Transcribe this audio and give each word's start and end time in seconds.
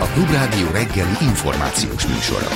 A 0.00 0.06
Klubrádió 0.12 0.70
reggeli 0.72 1.16
információs 1.20 2.06
műsora. 2.06 2.48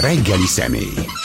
Reggeli 0.00 0.46
személy. 0.46 1.19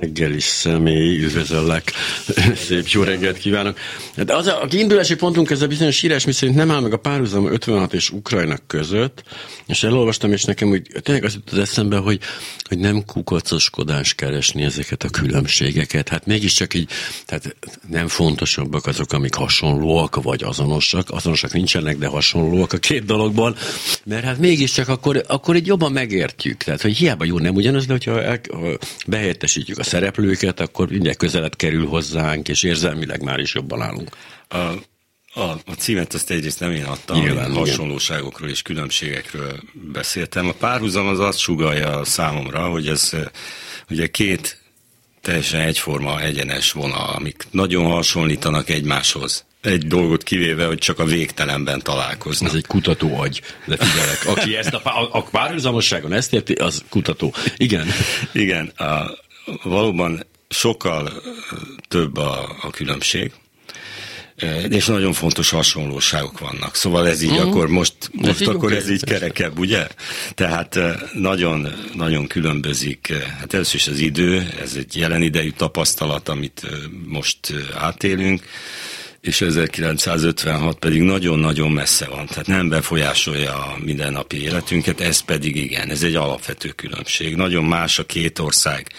Reggeli 0.00 0.40
személy, 0.40 1.24
üdvözöllek, 1.24 1.92
szép 2.66 2.86
jó 2.86 3.02
reggelt 3.02 3.38
kívánok. 3.38 3.78
De 4.16 4.34
az 4.34 4.46
a, 4.46 4.66
kiindulási 4.68 5.14
pontunk 5.14 5.50
ez 5.50 5.62
a 5.62 5.66
bizonyos 5.66 6.02
írás, 6.02 6.26
mi 6.26 6.32
szerint 6.32 6.56
nem 6.56 6.70
áll 6.70 6.80
meg 6.80 6.92
a 6.92 6.96
párhuzam 6.96 7.52
56 7.52 7.94
és 7.94 8.10
Ukrajna 8.10 8.56
között, 8.66 9.22
és 9.66 9.82
elolvastam, 9.82 10.32
és 10.32 10.44
nekem 10.44 10.68
úgy 10.68 10.86
tényleg 11.02 11.24
az 11.24 11.34
jutott 11.34 11.58
eszembe, 11.58 11.96
hogy, 11.96 12.20
hogy 12.68 12.78
nem 12.78 13.04
kukacoskodás 13.04 14.14
keresni 14.14 14.62
ezeket 14.62 15.02
a 15.02 15.08
különbségeket. 15.08 16.08
Hát 16.08 16.26
mégiscsak 16.26 16.74
így, 16.74 16.90
tehát 17.26 17.56
nem 17.88 18.08
fontosabbak 18.08 18.86
azok, 18.86 19.12
amik 19.12 19.34
hasonlóak, 19.34 20.22
vagy 20.22 20.42
azonosak. 20.42 21.10
Azonosak 21.10 21.52
nincsenek, 21.52 21.98
de 21.98 22.06
hasonlóak 22.06 22.72
a 22.72 22.78
két 22.78 23.04
dologban, 23.04 23.56
mert 24.04 24.24
hát 24.24 24.38
mégiscsak 24.38 24.88
akkor, 24.88 25.24
akkor 25.26 25.56
így 25.56 25.66
jobban 25.66 25.92
megértjük. 25.92 26.56
Tehát, 26.56 26.82
hogy 26.82 26.96
hiába 26.96 27.24
jó, 27.24 27.38
nem 27.38 27.54
ugyanaz, 27.54 27.86
de 27.86 27.92
hogyha 27.92 28.22
el, 28.22 28.40
ha 28.52 28.78
behelyettesítjük 29.06 29.78
a 29.78 29.82
szereplőket, 29.90 30.60
akkor 30.60 30.88
mindjárt 30.88 31.18
közelebb 31.18 31.56
kerül 31.56 31.86
hozzánk, 31.86 32.48
és 32.48 32.62
érzelmileg 32.62 33.22
már 33.22 33.38
is 33.38 33.54
jobban 33.54 33.82
állunk. 33.82 34.16
A, 34.48 34.56
a, 35.34 35.50
a 35.66 35.72
címet 35.78 36.14
azt 36.14 36.30
egyrészt 36.30 36.60
nem 36.60 36.70
én 36.70 36.84
adtam, 36.84 37.20
Nyilván, 37.20 37.52
hasonlóságokról 37.52 38.48
és 38.48 38.62
különbségekről 38.62 39.60
beszéltem. 39.72 40.48
A 40.48 40.52
párhuzam 40.52 41.06
az 41.06 41.20
azt 41.20 41.38
sugalja 41.38 42.04
számomra, 42.04 42.68
hogy 42.68 42.88
ez 42.88 43.10
ugye 43.90 44.06
két 44.06 44.58
teljesen 45.20 45.60
egyforma, 45.60 46.20
egyenes 46.20 46.72
vonal, 46.72 47.14
amik 47.14 47.46
nagyon 47.50 47.84
hasonlítanak 47.84 48.68
egymáshoz. 48.68 49.44
Egy 49.62 49.86
dolgot 49.86 50.22
kivéve, 50.22 50.66
hogy 50.66 50.78
csak 50.78 50.98
a 50.98 51.04
végtelenben 51.04 51.82
találkoznak. 51.82 52.50
Ez 52.50 52.56
egy 52.56 52.66
kutató 52.66 53.20
agy, 53.20 53.40
de 53.66 53.76
figyelek. 53.76 54.26
Aki 54.26 54.56
ezt 54.56 54.74
a, 54.74 54.80
a, 54.84 55.08
a 55.12 55.22
párhuzamosságon 55.22 56.12
ezt 56.12 56.32
érti, 56.32 56.52
az 56.52 56.84
kutató. 56.88 57.34
Igen. 57.56 57.86
Igen. 58.32 58.66
A, 58.66 59.18
valóban 59.62 60.26
sokkal 60.48 61.22
több 61.88 62.16
a, 62.16 62.56
a 62.62 62.70
különbség, 62.70 63.32
és 64.68 64.86
nagyon 64.86 65.12
fontos 65.12 65.50
hasonlóságok 65.50 66.38
vannak. 66.38 66.74
Szóval 66.74 67.08
ez 67.08 67.22
így 67.22 67.30
uh-huh. 67.30 67.48
akkor 67.48 67.68
most, 67.68 67.94
most 68.12 68.46
akkor 68.46 68.72
ez 68.72 68.90
így 68.90 69.04
kerekebb, 69.04 69.58
ugye? 69.58 69.86
Tehát 70.34 70.78
nagyon, 71.12 71.68
nagyon 71.94 72.26
különbözik. 72.26 73.12
Hát 73.38 73.54
először 73.54 73.74
is 73.74 73.88
az 73.88 73.98
idő, 73.98 74.48
ez 74.60 74.74
egy 74.74 74.96
jelen 74.96 75.22
idejű 75.22 75.50
tapasztalat, 75.50 76.28
amit 76.28 76.66
most 77.06 77.38
átélünk, 77.74 78.42
és 79.20 79.40
1956 79.40 80.78
pedig 80.78 81.00
nagyon-nagyon 81.00 81.70
messze 81.70 82.06
van, 82.06 82.26
tehát 82.26 82.46
nem 82.46 82.68
befolyásolja 82.68 83.54
a 83.54 83.76
mindennapi 83.84 84.42
életünket, 84.42 85.00
ez 85.00 85.20
pedig 85.20 85.56
igen, 85.56 85.90
ez 85.90 86.02
egy 86.02 86.14
alapvető 86.14 86.68
különbség. 86.68 87.36
Nagyon 87.36 87.64
más 87.64 87.98
a 87.98 88.06
két 88.06 88.38
ország 88.38 88.92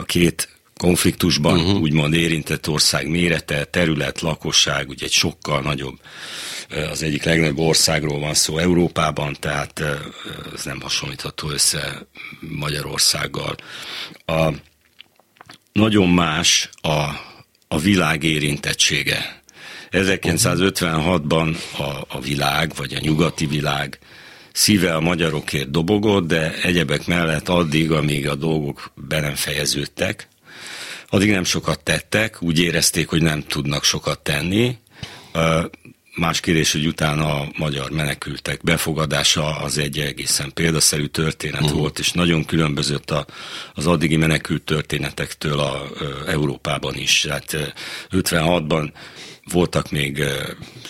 a 0.00 0.04
két 0.04 0.48
konfliktusban 0.76 1.58
uh-huh. 1.58 1.80
úgymond 1.80 2.14
érintett 2.14 2.68
ország 2.68 3.08
mérete, 3.08 3.64
terület, 3.64 4.20
lakosság, 4.20 4.88
ugye 4.88 5.04
egy 5.04 5.12
sokkal 5.12 5.60
nagyobb, 5.60 5.98
az 6.90 7.02
egyik 7.02 7.22
legnagyobb 7.24 7.58
országról 7.58 8.18
van 8.18 8.34
szó 8.34 8.58
Európában, 8.58 9.36
tehát 9.40 9.82
ez 10.54 10.64
nem 10.64 10.80
hasonlítható 10.80 11.48
össze 11.50 12.06
Magyarországgal. 12.40 13.56
A, 14.26 14.48
nagyon 15.72 16.08
más 16.08 16.68
a, 16.80 17.04
a 17.68 17.78
világ 17.78 18.22
érintettsége. 18.22 19.42
1956-ban 19.90 21.56
a, 21.78 22.16
a 22.16 22.20
világ, 22.20 22.72
vagy 22.76 22.94
a 22.94 23.00
nyugati 23.00 23.46
világ 23.46 23.98
szíve 24.52 24.94
a 24.94 25.00
magyarokért 25.00 25.70
dobogott, 25.70 26.26
de 26.26 26.54
egyebek 26.62 27.06
mellett 27.06 27.48
addig, 27.48 27.90
amíg 27.90 28.28
a 28.28 28.34
dolgok 28.34 28.92
be 28.94 29.20
nem 29.20 29.34
fejeződtek, 29.34 30.28
addig 31.10 31.30
nem 31.30 31.44
sokat 31.44 31.80
tettek, 31.80 32.42
úgy 32.42 32.58
érezték, 32.58 33.08
hogy 33.08 33.22
nem 33.22 33.42
tudnak 33.42 33.84
sokat 33.84 34.18
tenni. 34.18 34.78
Más 36.16 36.40
kérdés, 36.40 36.72
hogy 36.72 36.86
utána 36.86 37.40
a 37.40 37.48
magyar 37.58 37.90
menekültek 37.90 38.62
befogadása 38.62 39.56
az 39.56 39.78
egy 39.78 39.98
egészen 39.98 40.52
példaszerű 40.52 41.06
történet 41.06 41.60
uh-huh. 41.60 41.78
volt, 41.78 41.98
és 41.98 42.12
nagyon 42.12 42.44
különbözött 42.44 43.10
a, 43.10 43.26
az 43.74 43.86
addigi 43.86 44.16
menekült 44.16 44.62
történetektől 44.62 45.58
a, 45.58 45.82
a 45.82 45.88
Európában 46.26 46.96
is. 46.96 47.26
Hát 47.26 47.74
56-ban 48.10 48.92
voltak 49.44 49.90
még 49.90 50.24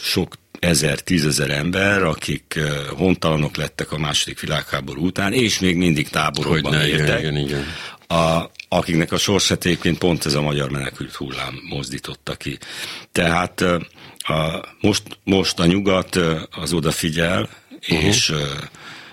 sok 0.03 0.35
ezer, 0.61 1.01
tízezer 1.01 1.51
ember, 1.51 2.03
akik 2.03 2.59
hontalanok 2.97 3.57
lettek 3.57 3.93
a 3.93 3.99
második 3.99 4.41
világháború 4.41 5.07
után, 5.07 5.33
és 5.33 5.59
még 5.59 5.77
mindig 5.77 6.09
táborokban 6.09 6.73
ne, 6.73 6.87
éltek. 6.87 7.21
Igen, 7.21 7.37
igen, 7.37 7.37
igen. 7.37 7.65
A, 8.19 8.51
akiknek 8.69 9.13
a 9.13 9.19
sorsát 9.19 9.65
egyébként 9.65 9.99
pont 9.99 10.27
ez 10.27 10.35
a 10.35 10.43
magyar 10.43 10.71
menekült 10.71 11.15
hullám 11.15 11.61
mozdította 11.69 12.35
ki. 12.35 12.59
Tehát 13.13 13.61
a, 14.19 14.65
most, 14.81 15.03
most 15.25 15.59
a 15.59 15.67
nyugat 15.67 16.17
az 16.51 16.73
odafigyel, 16.73 17.49
uh-huh. 17.81 18.05
és 18.05 18.33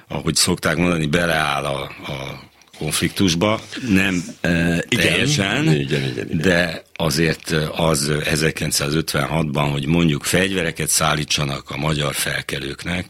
ahogy 0.08 0.36
szokták 0.36 0.78
mondani, 0.78 1.06
beleáll 1.06 1.66
a, 1.66 1.82
a 1.84 2.40
konfliktusba, 2.78 3.62
nem 3.90 4.24
e, 4.42 4.80
teljesen, 4.80 5.64
igen, 5.64 5.80
igen, 5.80 6.04
igen, 6.04 6.26
igen. 6.26 6.38
de 6.38 6.84
azért 6.96 7.52
az 7.76 8.12
1956-ban, 8.12 9.68
hogy 9.72 9.86
mondjuk 9.86 10.24
fegyvereket 10.24 10.90
szállítsanak 10.90 11.70
a 11.70 11.78
magyar 11.78 12.14
felkelőknek, 12.14 13.06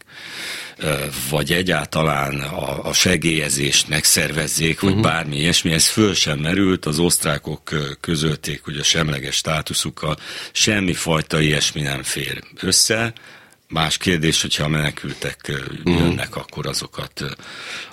vagy 1.29 1.51
egyáltalán 1.51 2.39
a, 2.39 2.87
a 2.87 2.93
segélyezést 2.93 3.87
megszervezzék, 3.87 4.79
vagy 4.79 4.89
uh-huh. 4.89 5.05
bármi 5.05 5.37
ilyesmi, 5.37 5.71
ez 5.71 5.87
föl 5.87 6.13
sem 6.13 6.39
merült, 6.39 6.85
az 6.85 6.99
osztrákok 6.99 7.69
közölték, 8.01 8.63
hogy 8.63 8.77
a 8.77 8.83
semleges 8.83 9.35
státuszukkal 9.35 10.17
semmi 10.51 10.93
fajta 10.93 11.39
ilyesmi 11.39 11.81
nem 11.81 12.03
fér 12.03 12.43
össze, 12.61 13.13
Más 13.69 13.97
kérdés, 13.97 14.41
hogyha 14.41 14.63
a 14.63 14.67
menekültek 14.67 15.37
uh-huh. 15.49 15.99
jönnek, 15.99 16.35
akkor 16.35 16.67
azokat 16.67 17.23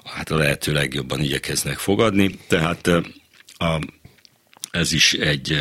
hát 0.05 0.31
a 0.31 0.37
lehető 0.37 0.73
legjobban 0.73 1.21
igyekeznek 1.21 1.79
fogadni. 1.79 2.39
Tehát 2.49 2.87
a, 3.59 3.81
ez 4.71 4.93
is 4.93 5.13
egy, 5.13 5.57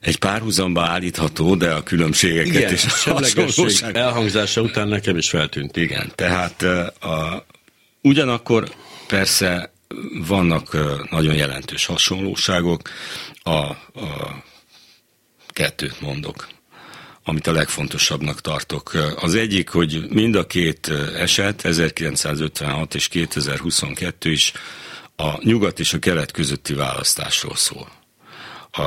egy 0.00 0.18
párhuzamba 0.18 0.82
állítható, 0.82 1.54
de 1.54 1.72
a 1.72 1.82
különbségeket 1.82 2.54
Igen, 2.54 2.72
és 2.72 3.06
a 3.06 3.12
hasonlóság... 3.12 3.96
elhangzása 3.96 4.60
után 4.60 4.88
nekem 4.88 5.16
is 5.16 5.28
feltűnt. 5.28 5.76
Igen, 5.76 6.12
tehát 6.14 6.62
a, 7.02 7.46
ugyanakkor 8.00 8.74
persze 9.06 9.72
vannak 10.26 10.76
nagyon 11.10 11.34
jelentős 11.34 11.86
hasonlóságok. 11.86 12.80
A, 13.42 13.50
a 13.50 14.44
kettőt 15.48 16.00
mondok 16.00 16.48
amit 17.24 17.46
a 17.46 17.52
legfontosabbnak 17.52 18.40
tartok. 18.40 19.14
Az 19.16 19.34
egyik, 19.34 19.68
hogy 19.68 20.06
mind 20.08 20.34
a 20.34 20.46
két 20.46 20.92
eset, 21.16 21.64
1956 21.64 22.94
és 22.94 23.08
2022 23.08 24.30
is 24.30 24.52
a 25.16 25.44
nyugat 25.44 25.80
és 25.80 25.92
a 25.92 25.98
kelet 25.98 26.30
közötti 26.30 26.74
választásról 26.74 27.56
szól. 27.56 27.88
A, 28.70 28.82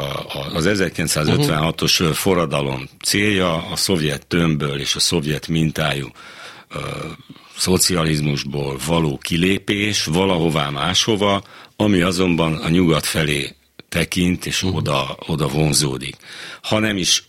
az 0.53 0.66
1956-os 0.68 2.02
uh-huh. 2.02 2.16
forradalom 2.16 2.90
célja 3.03 3.68
a 3.72 3.75
szovjet 3.75 4.28
tömbből 4.28 4.80
és 4.80 4.96
a 4.96 5.00
szovjet 5.00 5.48
mintájú 5.48 6.12
a, 6.69 6.78
szocializmusból 7.58 8.78
való 8.86 9.18
kilépés 9.18 10.06
valahová 10.06 10.69
máshova, 10.69 11.44
ami 11.75 12.01
azonban 12.01 12.54
a 12.54 12.69
nyugat 12.69 13.06
felé 13.06 13.56
tekint 13.89 14.45
és 14.45 14.63
uh-huh. 14.63 14.78
oda, 14.78 15.18
oda 15.25 15.48
vonzódik. 15.48 16.16
Ha 16.62 16.80
nem 16.80 16.98
is 16.98 17.26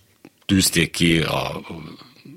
tűzték 0.48 0.90
ki 0.90 1.18
a 1.20 1.60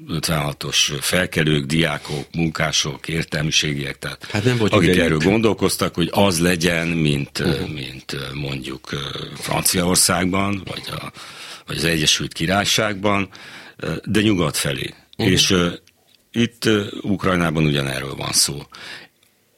56-os 0.07 0.97
felkelők, 0.99 1.65
diákok, 1.65 2.25
munkások, 2.33 3.07
értelmiségiek, 3.07 3.99
tehát 3.99 4.27
hát 4.31 4.43
nem 4.43 4.57
akik 4.61 4.89
erről 4.89 5.03
erről 5.03 5.17
gondolkoztak, 5.17 5.95
hogy 5.95 6.09
az 6.11 6.39
legyen, 6.39 6.87
mint, 6.87 7.39
uh-huh. 7.39 7.69
mint 7.69 8.15
mondjuk 8.33 8.89
Franciaországban, 9.35 10.61
vagy, 10.65 10.83
a, 10.91 11.11
vagy 11.67 11.77
az 11.77 11.83
Egyesült 11.83 12.33
Királyságban, 12.33 13.29
de 14.03 14.21
nyugat 14.21 14.57
felé. 14.57 14.93
Uh-huh. 15.17 15.33
És 15.33 15.49
uh, 15.49 15.73
itt 16.31 16.65
uh, 16.65 16.85
Ukrajnában 17.01 17.65
ugyanerről 17.65 18.15
van 18.15 18.31
szó. 18.31 18.61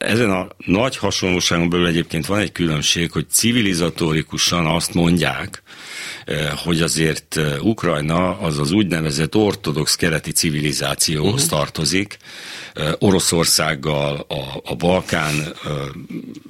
Ezen 0.04 0.30
a 0.30 0.48
nagy 0.58 0.98
hasonlóságon 0.98 1.70
belül 1.70 1.88
egyébként 1.88 2.26
van 2.26 2.40
egy 2.40 2.52
különbség, 2.52 3.12
hogy 3.12 3.30
civilizatorikusan 3.30 4.66
azt 4.66 4.94
mondják, 4.94 5.64
eh, 6.26 6.52
hogy 6.56 6.82
azért 6.82 7.38
eh, 7.38 7.66
Ukrajna 7.66 8.40
az 8.40 8.60
az 8.60 8.72
úgynevezett 8.72 9.36
ortodox 9.36 9.96
keleti 9.96 10.32
civilizációhoz 10.32 11.44
uh-huh. 11.44 11.60
tartozik, 11.60 12.18
eh, 12.74 12.92
Oroszországgal, 13.00 14.26
a, 14.28 14.62
a 14.64 14.76
Balkán 14.76 15.54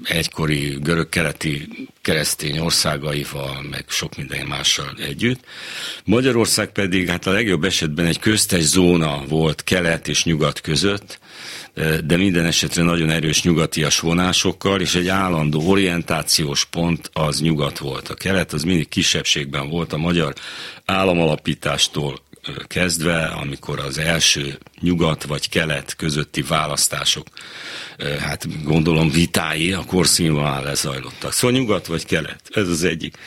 egykori 0.03 0.77
görög-keleti 0.81 1.67
keresztény 2.01 2.59
országaival, 2.59 3.61
meg 3.69 3.85
sok 3.88 4.17
minden 4.17 4.45
mással 4.45 4.94
együtt. 5.00 5.39
Magyarország 6.05 6.71
pedig 6.71 7.09
hát 7.09 7.27
a 7.27 7.31
legjobb 7.31 7.63
esetben 7.63 8.05
egy 8.05 8.19
köztes 8.19 8.61
zóna 8.61 9.23
volt 9.27 9.63
kelet 9.63 10.07
és 10.07 10.23
nyugat 10.23 10.61
között, 10.61 11.19
de 12.06 12.18
minden 12.18 12.46
esetre 12.46 12.84
nagyon 12.84 13.10
erős 13.10 13.44
nyugatias 13.44 14.00
vonásokkal, 14.00 14.81
és 14.81 14.96
egy 14.96 15.08
állandó 15.08 15.70
orientációs 15.70 16.66
pont 16.66 17.10
az 17.14 17.42
nyugat 17.42 17.78
volt. 17.78 18.10
A 18.10 18.14
kelet 18.14 18.54
az 18.54 18.64
mindig 18.64 18.88
kisebbségben 18.88 19.70
volt 19.70 19.94
a 19.94 19.98
magyar 19.98 20.34
államalapítástól 20.86 22.20
kezdve, 22.68 23.25
amikor 23.25 23.80
az 23.80 23.98
első 23.98 24.58
nyugat 24.80 25.24
vagy 25.24 25.50
kelet 25.50 25.96
közötti 25.96 26.42
választások, 26.42 27.28
hát 28.20 28.64
gondolom 28.64 29.12
vitái 29.12 29.74
a 29.74 29.84
korszínvonal 29.86 30.64
lezajlottak. 30.64 31.31
Szóval 31.31 31.60
nyugat 31.60 31.86
vagy 31.86 32.06
kelet, 32.06 32.42
ez 32.50 32.68
az 32.68 32.84
egyik. 32.84 33.18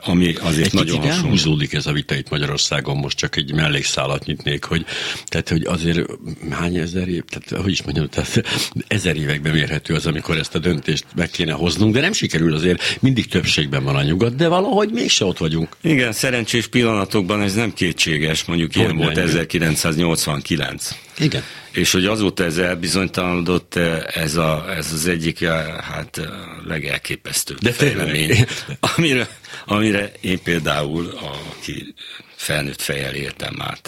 Ami 0.00 0.34
azért 0.40 0.66
egy 0.66 0.72
nagyon 0.72 0.96
hasonló. 0.96 1.24
elhúzódik 1.24 1.72
ez 1.72 1.86
a 1.86 1.92
vita 1.92 2.14
itt 2.14 2.28
Magyarországon, 2.28 2.96
most 2.96 3.16
csak 3.16 3.36
egy 3.36 3.54
mellékszálat 3.54 4.24
nyitnék, 4.24 4.64
hogy, 4.64 4.84
tehát, 5.24 5.48
hogy 5.48 5.64
azért 5.64 6.10
hány 6.50 6.76
ezer 6.76 7.08
év, 7.08 7.22
tehát, 7.24 7.62
hogy 7.64 7.72
is 7.72 7.82
mondjam, 7.82 8.08
tehát 8.08 8.42
ezer 8.86 9.16
években 9.16 9.52
mérhető 9.52 9.94
az, 9.94 10.06
amikor 10.06 10.38
ezt 10.38 10.54
a 10.54 10.58
döntést 10.58 11.04
meg 11.14 11.30
kéne 11.30 11.52
hoznunk, 11.52 11.94
de 11.94 12.00
nem 12.00 12.12
sikerül 12.12 12.54
azért, 12.54 12.98
mindig 13.00 13.26
többségben 13.26 13.84
van 13.84 13.96
a 13.96 14.02
nyugat, 14.02 14.34
de 14.34 14.48
valahogy 14.48 14.90
mégse 14.90 15.24
ott 15.24 15.38
vagyunk. 15.38 15.76
Igen, 15.80 16.12
szerencsés 16.12 16.66
pillanatokban 16.66 17.42
ez 17.42 17.54
nem 17.54 17.72
kétséges, 17.72 18.44
mondjuk 18.44 18.76
ilyen 18.76 18.96
volt 18.96 19.18
1989. 19.18 20.90
Igen. 21.22 21.42
És 21.70 21.92
hogy 21.92 22.06
azóta 22.06 22.44
ez 22.44 22.56
elbizonytalanodott, 22.58 23.76
ez, 24.06 24.36
a, 24.36 24.64
ez 24.76 24.92
az 24.92 25.06
egyik 25.06 25.46
hát 25.80 26.20
legelképesztőbb 26.64 27.58
De 27.58 27.72
fejlemény, 27.72 28.46
amire, 28.96 29.28
amire 29.66 30.12
én 30.20 30.42
például, 30.42 31.18
aki 31.50 31.94
felnőtt 32.36 32.80
fejjel 32.80 33.14
értem 33.14 33.54
már 33.58 33.78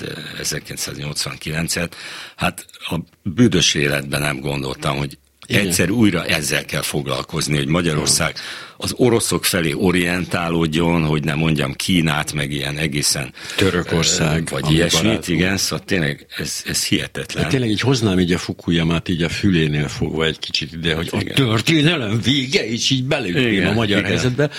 1989-et, 0.42 1.90
hát 2.36 2.66
a 2.78 2.98
büdös 3.22 3.74
életben 3.74 4.20
nem 4.20 4.40
gondoltam, 4.40 4.96
hogy 4.96 5.18
Igen. 5.46 5.66
egyszer 5.66 5.90
újra 5.90 6.24
ezzel 6.24 6.64
kell 6.64 6.82
foglalkozni, 6.82 7.56
hogy 7.56 7.66
Magyarország 7.66 8.36
az 8.84 8.94
oroszok 8.96 9.44
felé 9.44 9.72
orientálódjon, 9.72 11.04
hogy 11.04 11.24
nem 11.24 11.38
mondjam 11.38 11.72
Kínát, 11.72 12.32
meg 12.32 12.52
ilyen 12.52 12.76
egészen 12.76 13.32
Törökország, 13.56 14.48
vagy 14.50 14.70
ilyesmit, 14.72 15.28
igen, 15.28 15.56
szóval 15.56 15.84
tényleg 15.84 16.26
ez, 16.36 16.62
ez 16.66 16.84
hihetetlen. 16.84 17.42
De 17.42 17.48
tényleg 17.48 17.70
így 17.70 17.80
hoznám 17.80 18.18
így 18.18 18.32
a 18.32 18.38
Fukuyamát 18.38 19.08
így 19.08 19.22
a 19.22 19.28
fülénél 19.28 19.88
fogva 19.88 20.24
egy 20.24 20.38
kicsit 20.38 20.72
ide, 20.72 20.94
hogy 20.94 21.06
igen. 21.06 21.32
a 21.32 21.34
történelem 21.34 22.20
vége, 22.24 22.66
és 22.66 22.90
így 22.90 23.04
belépném 23.04 23.68
a 23.68 23.72
magyar 23.72 23.98
igen. 23.98 24.10
helyzetbe, 24.10 24.50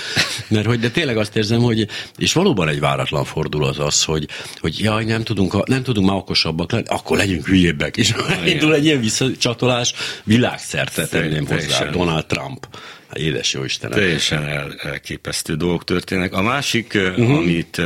mert 0.47 0.65
hogy 0.65 0.79
de 0.79 0.89
tényleg 0.89 1.17
azt 1.17 1.35
érzem, 1.35 1.61
hogy, 1.61 1.87
és 2.17 2.33
valóban 2.33 2.67
egy 2.67 2.79
váratlan 2.79 3.25
fordul 3.25 3.63
az 3.65 4.03
hogy, 4.03 4.27
hogy 4.59 4.79
jaj, 4.79 5.03
nem 5.03 5.23
tudunk, 5.23 5.67
nem 5.67 5.83
tudunk 5.83 6.07
már 6.07 6.17
okosabbak 6.17 6.71
lenni, 6.71 6.83
akkor 6.87 7.17
legyünk 7.17 7.47
hülyébbek, 7.47 7.97
és 7.97 8.13
indul 8.53 8.73
egy 8.73 8.85
ilyen 8.85 8.99
visszacsatolás, 8.99 9.93
világszerte 10.23 11.07
tenném 11.07 11.47
hozzá, 11.47 11.89
Donald 11.89 12.25
Trump. 12.25 12.67
Édes 13.15 13.53
jó 13.53 13.63
Istenem. 13.63 13.97
Teljesen 13.97 14.47
el, 14.47 14.73
elképesztő 14.73 15.55
dolgok 15.55 15.83
történnek. 15.83 16.33
A 16.33 16.41
másik, 16.41 16.91
uh-huh. 16.95 17.37
amit 17.37 17.81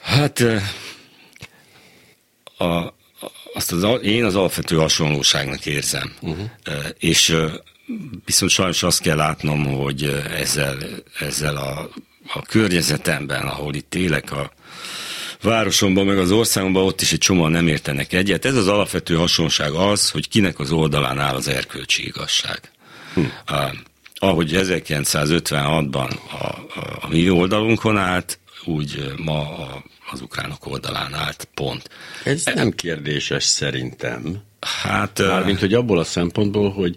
hát 0.00 0.44
a, 2.58 2.94
azt 3.54 3.72
az, 3.72 4.02
én 4.02 4.24
az 4.24 4.34
alapvető 4.34 4.76
hasonlóságnak 4.76 5.66
érzem. 5.66 6.12
Uh-huh. 6.20 6.50
És 6.98 7.36
viszont 8.24 8.50
sajnos 8.50 8.82
azt 8.82 9.00
kell 9.00 9.16
látnom, 9.16 9.64
hogy 9.64 10.22
ezzel, 10.36 10.76
ezzel 11.18 11.56
a, 11.56 11.90
a 12.32 12.42
környezetemben, 12.42 13.46
ahol 13.46 13.74
itt 13.74 13.94
élek, 13.94 14.32
a 14.32 14.52
városomban, 15.42 16.06
meg 16.06 16.18
az 16.18 16.30
országomban 16.30 16.84
ott 16.84 17.00
is 17.00 17.12
egy 17.12 17.18
csomóan 17.18 17.50
nem 17.50 17.66
értenek 17.66 18.12
egyet. 18.12 18.44
Ez 18.44 18.54
az 18.54 18.68
alapvető 18.68 19.14
hasonlóság 19.14 19.72
az, 19.72 20.10
hogy 20.10 20.28
kinek 20.28 20.58
az 20.58 20.70
oldalán 20.70 21.18
áll 21.18 21.34
az 21.34 21.48
erkölcsi 21.48 22.06
igazság. 22.06 22.60
Hm. 23.18 23.54
Uh, 23.54 23.72
ahogy 24.14 24.50
1956-ban 24.54 26.10
a, 26.30 26.46
a, 26.80 26.98
a 27.00 27.08
mi 27.08 27.30
oldalunkon 27.30 27.98
állt, 27.98 28.38
úgy 28.64 29.12
ma 29.16 29.40
a, 29.40 29.82
az 30.10 30.20
ukránok 30.20 30.66
oldalán 30.66 31.14
állt, 31.14 31.48
pont. 31.54 31.90
Ez 32.24 32.42
e, 32.46 32.54
nem 32.54 32.70
kérdéses 32.70 33.44
szerintem. 33.44 34.42
Hát... 34.60 35.18
Mármint, 35.18 35.58
hogy 35.58 35.74
abból 35.74 35.98
a 35.98 36.04
szempontból, 36.04 36.70
hogy 36.70 36.94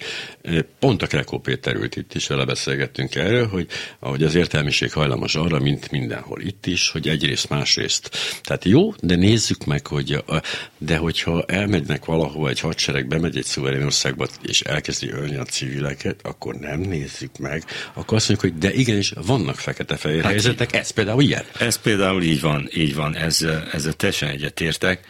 pont 0.79 1.01
a 1.01 1.07
Krekó 1.07 1.39
Péter 1.39 1.75
ült 1.75 1.95
itt 1.95 2.13
is, 2.13 2.27
vele 2.27 2.45
beszélgettünk 2.45 3.15
erről, 3.15 3.47
hogy 3.47 3.67
ahogy 3.99 4.23
az 4.23 4.35
értelmiség 4.35 4.91
hajlamos 4.91 5.35
arra, 5.35 5.59
mint 5.59 5.91
mindenhol 5.91 6.41
itt 6.41 6.65
is, 6.65 6.89
hogy 6.89 7.07
egyrészt, 7.07 7.49
másrészt. 7.49 8.09
Tehát 8.43 8.65
jó, 8.65 8.93
de 8.99 9.15
nézzük 9.15 9.65
meg, 9.65 9.87
hogy 9.87 10.23
a, 10.27 10.41
de 10.77 10.97
hogyha 10.97 11.43
elmegynek 11.43 12.05
valahova 12.05 12.49
egy 12.49 12.59
hadsereg, 12.59 13.07
bemegy 13.07 13.37
egy 13.37 13.45
szuverén 13.45 13.83
országba, 13.83 14.27
és 14.41 14.61
elkezdi 14.61 15.11
ölni 15.11 15.35
a 15.35 15.43
civileket, 15.43 16.19
akkor 16.23 16.55
nem 16.55 16.79
nézzük 16.79 17.37
meg, 17.37 17.63
akkor 17.93 18.17
azt 18.17 18.29
mondjuk, 18.29 18.51
hogy 18.51 18.61
de 18.61 18.73
igenis 18.73 19.13
vannak 19.25 19.55
fekete-fehér 19.55 20.21
hát 20.21 20.31
helyzetek, 20.31 20.73
ez 20.75 20.89
például 20.89 21.21
ilyen. 21.21 21.43
Ez 21.59 21.75
például 21.75 22.23
így 22.23 22.41
van, 22.41 22.69
így 22.73 22.95
van, 22.95 23.15
ez, 23.15 23.45
ezzel 23.71 23.93
teljesen 23.93 24.29
egyetértek 24.29 25.07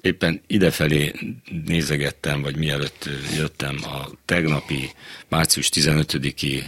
éppen 0.00 0.40
idefelé 0.46 1.12
nézegettem, 1.66 2.42
vagy 2.42 2.56
mielőtt 2.56 3.08
jöttem 3.36 3.76
a 3.82 4.08
tegnapi 4.24 4.90
március 5.28 5.68
15-i 5.74 6.62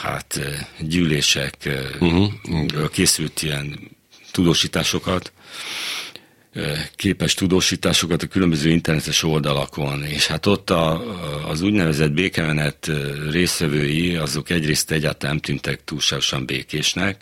hát 0.00 0.40
gyűlések 0.78 1.68
uh-huh. 2.00 2.32
készült 2.90 3.42
ilyen 3.42 3.90
tudósításokat, 4.32 5.32
képes 6.96 7.34
tudósításokat 7.34 8.22
a 8.22 8.26
különböző 8.26 8.70
internetes 8.70 9.22
oldalakon, 9.22 10.04
és 10.04 10.26
hát 10.26 10.46
ott 10.46 10.70
a, 10.70 11.02
az 11.48 11.60
úgynevezett 11.60 12.12
békemenet 12.12 12.90
részvevői, 13.30 14.16
azok 14.16 14.50
egyrészt 14.50 14.90
egyáltalán 14.90 15.34
nem 15.34 15.44
tűntek 15.44 15.84
túlságosan 15.84 16.46
békésnek, 16.46 17.20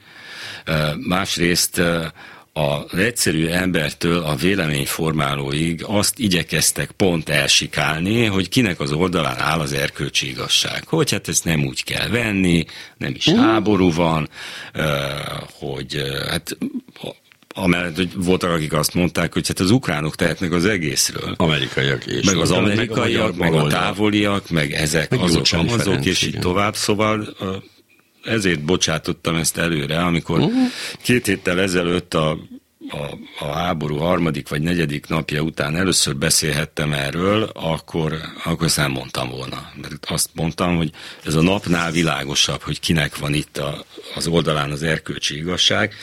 másrészt 0.96 1.82
az 2.58 2.98
egyszerű 2.98 3.46
embertől 3.46 4.22
a 4.22 4.34
véleményformálóig 4.34 5.82
azt 5.86 6.18
igyekeztek 6.18 6.90
pont 6.90 7.28
elsikálni, 7.28 8.24
hogy 8.24 8.48
kinek 8.48 8.80
az 8.80 8.92
oldalán 8.92 9.38
áll 9.38 9.60
az 9.60 9.72
erkölcsi 9.72 10.28
igazság. 10.28 10.82
Hogy 10.86 11.10
hát 11.10 11.28
ezt 11.28 11.44
nem 11.44 11.64
úgy 11.64 11.84
kell 11.84 12.08
venni, 12.08 12.64
nem 12.96 13.12
is 13.14 13.28
háború 13.28 13.92
van, 13.92 14.28
hogy 15.52 16.02
hát 16.28 16.56
amellett, 17.54 17.96
hogy 17.96 18.12
voltak, 18.14 18.50
akik 18.50 18.72
azt 18.72 18.94
mondták, 18.94 19.32
hogy 19.32 19.46
hát 19.48 19.60
az 19.60 19.70
ukránok 19.70 20.14
tehetnek 20.14 20.52
az 20.52 20.66
egészről. 20.66 21.34
Amerikaiak 21.36 22.06
és. 22.06 22.24
Meg 22.24 22.36
az 22.36 22.50
amerikaiak, 22.50 23.36
meg 23.36 23.52
a, 23.52 23.56
meg 23.56 23.64
a 23.64 23.68
távoliak, 23.68 24.50
meg 24.50 24.72
ezek 24.72 25.10
meg 25.10 25.20
azok, 25.20 25.46
azok, 25.68 26.04
és 26.04 26.22
így 26.22 26.38
tovább. 26.38 26.76
Szóval 26.76 27.36
ezért 28.28 28.64
bocsátottam 28.64 29.36
ezt 29.36 29.56
előre, 29.56 29.98
amikor 29.98 30.38
uh-huh. 30.38 30.68
két 31.02 31.26
héttel 31.26 31.60
ezelőtt 31.60 32.14
a, 32.14 32.38
a, 32.88 33.44
a 33.44 33.52
háború 33.52 33.96
harmadik 33.96 34.48
vagy 34.48 34.62
negyedik 34.62 35.06
napja 35.06 35.40
után 35.40 35.76
először 35.76 36.16
beszélhettem 36.16 36.92
erről, 36.92 37.50
akkor, 37.54 38.18
akkor 38.44 38.66
ezt 38.66 38.76
nem 38.76 38.90
mondtam 38.90 39.30
volna. 39.30 39.72
Mert 39.80 40.06
azt 40.08 40.30
mondtam, 40.34 40.76
hogy 40.76 40.90
ez 41.24 41.34
a 41.34 41.42
napnál 41.42 41.90
világosabb, 41.90 42.62
hogy 42.62 42.80
kinek 42.80 43.18
van 43.18 43.34
itt 43.34 43.58
a, 43.58 43.84
az 44.14 44.26
oldalán 44.26 44.70
az 44.70 44.82
erkölcsi 44.82 45.36
igazság. 45.36 45.94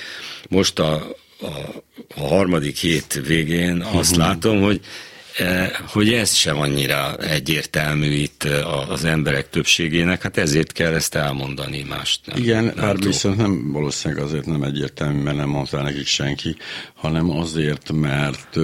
Most 0.49 0.79
a, 0.79 0.93
a, 1.41 1.47
a 2.15 2.27
harmadik 2.27 2.77
hét 2.77 3.21
végén 3.25 3.81
azt 3.81 4.11
uh-huh. 4.11 4.27
látom, 4.27 4.61
hogy 4.61 4.81
hogy 5.87 6.13
ez 6.13 6.33
sem 6.33 6.59
annyira 6.59 7.15
egyértelmű 7.17 8.11
itt 8.11 8.43
eh, 8.43 8.89
az 8.91 9.05
emberek 9.05 9.49
többségének, 9.49 10.21
hát 10.21 10.37
ezért 10.37 10.71
kell 10.71 10.93
ezt 10.93 11.15
elmondani 11.15 11.83
mást. 11.83 12.19
Nem, 12.25 12.37
Igen, 12.37 12.63
nem 12.63 12.75
bár 12.75 12.97
viszont 12.97 13.37
nem, 13.37 13.71
valószínűleg 13.71 14.23
azért 14.23 14.45
nem 14.45 14.63
egyértelmű, 14.63 15.21
mert 15.21 15.37
nem 15.37 15.49
mondta 15.49 15.81
nekik 15.81 16.07
senki, 16.07 16.55
hanem 16.93 17.29
azért, 17.29 17.91
mert 17.91 18.57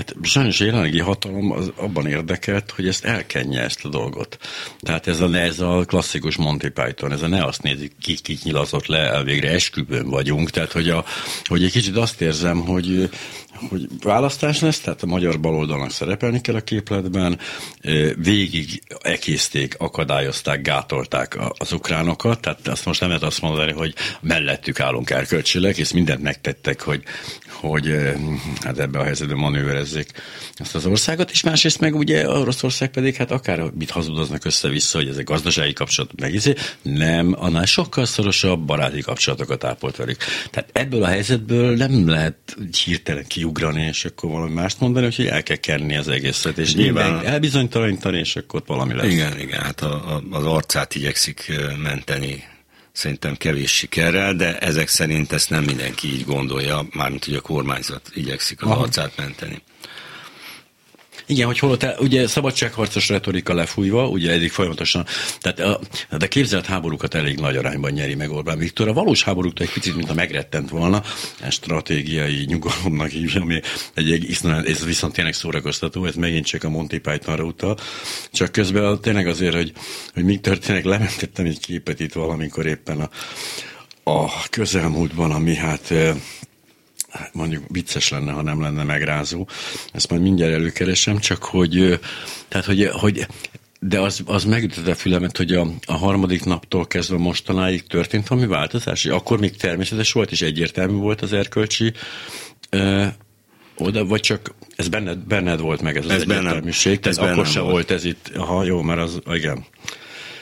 Hát 0.00 0.14
sajnos 0.22 0.60
a 0.60 0.64
jelenlegi 0.64 1.00
hatalom 1.00 1.50
az 1.50 1.72
abban 1.76 2.06
érdekelt, 2.06 2.70
hogy 2.70 2.88
ezt 2.88 3.04
elkenje 3.04 3.62
ezt 3.62 3.84
a 3.84 3.88
dolgot. 3.88 4.38
Tehát 4.80 5.06
ez 5.06 5.20
a, 5.20 5.34
ez 5.34 5.60
a 5.60 5.84
klasszikus 5.86 6.36
Monty 6.36 6.68
Python, 6.68 7.12
ez 7.12 7.22
a 7.22 7.26
ne 7.26 7.44
azt 7.44 7.62
nézik, 7.62 7.92
ki 8.00 8.14
kit 8.14 8.42
nyilazott 8.42 8.86
le, 8.86 8.98
elvégre 8.98 9.50
esküvőn 9.50 10.08
vagyunk. 10.08 10.50
Tehát, 10.50 10.72
hogy, 10.72 10.88
a, 10.88 11.04
hogy 11.44 11.64
egy 11.64 11.70
kicsit 11.70 11.96
azt 11.96 12.20
érzem, 12.20 12.60
hogy 12.60 13.10
hogy 13.68 13.88
választás 14.02 14.60
lesz, 14.60 14.80
tehát 14.80 15.02
a 15.02 15.06
magyar 15.06 15.40
baloldalnak 15.40 15.90
szerepelni 15.90 16.40
kell 16.40 16.54
a 16.54 16.60
képletben, 16.60 17.38
végig 18.16 18.82
ekészték, 19.00 19.74
akadályozták, 19.78 20.62
gátolták 20.62 21.38
az 21.58 21.72
ukránokat, 21.72 22.40
tehát 22.40 22.68
azt 22.68 22.84
most 22.84 23.00
nem 23.00 23.08
lehet 23.08 23.24
azt 23.24 23.40
mondani, 23.40 23.72
hogy 23.72 23.94
mellettük 24.20 24.80
állunk 24.80 25.10
erkölcsileg, 25.10 25.78
és 25.78 25.92
mindent 25.92 26.22
megtettek, 26.22 26.80
hogy, 26.80 27.02
hogy 27.50 27.94
hát 28.60 28.78
ebbe 28.78 28.98
a 28.98 29.04
helyzetben 29.04 29.36
manőverezzék 29.36 30.12
ezt 30.54 30.74
az 30.74 30.86
országot, 30.86 31.30
és 31.30 31.42
másrészt 31.42 31.80
meg 31.80 31.94
ugye 31.94 32.28
Oroszország 32.28 32.90
pedig 32.90 33.14
hát 33.14 33.30
akár 33.30 33.60
mit 33.78 33.90
hazudoznak 33.90 34.44
össze-vissza, 34.44 34.98
hogy 34.98 35.08
ezek 35.08 35.24
gazdasági 35.24 35.72
kapcsolatok 35.72 36.20
meg 36.20 36.34
izé, 36.34 36.54
nem, 36.82 37.34
annál 37.38 37.66
sokkal 37.66 38.04
szorosabb 38.04 38.60
baráti 38.60 39.00
kapcsolatokat 39.00 39.64
ápolt 39.64 39.96
velük. 39.96 40.18
Tehát 40.50 40.70
ebből 40.72 41.02
a 41.02 41.06
helyzetből 41.06 41.76
nem 41.76 42.08
lehet 42.08 42.56
hirtelen 42.84 43.24
kiugrani, 43.52 43.86
és 43.86 44.04
akkor 44.04 44.30
valami 44.30 44.52
mást 44.52 44.80
mondani, 44.80 45.08
hogy 45.16 45.26
el 45.26 45.42
kell 45.42 45.56
kenni 45.56 45.96
az 45.96 46.08
egészet, 46.08 46.58
és 46.58 46.74
nyilván 46.74 47.26
elbizonytalanítani, 47.26 48.18
és 48.18 48.36
akkor 48.36 48.62
valami 48.66 48.94
lesz. 48.94 49.12
Igen, 49.12 49.40
igen, 49.40 49.60
hát 49.60 49.80
a, 49.80 50.14
a, 50.14 50.22
az 50.30 50.44
arcát 50.44 50.94
igyekszik 50.94 51.52
menteni 51.82 52.44
szerintem 52.92 53.36
kevés 53.36 53.70
sikerrel, 53.70 54.34
de 54.34 54.58
ezek 54.58 54.88
szerint 54.88 55.32
ezt 55.32 55.50
nem 55.50 55.64
mindenki 55.64 56.06
így 56.06 56.24
gondolja, 56.24 56.86
mármint 56.92 57.24
hogy 57.24 57.34
a 57.34 57.40
kormányzat 57.40 58.10
igyekszik 58.14 58.62
az 58.62 58.70
Aha. 58.70 58.80
arcát 58.80 59.12
menteni. 59.16 59.62
Igen, 61.30 61.46
hogy 61.46 61.58
holott, 61.58 62.00
ugye 62.00 62.26
szabadságharcos 62.26 63.08
retorika 63.08 63.54
lefújva, 63.54 64.08
ugye 64.08 64.30
eddig 64.30 64.50
folyamatosan, 64.50 65.06
tehát 65.40 65.60
a, 65.60 65.80
de 66.16 66.28
képzelt 66.28 66.66
háborúkat 66.66 67.14
elég 67.14 67.38
nagy 67.38 67.56
arányban 67.56 67.90
nyeri 67.90 68.14
meg 68.14 68.30
Orbán 68.30 68.58
Viktor. 68.58 68.88
A 68.88 68.92
valós 68.92 69.22
háborúktól 69.22 69.66
egy 69.66 69.72
picit, 69.72 69.96
mint 69.96 70.10
a 70.10 70.14
megrettent 70.14 70.70
volna, 70.70 71.02
a 71.42 71.50
stratégiai 71.50 72.44
nyugalomnak 72.46 73.08
hívja, 73.08 73.40
ami 73.40 73.60
egy, 73.94 74.12
egy 74.12 74.30
iszonyat, 74.30 74.66
ez 74.66 74.84
viszont 74.84 75.12
tényleg 75.12 75.34
szórakoztató, 75.34 76.04
ez 76.04 76.14
megint 76.14 76.46
csak 76.46 76.64
a 76.64 76.68
Monty 76.68 76.98
Pythonra 76.98 77.44
utal. 77.44 77.78
Csak 78.32 78.52
közben 78.52 79.00
tényleg 79.00 79.26
azért, 79.26 79.54
hogy, 79.54 79.72
hogy 80.14 80.24
mi 80.24 80.38
történik, 80.38 80.84
lementettem 80.84 81.46
egy 81.46 81.60
képet 81.60 82.00
itt 82.00 82.12
valamikor 82.12 82.66
éppen 82.66 83.00
a, 83.00 83.10
a 84.10 84.30
közelmúltban, 84.48 85.30
ami 85.30 85.54
hát 85.54 85.94
mondjuk 87.32 87.64
vicces 87.68 88.08
lenne, 88.08 88.32
ha 88.32 88.42
nem 88.42 88.60
lenne 88.60 88.82
megrázó. 88.82 89.48
Ezt 89.92 90.10
majd 90.10 90.22
mindjárt 90.22 90.52
előkeresem, 90.52 91.18
csak 91.18 91.44
hogy, 91.44 92.00
tehát, 92.48 92.66
hogy, 92.66 92.86
hogy 92.92 93.26
de 93.80 94.00
az, 94.00 94.22
az 94.26 94.44
megütött 94.44 94.86
a 94.86 94.94
fülemet, 94.94 95.36
hogy 95.36 95.54
a, 95.54 95.66
a 95.86 95.92
harmadik 95.92 96.44
naptól 96.44 96.86
kezdve 96.86 97.16
mostanáig 97.16 97.86
történt 97.86 98.28
valami 98.28 98.46
változás, 98.46 99.04
akkor 99.04 99.38
még 99.38 99.56
természetes 99.56 100.12
volt, 100.12 100.30
és 100.30 100.42
egyértelmű 100.42 100.96
volt 100.96 101.20
az 101.20 101.32
erkölcsi 101.32 101.92
ö, 102.70 103.06
oda, 103.76 104.04
vagy 104.04 104.20
csak 104.20 104.54
ez 104.76 104.88
benned, 104.88 105.18
benned 105.18 105.60
volt 105.60 105.82
meg 105.82 105.96
ez, 105.96 106.04
ez 106.04 106.10
az 106.10 106.22
egyértelműség, 106.22 107.00
tehát 107.00 107.18
akkor 107.18 107.46
se 107.46 107.60
volt. 107.60 107.72
volt 107.72 107.90
ez 107.90 108.04
itt, 108.04 108.32
ha 108.36 108.64
jó, 108.64 108.82
mert 108.82 109.00
az, 109.00 109.20
igen. 109.32 109.64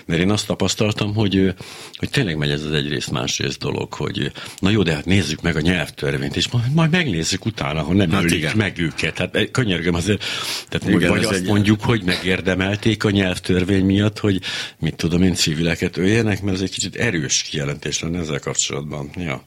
Mert 0.09 0.21
én 0.21 0.31
azt 0.31 0.47
tapasztaltam, 0.47 1.15
hogy, 1.15 1.55
hogy 1.97 2.11
tényleg 2.11 2.37
megy 2.37 2.51
ez 2.51 2.65
az 2.65 2.73
egyrészt 2.73 3.11
másrészt 3.11 3.59
dolog, 3.59 3.93
hogy 3.93 4.33
na 4.59 4.71
jó, 4.71 4.83
de 4.83 4.95
hát 4.95 5.05
nézzük 5.05 5.43
meg 5.43 5.57
a 5.57 5.61
nyelvtörvényt, 5.61 6.37
és 6.37 6.49
majd, 6.49 6.73
majd 6.73 6.91
megnézzük 6.91 7.45
utána, 7.45 7.83
ha 7.83 7.93
nem 7.93 8.11
hát 8.11 8.23
ölik 8.23 8.37
igen. 8.37 8.57
meg 8.57 8.79
őket. 8.79 9.19
Hát 9.19 9.51
könyörgöm 9.51 9.95
azért, 9.95 10.25
tehát 10.69 10.89
igen, 10.89 11.11
vagy 11.11 11.25
azt 11.25 11.33
egy... 11.33 11.47
mondjuk, 11.47 11.81
hogy 11.81 12.03
megérdemelték 12.03 13.05
a 13.05 13.11
nyelvtörvény 13.11 13.85
miatt, 13.85 14.19
hogy 14.19 14.41
mit 14.79 14.95
tudom 14.95 15.23
én, 15.23 15.35
civileket 15.35 15.97
öljenek, 15.97 16.43
mert 16.43 16.57
ez 16.57 16.63
egy 16.63 16.71
kicsit 16.71 16.97
erős 16.97 17.43
kijelentés 17.43 18.01
lenne 18.01 18.19
ezzel 18.19 18.41
kapcsolatban. 18.41 19.11
Ja, 19.17 19.45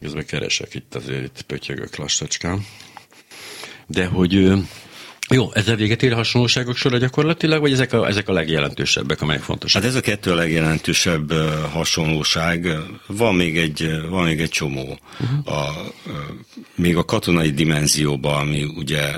közben 0.00 0.26
keresek 0.26 0.74
itt 0.74 0.94
azért, 0.94 1.22
itt 1.22 1.42
pötyögök 1.42 1.96
lassacskán. 1.96 2.66
De 3.86 4.06
hogy 4.06 4.52
jó, 5.30 5.50
ezzel 5.54 5.76
véget 5.76 6.02
ér 6.02 6.12
a 6.12 6.16
hasonlóságok 6.16 6.76
sora 6.76 6.98
gyakorlatilag, 6.98 7.60
vagy 7.60 7.72
ezek 7.72 7.92
a, 7.92 8.06
ezek 8.06 8.28
a 8.28 8.32
legjelentősebbek, 8.32 9.22
amelyek 9.22 9.42
fontosak? 9.42 9.82
Hát 9.82 9.90
ez 9.90 9.96
a 9.96 10.00
kettő 10.00 10.30
a 10.30 10.34
legjelentősebb 10.34 11.32
hasonlóság. 11.72 12.68
Van 13.06 13.34
még 13.34 13.58
egy, 13.58 14.00
van 14.08 14.24
még 14.24 14.40
egy 14.40 14.48
csomó. 14.48 14.98
Uh-huh. 15.20 15.58
A, 15.58 15.92
még 16.74 16.96
a 16.96 17.04
katonai 17.04 17.50
dimenzióban, 17.50 18.40
ami 18.40 18.64
ugye 18.76 19.16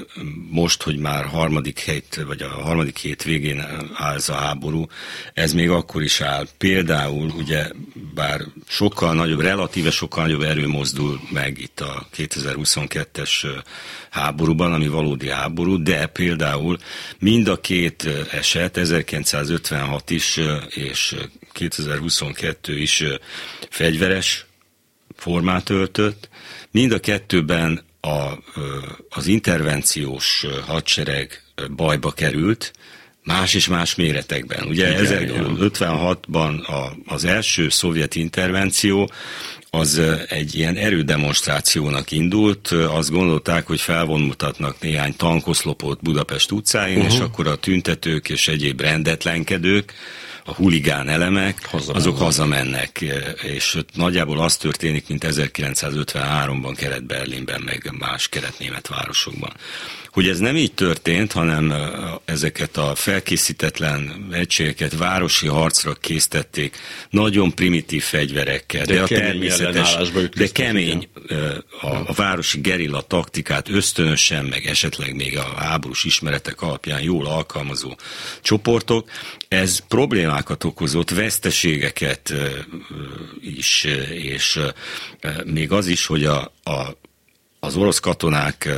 most, 0.51 0.83
hogy 0.83 0.99
már 0.99 1.25
harmadik 1.25 1.79
hét, 1.79 2.23
vagy 2.27 2.43
a 2.43 2.49
harmadik 2.49 2.99
hét 2.99 3.23
végén 3.23 3.65
áll 3.95 4.19
a 4.27 4.33
háború, 4.33 4.87
ez 5.35 5.53
még 5.53 5.71
akkor 5.71 6.03
is 6.03 6.21
áll. 6.21 6.47
Például 6.59 7.33
ugye, 7.37 7.71
bár 8.15 8.41
sokkal 8.69 9.15
nagyobb, 9.15 9.41
relatíve 9.41 9.91
sokkal 9.91 10.23
nagyobb 10.23 10.43
erő 10.43 10.69
mozdul 10.69 11.21
meg 11.31 11.59
itt 11.59 11.81
a 11.81 12.07
2022-es 12.17 13.63
háborúban, 14.11 14.73
ami 14.73 14.89
valódi 14.89 15.29
háború, 15.29 15.83
de 15.83 16.00
például 16.07 16.79
mind 17.19 17.49
a 17.49 17.61
két 17.61 18.09
eset, 18.31 18.77
1956 18.77 20.11
is 20.11 20.41
és 20.69 21.17
2022 21.53 22.79
is 22.79 23.05
fegyveres 23.71 24.47
formát 25.17 25.71
öltött, 25.71 26.29
mind 26.71 26.93
a 26.93 27.01
kettőben 27.01 27.85
a, 28.01 28.39
az 29.09 29.27
intervenciós 29.27 30.47
hadsereg 30.67 31.43
bajba 31.77 32.11
került, 32.11 32.73
más 33.25 33.55
és 33.55 33.69
más 33.69 33.95
méretekben. 33.95 34.67
Ugye 34.67 34.97
1956-ban 34.99 36.67
az 37.07 37.25
első 37.25 37.69
szovjet 37.69 38.15
intervenció 38.15 39.11
az 39.71 40.01
egy 40.29 40.55
ilyen 40.55 40.77
erődemonstrációnak 40.77 42.11
indult. 42.11 42.69
Azt 42.69 43.11
gondolták, 43.11 43.67
hogy 43.67 43.81
felvonultatnak 43.81 44.81
néhány 44.81 45.17
tankoszlopot 45.17 46.03
Budapest 46.03 46.51
utcáin, 46.51 46.97
uh-huh. 46.97 47.13
és 47.13 47.21
akkor 47.21 47.47
a 47.47 47.57
tüntetők 47.57 48.29
és 48.29 48.49
egyéb 48.49 48.81
rendetlenkedők, 48.81 49.95
a 50.45 50.55
huligán 50.55 51.09
elemek, 51.09 51.67
Haza 51.67 51.93
azok 51.93 52.19
hazamennek, 52.19 53.05
és 53.43 53.79
nagyjából 53.95 54.41
az 54.41 54.57
történik, 54.57 55.09
mint 55.09 55.25
1953-ban 55.29 56.75
Kelet-Berlinben, 56.77 57.61
meg 57.65 57.95
más 57.99 58.29
kelet-német 58.29 58.89
városokban 58.89 59.53
hogy 60.13 60.29
ez 60.29 60.39
nem 60.39 60.57
így 60.57 60.73
történt, 60.73 61.33
hanem 61.33 61.75
ezeket 62.25 62.77
a 62.77 62.95
felkészítetlen 62.95 64.29
egységeket 64.33 64.97
városi 64.97 65.47
harcra 65.47 65.93
készítették, 65.93 66.77
nagyon 67.11 67.55
primitív 67.55 68.03
fegyverekkel, 68.03 68.85
de, 68.85 68.95
de 68.95 69.03
a 69.03 69.07
természetes, 69.07 69.97
de 70.37 70.49
kemény 70.53 71.09
a, 71.81 71.87
a 71.87 72.13
városi 72.13 72.61
gerilla 72.61 73.01
taktikát 73.01 73.69
ösztönösen, 73.69 74.45
meg 74.45 74.67
esetleg 74.67 75.15
még 75.15 75.39
a 75.39 75.55
háborús 75.57 76.05
ismeretek 76.05 76.63
alapján 76.63 77.01
jól 77.01 77.27
alkalmazó 77.27 77.97
csoportok, 78.43 79.11
ez 79.49 79.79
problémákat 79.89 80.65
okozott, 80.65 81.11
veszteségeket 81.11 82.35
is, 83.41 83.87
és 84.11 84.61
még 85.45 85.73
az 85.73 85.87
is, 85.87 86.07
hogy 86.07 86.25
a, 86.25 86.53
a 86.65 86.99
az 87.61 87.77
orosz 87.77 87.99
katonák 87.99 88.69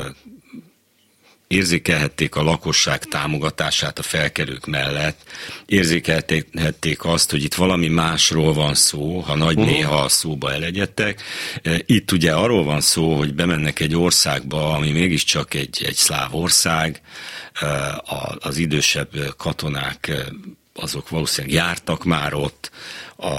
érzékelhették 1.53 2.35
a 2.35 2.43
lakosság 2.43 3.05
támogatását 3.05 3.99
a 3.99 4.03
felkerők 4.03 4.67
mellett, 4.67 5.21
érzékelhették 5.67 7.05
azt, 7.05 7.31
hogy 7.31 7.43
itt 7.43 7.55
valami 7.55 7.89
másról 7.89 8.53
van 8.53 8.75
szó, 8.75 9.19
ha 9.19 9.35
nagy 9.35 9.59
uh-huh. 9.59 9.73
néha 9.73 9.97
a 9.97 10.09
szóba 10.09 10.53
elegyedtek. 10.53 11.23
E, 11.63 11.81
itt 11.87 12.13
ugye 12.13 12.33
arról 12.33 12.65
van 12.65 12.81
szó, 12.81 13.17
hogy 13.17 13.35
bemennek 13.35 13.81
egy 13.81 13.97
országba, 13.97 14.75
ami 14.75 14.91
mégiscsak 14.91 15.55
egy, 15.55 15.83
egy 15.87 15.95
szláv 15.95 16.35
ország, 16.35 17.01
e, 17.53 18.03
az 18.39 18.57
idősebb 18.57 19.11
katonák 19.37 20.09
e, 20.09 20.25
azok 20.75 21.09
valószínűleg 21.09 21.57
jártak 21.57 22.05
már 22.05 22.35
ott, 22.35 22.71
a, 23.17 23.31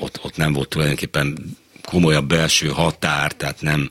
ott, 0.00 0.18
ott 0.22 0.36
nem 0.36 0.52
volt 0.52 0.68
tulajdonképpen 0.68 1.56
komolyabb 1.84 2.28
belső 2.28 2.68
határ, 2.68 3.32
tehát 3.32 3.60
nem, 3.60 3.90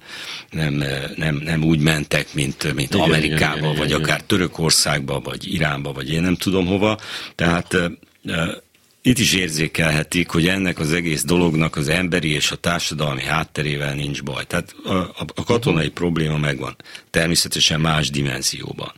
nem, 0.50 0.84
nem, 1.16 1.36
nem 1.36 1.64
úgy 1.64 1.80
mentek, 1.80 2.34
mint, 2.34 2.74
mint 2.74 2.94
igen, 2.94 3.06
Amerikába, 3.06 3.58
igen, 3.58 3.64
igen, 3.64 3.78
vagy 3.78 3.90
igen, 3.90 4.02
akár 4.02 4.22
Törökországba, 4.22 5.20
vagy 5.20 5.54
Iránba, 5.54 5.92
vagy 5.92 6.12
én 6.12 6.22
nem 6.22 6.36
tudom 6.36 6.66
hova. 6.66 6.98
Tehát 7.36 7.78
itt 9.04 9.20
is 9.20 9.34
érzékelhetik, 9.34 10.30
hogy 10.30 10.48
ennek 10.48 10.80
az 10.80 10.94
egész 10.94 11.24
dolognak 11.24 11.76
az 11.76 11.88
emberi 11.88 12.34
és 12.34 12.52
a 12.52 12.56
társadalmi 12.56 13.24
hátterével 13.24 13.94
nincs 13.94 14.24
baj. 14.24 14.46
Tehát 14.46 14.76
a, 14.84 14.94
a, 15.36 15.44
katonai 15.46 15.80
uh-huh. 15.80 15.94
probléma 15.94 16.38
megvan. 16.38 16.76
Természetesen 17.10 17.80
más 17.80 18.10
dimenzióban. 18.10 18.92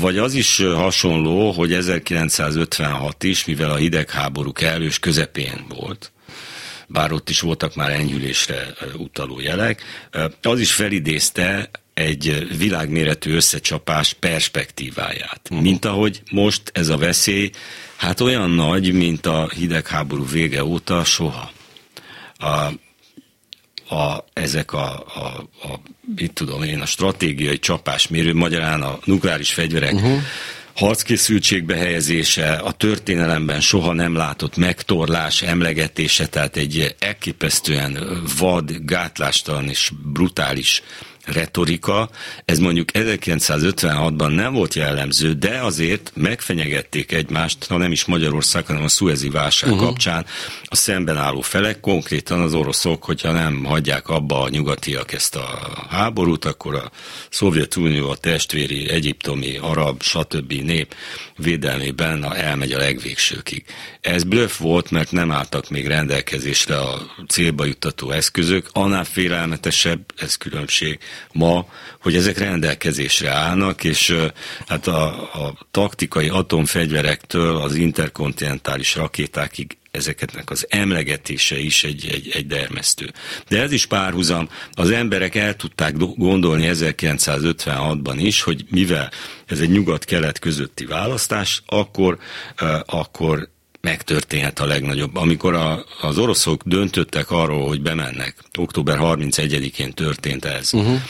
Vagy 0.00 0.18
az 0.18 0.34
is 0.34 0.56
hasonló, 0.56 1.50
hogy 1.50 1.72
1956 1.72 3.22
is, 3.22 3.44
mivel 3.44 3.70
a 3.70 3.76
hidegháború 3.76 4.52
kellős 4.52 4.98
közepén 4.98 5.66
volt, 5.68 6.12
bár 6.86 7.12
ott 7.12 7.30
is 7.30 7.40
voltak 7.40 7.74
már 7.74 7.90
enyhülésre 7.90 8.66
utaló 8.96 9.40
jelek, 9.40 9.82
az 10.42 10.60
is 10.60 10.72
felidézte 10.72 11.70
egy 11.94 12.56
világméretű 12.58 13.34
összecsapás 13.34 14.12
perspektíváját. 14.12 15.40
Uh-huh. 15.50 15.66
Mint 15.66 15.84
ahogy 15.84 16.22
most 16.30 16.62
ez 16.72 16.88
a 16.88 16.96
veszély, 16.96 17.50
hát 17.96 18.20
olyan 18.20 18.50
nagy, 18.50 18.92
mint 18.92 19.26
a 19.26 19.48
hidegháború 19.54 20.26
vége 20.26 20.64
óta 20.64 21.04
soha. 21.04 21.52
A, 22.38 22.48
a, 23.94 24.24
ezek 24.32 24.72
a, 24.72 25.04
a, 25.14 25.48
a, 25.62 25.80
mit 26.16 26.32
tudom 26.32 26.62
én, 26.62 26.80
a 26.80 26.86
stratégiai 26.86 27.58
csapásmérő, 27.58 28.34
magyarán 28.34 28.82
a 28.82 28.98
nukleáris 29.04 29.52
fegyverek 29.52 29.92
uh-huh 29.92 30.22
harckészültségbe 30.76 31.76
helyezése, 31.76 32.52
a 32.52 32.72
történelemben 32.72 33.60
soha 33.60 33.92
nem 33.92 34.14
látott 34.14 34.56
megtorlás, 34.56 35.42
emlegetése, 35.42 36.26
tehát 36.26 36.56
egy 36.56 36.94
elképesztően 36.98 38.22
vad, 38.38 38.72
gátlástalan 38.84 39.68
és 39.68 39.92
brutális 40.12 40.82
retorika, 41.26 42.10
ez 42.44 42.58
mondjuk 42.58 42.88
1956-ban 42.92 44.34
nem 44.34 44.52
volt 44.52 44.74
jellemző, 44.74 45.32
de 45.32 45.58
azért 45.58 46.12
megfenyegették 46.14 47.12
egymást, 47.12 47.66
ha 47.66 47.76
nem 47.76 47.92
is 47.92 48.04
Magyarország, 48.04 48.66
hanem 48.66 48.82
a 48.82 48.88
szuezi 48.88 49.28
válság 49.28 49.70
uh-huh. 49.70 49.86
kapcsán 49.86 50.26
a 50.64 50.76
szemben 50.76 51.16
álló 51.16 51.40
felek, 51.40 51.80
konkrétan 51.80 52.40
az 52.40 52.54
oroszok, 52.54 53.04
hogyha 53.04 53.32
nem 53.32 53.64
hagyják 53.64 54.08
abba 54.08 54.42
a 54.42 54.48
nyugatiak 54.48 55.12
ezt 55.12 55.36
a 55.36 55.76
háborút, 55.88 56.44
akkor 56.44 56.74
a 56.74 56.90
Szovjetunió, 57.30 58.10
a 58.10 58.16
testvéri, 58.16 58.90
egyiptomi, 58.90 59.56
arab, 59.56 60.02
stb. 60.02 60.52
nép 60.52 60.94
védelmében 61.36 62.34
elmegy 62.34 62.72
a 62.72 62.78
legvégsőkig. 62.78 63.64
Ez 64.00 64.24
blöff 64.24 64.56
volt, 64.56 64.90
mert 64.90 65.12
nem 65.12 65.30
álltak 65.30 65.70
még 65.70 65.86
rendelkezésre 65.86 66.76
a 66.78 67.14
célba 67.28 67.64
juttató 67.64 68.10
eszközök, 68.10 68.68
annál 68.72 69.04
félelmetesebb, 69.04 70.00
ez 70.16 70.36
különbség, 70.36 70.98
ma, 71.32 71.66
hogy 72.00 72.14
ezek 72.14 72.38
rendelkezésre 72.38 73.30
állnak, 73.30 73.84
és 73.84 74.16
hát 74.66 74.86
a, 74.86 75.06
a 75.46 75.66
taktikai 75.70 76.28
atomfegyverektől 76.28 77.56
az 77.56 77.74
interkontinentális 77.74 78.94
rakétákig 78.94 79.76
ezeketnek 79.96 80.50
az 80.50 80.66
emlegetése 80.68 81.58
is 81.58 81.84
egy, 81.84 82.06
egy, 82.12 82.30
egy 82.34 82.46
dermesztő. 82.46 83.12
De 83.48 83.60
ez 83.60 83.72
is 83.72 83.86
párhuzam, 83.86 84.48
az 84.72 84.90
emberek 84.90 85.34
el 85.34 85.56
tudták 85.56 85.96
gondolni 85.96 86.68
1956-ban 86.72 88.16
is, 88.16 88.42
hogy 88.42 88.64
mivel 88.70 89.10
ez 89.46 89.60
egy 89.60 89.70
nyugat-kelet 89.70 90.38
közötti 90.38 90.84
választás, 90.84 91.62
akkor, 91.66 92.18
akkor 92.86 93.48
megtörténhet 93.86 94.60
a 94.60 94.66
legnagyobb. 94.66 95.16
Amikor 95.16 95.54
a, 95.54 95.84
az 96.00 96.18
oroszok 96.18 96.62
döntöttek 96.64 97.30
arról, 97.30 97.66
hogy 97.66 97.82
bemennek, 97.82 98.36
október 98.58 98.98
31-én 99.00 99.92
történt 99.92 100.44
ez. 100.44 100.72
Uh-huh. 100.72 101.00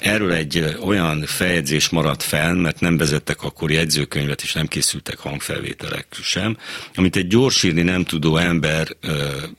Erről 0.00 0.32
egy 0.32 0.76
olyan 0.84 1.22
feljegyzés 1.26 1.88
maradt 1.88 2.22
fenn, 2.22 2.56
mert 2.56 2.80
nem 2.80 2.96
vezettek 2.96 3.42
akkor 3.42 3.70
jegyzőkönyvet, 3.70 4.42
és 4.42 4.52
nem 4.52 4.66
készültek 4.66 5.18
hangfelvételek 5.18 6.06
sem, 6.22 6.56
amit 6.94 7.16
egy 7.16 7.26
gyorsírni 7.26 7.82
nem 7.82 8.04
tudó 8.04 8.36
ember 8.36 8.88
uh, 9.02 9.12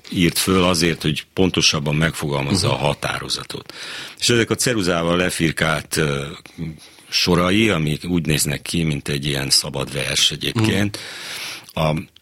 írt 0.10 0.38
föl 0.38 0.64
azért, 0.64 1.02
hogy 1.02 1.26
pontosabban 1.34 1.96
megfogalmazza 1.96 2.68
uh-huh. 2.68 2.84
a 2.84 2.86
határozatot. 2.86 3.74
És 4.20 4.30
ezek 4.30 4.50
a 4.50 4.56
ceruzával 4.56 5.18
lefirkált 5.18 5.96
uh, 5.98 6.06
sorai, 7.10 7.70
amik 7.70 8.04
úgy 8.10 8.26
néznek 8.26 8.62
ki, 8.62 8.84
mint 8.84 9.08
egy 9.08 9.26
ilyen 9.26 9.50
szabad 9.50 9.94
vers 9.94 10.32
egyébként, 10.32 11.00
uh-huh. 11.74 11.90
a 11.90 12.14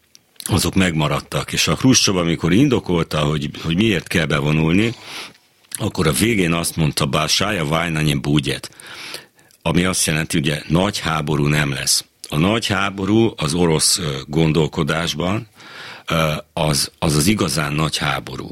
azok 0.44 0.74
megmaradtak. 0.74 1.52
És 1.52 1.68
a 1.68 1.74
Khrushchev, 1.74 2.16
amikor 2.16 2.52
indokolta, 2.52 3.18
hogy, 3.18 3.50
hogy 3.62 3.76
miért 3.76 4.06
kell 4.06 4.26
bevonulni, 4.26 4.94
akkor 5.70 6.06
a 6.06 6.12
végén 6.12 6.52
azt 6.52 6.76
mondta, 6.76 7.06
bár 7.06 7.28
sája 7.28 7.64
vajnanyi 7.64 8.14
búgyet, 8.14 8.70
ami 9.62 9.84
azt 9.84 10.06
jelenti, 10.06 10.38
ugye 10.38 10.62
nagy 10.68 10.98
háború 10.98 11.46
nem 11.46 11.72
lesz. 11.72 12.04
A 12.28 12.36
nagy 12.36 12.66
háború 12.66 13.32
az 13.36 13.54
orosz 13.54 14.00
gondolkodásban 14.26 15.48
az 16.52 16.90
az, 16.98 17.16
az 17.16 17.26
igazán 17.26 17.72
nagy 17.72 17.96
háború. 17.96 18.50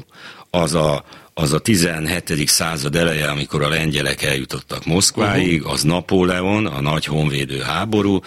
Az 0.49 0.73
a, 0.73 1.03
az 1.33 1.53
a 1.53 1.59
17. 1.59 2.47
század 2.47 2.95
eleje, 2.95 3.27
amikor 3.29 3.61
a 3.61 3.69
lengyelek 3.69 4.21
eljutottak 4.21 4.85
Moszkváig, 4.85 5.59
uh-huh. 5.59 5.73
az 5.73 5.83
Napóleon, 5.83 6.65
a 6.65 6.81
nagy 6.81 7.05
honvédő 7.05 7.59
háború, 7.59 8.19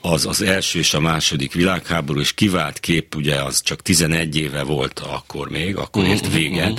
az 0.00 0.26
az 0.26 0.42
első 0.42 0.78
és 0.78 0.94
a 0.94 1.00
második 1.00 1.52
világháború, 1.52 2.20
és 2.20 2.32
kivált 2.32 2.80
kép, 2.80 3.14
ugye 3.14 3.42
az 3.42 3.62
csak 3.62 3.82
11 3.82 4.36
éve 4.36 4.62
volt 4.62 4.98
akkor 4.98 5.48
még, 5.48 5.76
akkor 5.76 6.04
ért 6.04 6.26
uh-huh. 6.26 6.34
Uh-huh. 6.70 6.78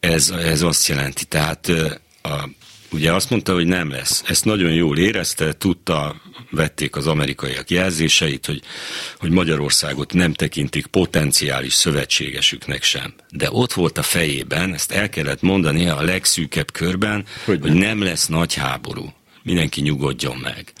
Ez, 0.00 0.30
ez 0.30 0.62
azt 0.62 0.88
jelenti, 0.88 1.24
tehát 1.24 1.68
a, 2.22 2.48
ugye 2.96 3.12
azt 3.12 3.30
mondta, 3.30 3.52
hogy 3.52 3.66
nem 3.66 3.90
lesz. 3.90 4.22
Ezt 4.26 4.44
nagyon 4.44 4.72
jól 4.72 4.98
érezte, 4.98 5.52
tudta, 5.52 6.20
vették 6.50 6.96
az 6.96 7.06
amerikaiak 7.06 7.70
jelzéseit, 7.70 8.46
hogy, 8.46 8.62
hogy 9.18 9.30
Magyarországot 9.30 10.12
nem 10.12 10.32
tekintik 10.32 10.86
potenciális 10.86 11.74
szövetségesüknek 11.74 12.82
sem. 12.82 13.14
De 13.30 13.48
ott 13.50 13.72
volt 13.72 13.98
a 13.98 14.02
fejében, 14.02 14.74
ezt 14.74 14.92
el 14.92 15.08
kellett 15.08 15.42
mondani 15.42 15.86
a 15.86 16.02
legszűkebb 16.02 16.72
körben, 16.72 17.24
hogy, 17.44 17.60
hogy 17.60 17.72
nem 17.72 18.02
lesz 18.02 18.26
nagy 18.26 18.54
háború. 18.54 19.12
Mindenki 19.42 19.80
nyugodjon 19.80 20.36
meg. 20.36 20.72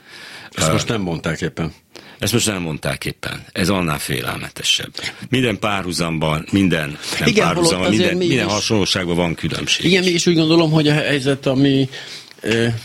Ezt 0.50 0.72
most 0.72 0.88
nem 0.88 1.00
mondták 1.00 1.40
éppen. 1.40 1.72
Ezt 2.18 2.32
most 2.32 2.46
nem 2.46 2.62
mondták 2.62 3.04
éppen. 3.04 3.44
Ez 3.52 3.68
annál 3.68 3.98
félelmetesebb. 3.98 4.92
Minden 5.28 5.58
párhuzamban, 5.58 6.46
minden 6.50 6.98
nem 7.18 7.28
Igen, 7.28 7.46
párhuzamban, 7.46 7.90
minden, 7.90 8.16
minden 8.16 8.48
hasonlóságban 8.48 9.16
van 9.16 9.34
különbség. 9.34 9.86
Igen, 9.86 10.04
mégis 10.04 10.26
úgy 10.26 10.34
gondolom, 10.34 10.70
hogy 10.70 10.88
a 10.88 10.92
helyzet, 10.92 11.46
ami 11.46 11.88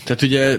tehát 0.04 0.22
ugye 0.22 0.56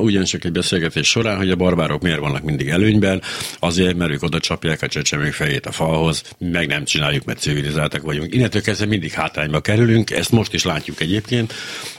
ugyancsak 0.00 0.44
egy 0.44 0.52
beszélgetés 0.52 1.08
során, 1.08 1.36
hogy 1.36 1.50
a 1.50 1.56
barbárok 1.56 2.02
miért 2.02 2.18
vannak 2.18 2.42
mindig 2.42 2.68
előnyben, 2.68 3.22
azért, 3.58 3.96
mert 3.96 4.10
ők 4.10 4.22
oda 4.22 4.40
csapják 4.40 4.82
a 4.82 4.88
csecsemők 4.88 5.32
fejét 5.32 5.66
a 5.66 5.72
falhoz, 5.72 6.22
meg 6.38 6.66
nem 6.66 6.84
csináljuk, 6.84 7.24
mert 7.24 7.40
civilizáltak 7.40 8.02
vagyunk. 8.02 8.34
Innentől 8.34 8.62
kezdve 8.62 8.86
mindig 8.86 9.12
hátrányba 9.12 9.60
kerülünk, 9.60 10.10
ezt 10.10 10.30
most 10.30 10.54
is 10.54 10.64
látjuk 10.64 11.00
egyébként. 11.00 11.54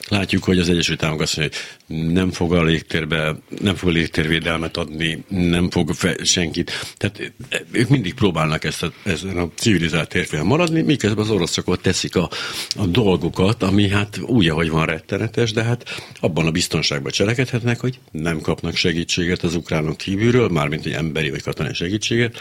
Látjuk, 0.10 0.44
hogy 0.44 0.60
az 0.60 0.70
Egyesült 0.70 1.04
Államok 1.04 1.22
azt 1.22 1.38
mondja, 1.38 1.58
hogy 1.88 2.14
nem 2.14 2.32
fog 2.32 2.54
a 2.54 2.64
légtérbe, 2.64 3.36
nem 3.62 3.76
fog 3.76 3.90
a 3.90 3.92
légtérvédelmet 3.92 4.78
adni, 4.78 5.24
nem 5.28 5.70
fog 5.70 5.94
fe, 5.94 6.16
senkit. 6.24 6.72
Tehát 6.98 7.34
ők 7.72 7.90
mindig 7.90 8.14
próbálnak 8.14 8.64
ezt 8.64 8.84
a, 8.84 8.92
ezen 9.04 9.38
a 9.38 9.50
civilizált 9.56 10.10
térfélen 10.10 10.46
maradni, 10.46 10.82
miközben 10.82 11.24
az 11.24 11.30
oroszok 11.30 11.68
ott 11.68 11.82
teszik 11.82 12.16
a, 12.16 12.30
a 12.76 12.86
dolgokat, 12.86 13.64
ami 13.64 13.90
hát 13.90 14.20
úgy, 14.22 14.48
ahogy 14.48 14.70
van 14.70 14.86
rettenetes, 14.86 15.52
de 15.52 15.64
hát 15.64 16.02
abban 16.20 16.48
a 16.48 16.52
biztonságban 16.52 17.12
cselekedhetnek, 17.12 17.80
hogy 17.80 18.00
nem 18.12 18.42
kapnak 18.42 18.76
segítséget 18.76 19.44
az 19.44 19.56
ukránok 19.56 19.98
kívülről, 19.98 20.48
mármint 20.48 20.86
egy 20.86 20.94
emberi 20.94 21.30
vagy 21.30 21.44
katonai 21.44 21.74
segítséget. 21.74 22.40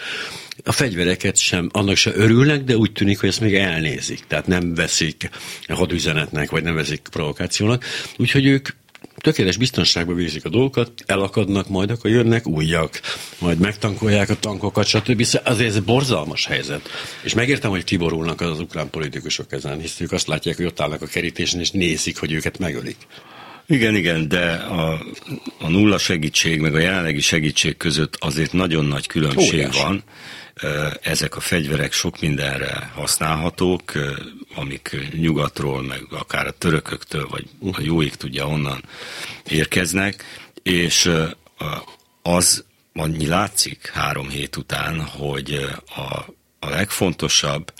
A 0.65 0.73
fegyvereket 0.73 1.37
sem, 1.37 1.69
annak 1.73 1.97
se 1.97 2.13
örülnek, 2.15 2.65
de 2.65 2.77
úgy 2.77 2.93
tűnik, 2.93 3.21
hogy 3.21 3.29
ezt 3.29 3.41
még 3.41 3.55
elnézik. 3.55 4.25
Tehát 4.27 4.47
nem 4.47 4.75
veszik 4.75 5.31
hadüzenetnek, 5.69 6.51
vagy 6.51 6.63
nem 6.63 6.75
veszik 6.75 7.03
provokációnak. 7.11 7.85
Úgyhogy 8.17 8.47
ők 8.47 8.69
tökéletes 9.17 9.57
biztonságban 9.57 10.17
végzik 10.17 10.45
a 10.45 10.49
dolgokat, 10.49 10.93
elakadnak, 11.07 11.69
majd 11.69 11.91
akkor 11.91 12.11
jönnek 12.11 12.47
újak, 12.47 13.01
majd 13.39 13.59
megtankolják 13.59 14.31
a 14.31 14.39
tankokat, 14.39 14.87
stb. 14.87 15.23
Szóval 15.23 15.53
azért 15.53 15.69
ez 15.69 15.77
egy 15.77 15.83
borzalmas 15.83 16.47
helyzet. 16.47 16.89
És 17.23 17.35
megértem, 17.35 17.71
hogy 17.71 17.85
kiborulnak 17.85 18.41
az, 18.41 18.51
az 18.51 18.61
ukrán 18.61 18.91
politikusok 18.91 19.53
ezen, 19.53 19.81
hisz 19.81 20.01
ők 20.01 20.13
azt 20.13 20.27
látják, 20.27 20.57
hogy 20.57 20.65
ott 20.65 20.81
állnak 20.81 21.03
a 21.03 21.07
kerítésen, 21.07 21.61
és 21.61 21.71
nézik, 21.71 22.19
hogy 22.19 22.33
őket 22.33 22.59
megölik. 22.59 22.97
Igen, 23.67 23.95
igen, 23.95 24.29
de 24.29 24.53
a, 24.53 25.01
a 25.59 25.69
nulla 25.69 25.99
segítség 25.99 26.61
meg 26.61 26.75
a 26.75 26.79
jelenlegi 26.79 27.21
segítség 27.21 27.77
között 27.77 28.17
azért 28.19 28.53
nagyon 28.53 28.85
nagy 28.85 29.07
különbség 29.07 29.53
Óriás. 29.53 29.83
van. 29.83 30.03
Ezek 31.03 31.37
a 31.37 31.41
fegyverek 31.41 31.93
sok 31.93 32.21
mindenre 32.21 32.91
használhatók, 32.95 33.93
amik 34.55 34.97
nyugatról, 35.13 35.83
meg 35.83 36.07
akár 36.11 36.47
a 36.47 36.51
törököktől, 36.51 37.29
vagy 37.29 37.47
a 37.73 37.81
jóik 37.81 38.15
tudja 38.15 38.47
onnan 38.47 38.85
érkeznek, 39.49 40.25
és 40.63 41.11
az 42.23 42.65
annyi 42.93 43.27
látszik 43.27 43.87
három 43.87 44.29
hét 44.29 44.57
után, 44.57 45.01
hogy 45.01 45.69
a, 45.97 46.01
a 46.59 46.69
legfontosabb 46.69 47.73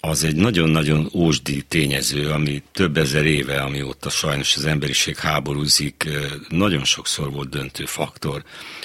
az 0.00 0.24
egy 0.24 0.36
nagyon-nagyon 0.36 1.10
ósdi 1.12 1.62
tényező, 1.62 2.30
ami 2.30 2.62
több 2.72 2.96
ezer 2.96 3.24
éve, 3.24 3.60
amióta 3.60 4.10
sajnos 4.10 4.56
az 4.56 4.64
emberiség 4.64 5.16
háborúzik, 5.16 6.08
nagyon 6.48 6.84
sokszor 6.84 7.30
volt 7.30 7.48
döntő 7.48 7.84
faktor. 7.84 8.44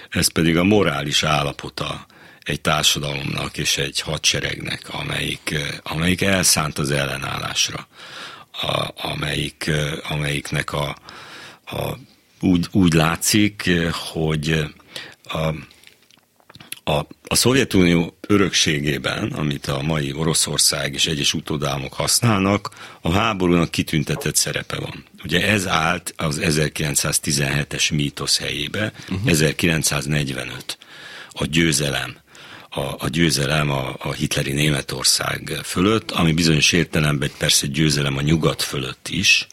Ez 0.09 0.31
pedig 0.31 0.57
a 0.57 0.63
morális 0.63 1.23
állapota 1.23 2.05
egy 2.49 2.61
társadalomnak 2.61 3.57
és 3.57 3.77
egy 3.77 3.99
hadseregnek, 3.99 4.89
amelyik, 4.91 5.55
amelyik 5.83 6.21
elszánt 6.21 6.77
az 6.77 6.91
ellenállásra, 6.91 7.87
a, 8.51 8.87
amelyik, 8.95 9.71
amelyiknek 10.09 10.73
a, 10.73 10.95
a, 11.65 11.97
úgy, 12.39 12.67
úgy 12.71 12.93
látszik, 12.93 13.69
hogy 13.91 14.65
a, 15.23 15.53
a, 16.91 17.07
a 17.27 17.35
Szovjetunió 17.35 18.17
örökségében, 18.27 19.31
amit 19.31 19.67
a 19.67 19.81
mai 19.81 20.13
Oroszország 20.13 20.93
és 20.93 21.07
egyes 21.07 21.33
utódálmok 21.33 21.93
használnak, 21.93 22.69
a 23.01 23.11
háborúnak 23.11 23.71
kitüntetett 23.71 24.35
szerepe 24.35 24.79
van. 24.79 25.05
Ugye 25.23 25.47
ez 25.47 25.67
állt 25.67 26.13
az 26.17 26.39
1917-es 26.41 27.93
mítosz 27.93 28.39
helyébe, 28.39 28.93
uh-huh. 29.09 29.29
1945. 29.29 30.77
A 31.31 31.45
győzelem, 31.45 32.17
a, 32.69 32.81
a 32.97 33.07
győzelem 33.09 33.69
a, 33.69 33.95
a 33.99 34.11
hitleri 34.11 34.51
Németország 34.51 35.59
fölött, 35.63 36.11
ami 36.11 36.31
bizonyos 36.31 36.71
értelemben 36.71 37.31
persze 37.37 37.67
győzelem 37.67 38.17
a 38.17 38.21
nyugat 38.21 38.61
fölött 38.61 39.07
is. 39.09 39.47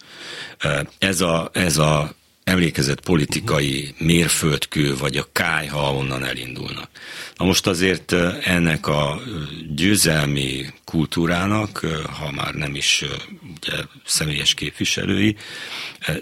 Ez 0.98 1.20
a, 1.20 1.50
ez 1.52 1.78
a 1.78 2.14
emlékezett 2.44 3.00
politikai 3.00 3.94
mérföldkő, 3.98 4.96
vagy 4.96 5.16
a 5.16 5.28
káj, 5.32 5.66
ha 5.66 5.94
onnan 5.94 6.24
elindulnak. 6.24 6.90
Na 7.36 7.44
most 7.44 7.66
azért 7.66 8.12
ennek 8.42 8.86
a 8.86 9.20
győzelmi 9.74 10.66
kultúrának, 10.84 11.86
ha 12.18 12.30
már 12.30 12.54
nem 12.54 12.74
is 12.74 13.04
ugye, 13.56 13.76
személyes 14.04 14.54
képviselői, 14.54 15.36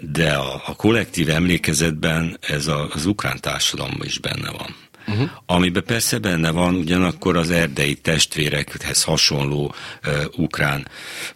de 0.01 0.33
a, 0.33 0.61
a 0.65 0.75
kollektív 0.75 1.29
emlékezetben 1.29 2.37
ez 2.41 2.67
a, 2.67 2.89
az 2.93 3.05
ukrán 3.05 3.39
társadalomban 3.39 4.07
is 4.07 4.17
benne 4.17 4.51
van 4.51 4.75
uh-huh. 5.07 5.29
amiben 5.45 5.83
persze 5.83 6.17
benne 6.17 6.51
van 6.51 6.75
ugyanakkor 6.75 7.37
az 7.37 7.51
erdei 7.51 7.95
testvérekhez 7.95 9.03
hasonló 9.03 9.75
uh, 10.07 10.23
ukrán 10.35 10.87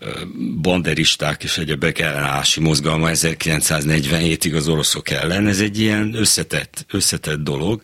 uh, 0.01 0.09
banderisták 0.61 1.43
és 1.43 1.57
egyebek 1.57 1.99
ellenállási 1.99 2.59
mozgalma 2.59 3.09
1947-ig 3.11 4.55
az 4.55 4.67
oroszok 4.67 5.09
ellen. 5.09 5.47
Ez 5.47 5.59
egy 5.59 5.79
ilyen 5.79 6.13
összetett, 6.15 6.85
összetett 6.91 7.39
dolog, 7.39 7.81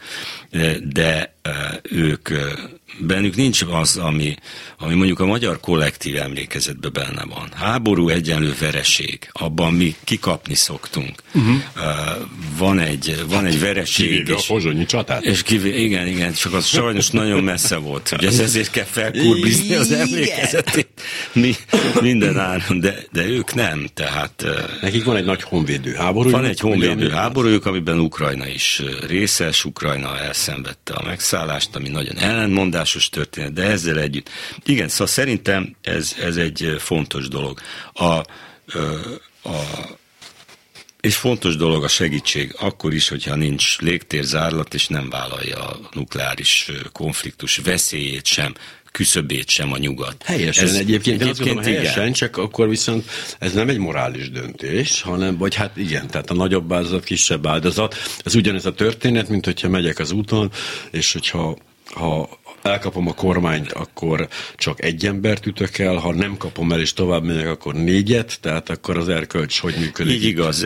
de 0.83 1.35
uh, 1.43 1.53
ők 1.83 2.29
uh, 2.29 2.37
bennük 2.99 3.35
nincs 3.35 3.61
az, 3.61 3.97
ami, 3.97 4.35
ami 4.77 4.93
mondjuk 4.93 5.19
a 5.19 5.25
magyar 5.25 5.59
kollektív 5.59 6.15
emlékezetben 6.15 6.91
benne 6.93 7.25
van. 7.25 7.49
Háború 7.55 8.09
egyenlő 8.09 8.55
vereség, 8.59 9.29
abban 9.31 9.73
mi 9.73 9.95
kikapni 10.03 10.55
szoktunk. 10.55 11.21
Uh-huh. 11.33 11.55
Van 12.57 12.79
egy, 12.79 13.23
van 13.27 13.43
hát, 13.43 13.53
egy 13.53 13.59
vereség. 13.59 14.07
Kivéve 14.07 14.33
és, 14.33 14.49
a 14.49 14.53
pozsonyi 14.53 14.85
csatát. 14.85 15.23
És 15.23 15.43
kivé, 15.43 15.83
igen, 15.83 16.07
igen, 16.07 16.33
csak 16.33 16.53
az 16.53 16.65
sajnos 16.65 17.09
nagyon 17.09 17.43
messze 17.43 17.75
volt. 17.75 18.11
Ugye 18.17 18.27
ez 18.27 18.39
ezért 18.39 18.71
kell 18.71 18.83
felkurbizni 18.83 19.75
az 19.75 19.91
emlékezetét 19.91 21.01
mi, 21.33 21.55
minden 22.01 22.39
áron, 22.39 22.79
de, 22.79 22.95
de 23.11 23.25
ők 23.25 23.53
nem, 23.53 23.87
tehát... 23.93 24.45
Nekik 24.81 25.03
van 25.03 25.15
egy 25.15 25.25
nagy 25.25 25.41
honvédő 25.41 25.93
háború. 25.93 26.29
Van 26.29 26.45
egy 26.45 26.59
honvédő 26.59 27.09
háborújuk, 27.09 27.65
amiben 27.65 27.99
Ukrajna 27.99 28.47
is 28.47 28.81
részes, 29.07 29.65
Ukrajna 29.65 30.19
elszenvedte 30.19 30.93
a 30.93 31.03
megszállást, 31.05 31.75
ami 31.75 31.89
nagyon 31.89 32.17
ellentmondás, 32.17 32.84
szokásos 32.85 33.09
történet, 33.09 33.53
de 33.53 33.63
ezzel 33.63 33.99
együtt. 33.99 34.29
Igen, 34.65 34.87
szóval 34.87 35.07
szerintem 35.07 35.75
ez, 35.81 36.15
ez 36.21 36.37
egy 36.37 36.75
fontos 36.79 37.27
dolog. 37.27 37.59
A, 37.93 38.03
a, 38.03 38.25
és 41.01 41.15
fontos 41.15 41.55
dolog 41.55 41.83
a 41.83 41.87
segítség, 41.87 42.55
akkor 42.59 42.93
is, 42.93 43.07
hogyha 43.07 43.35
nincs 43.35 43.79
légtérzárlat, 43.79 44.73
és 44.73 44.87
nem 44.87 45.09
vállalja 45.09 45.69
a 45.69 45.79
nukleáris 45.91 46.71
konfliktus 46.91 47.57
veszélyét 47.57 48.25
sem, 48.25 48.53
küszöbét 48.95 49.49
sem 49.49 49.73
a 49.73 49.77
nyugat. 49.77 50.23
Helyesen 50.23 50.63
ez, 50.63 50.73
egyébként, 50.73 51.21
egyébként 51.21 51.47
gondolom, 51.47 51.63
helyesen, 51.63 52.01
igen. 52.01 52.13
csak 52.13 52.37
akkor 52.37 52.69
viszont 52.69 53.09
ez 53.39 53.53
nem 53.53 53.69
egy 53.69 53.77
morális 53.77 54.29
döntés, 54.29 55.01
hanem, 55.01 55.37
vagy 55.37 55.55
hát 55.55 55.77
igen, 55.77 56.07
tehát 56.07 56.29
a 56.29 56.33
nagyobb 56.33 56.73
áldozat, 56.73 57.03
kisebb 57.03 57.47
áldozat. 57.47 57.95
Ez 58.23 58.35
ugyanez 58.35 58.65
a 58.65 58.73
történet, 58.73 59.29
mint 59.29 59.45
hogyha 59.45 59.69
megyek 59.69 59.99
az 59.99 60.11
úton, 60.11 60.51
és 60.91 61.13
hogyha 61.13 61.57
ha 61.93 62.29
elkapom 62.65 63.07
a 63.07 63.13
kormányt, 63.13 63.71
akkor 63.71 64.27
csak 64.55 64.83
egy 64.83 65.05
embert 65.05 65.45
ütök 65.45 65.77
el, 65.77 65.95
ha 65.95 66.13
nem 66.13 66.37
kapom 66.37 66.71
el 66.71 66.79
és 66.79 66.93
tovább 66.93 67.23
megyek, 67.23 67.47
akkor 67.47 67.73
négyet, 67.73 68.37
tehát 68.41 68.69
akkor 68.69 68.97
az 68.97 69.09
erkölcs 69.09 69.59
hogy 69.59 69.75
működik? 69.79 70.13
Így 70.13 70.23
igaz, 70.23 70.65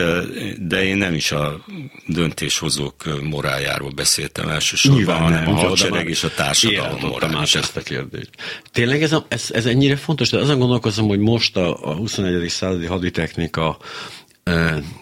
de 0.57 0.83
én 0.83 0.97
nem 0.97 1.13
is 1.13 1.31
a 1.31 1.65
döntéshozók 2.07 2.95
morájáról 3.23 3.91
beszéltem 3.91 4.49
elsősorban, 4.49 4.99
Nyilván 4.99 5.21
hanem 5.21 5.43
nem, 5.43 5.53
a 5.53 5.57
hadsereg 5.57 6.09
és 6.09 6.23
a 6.23 6.33
társadalom 6.35 6.99
morális. 6.99 7.55
ezt 7.55 7.77
a 7.77 7.81
kérdést. 7.81 8.29
Tényleg 8.71 9.03
ez, 9.03 9.11
a, 9.11 9.25
ez, 9.27 9.49
ez 9.53 9.65
ennyire 9.65 9.95
fontos? 9.95 10.29
De 10.29 10.37
azon 10.37 10.59
gondolkozom, 10.59 11.07
hogy 11.07 11.19
most 11.19 11.57
a, 11.57 11.89
a 11.89 11.93
21. 11.93 12.49
századi 12.49 12.85
haditechnika 12.85 13.77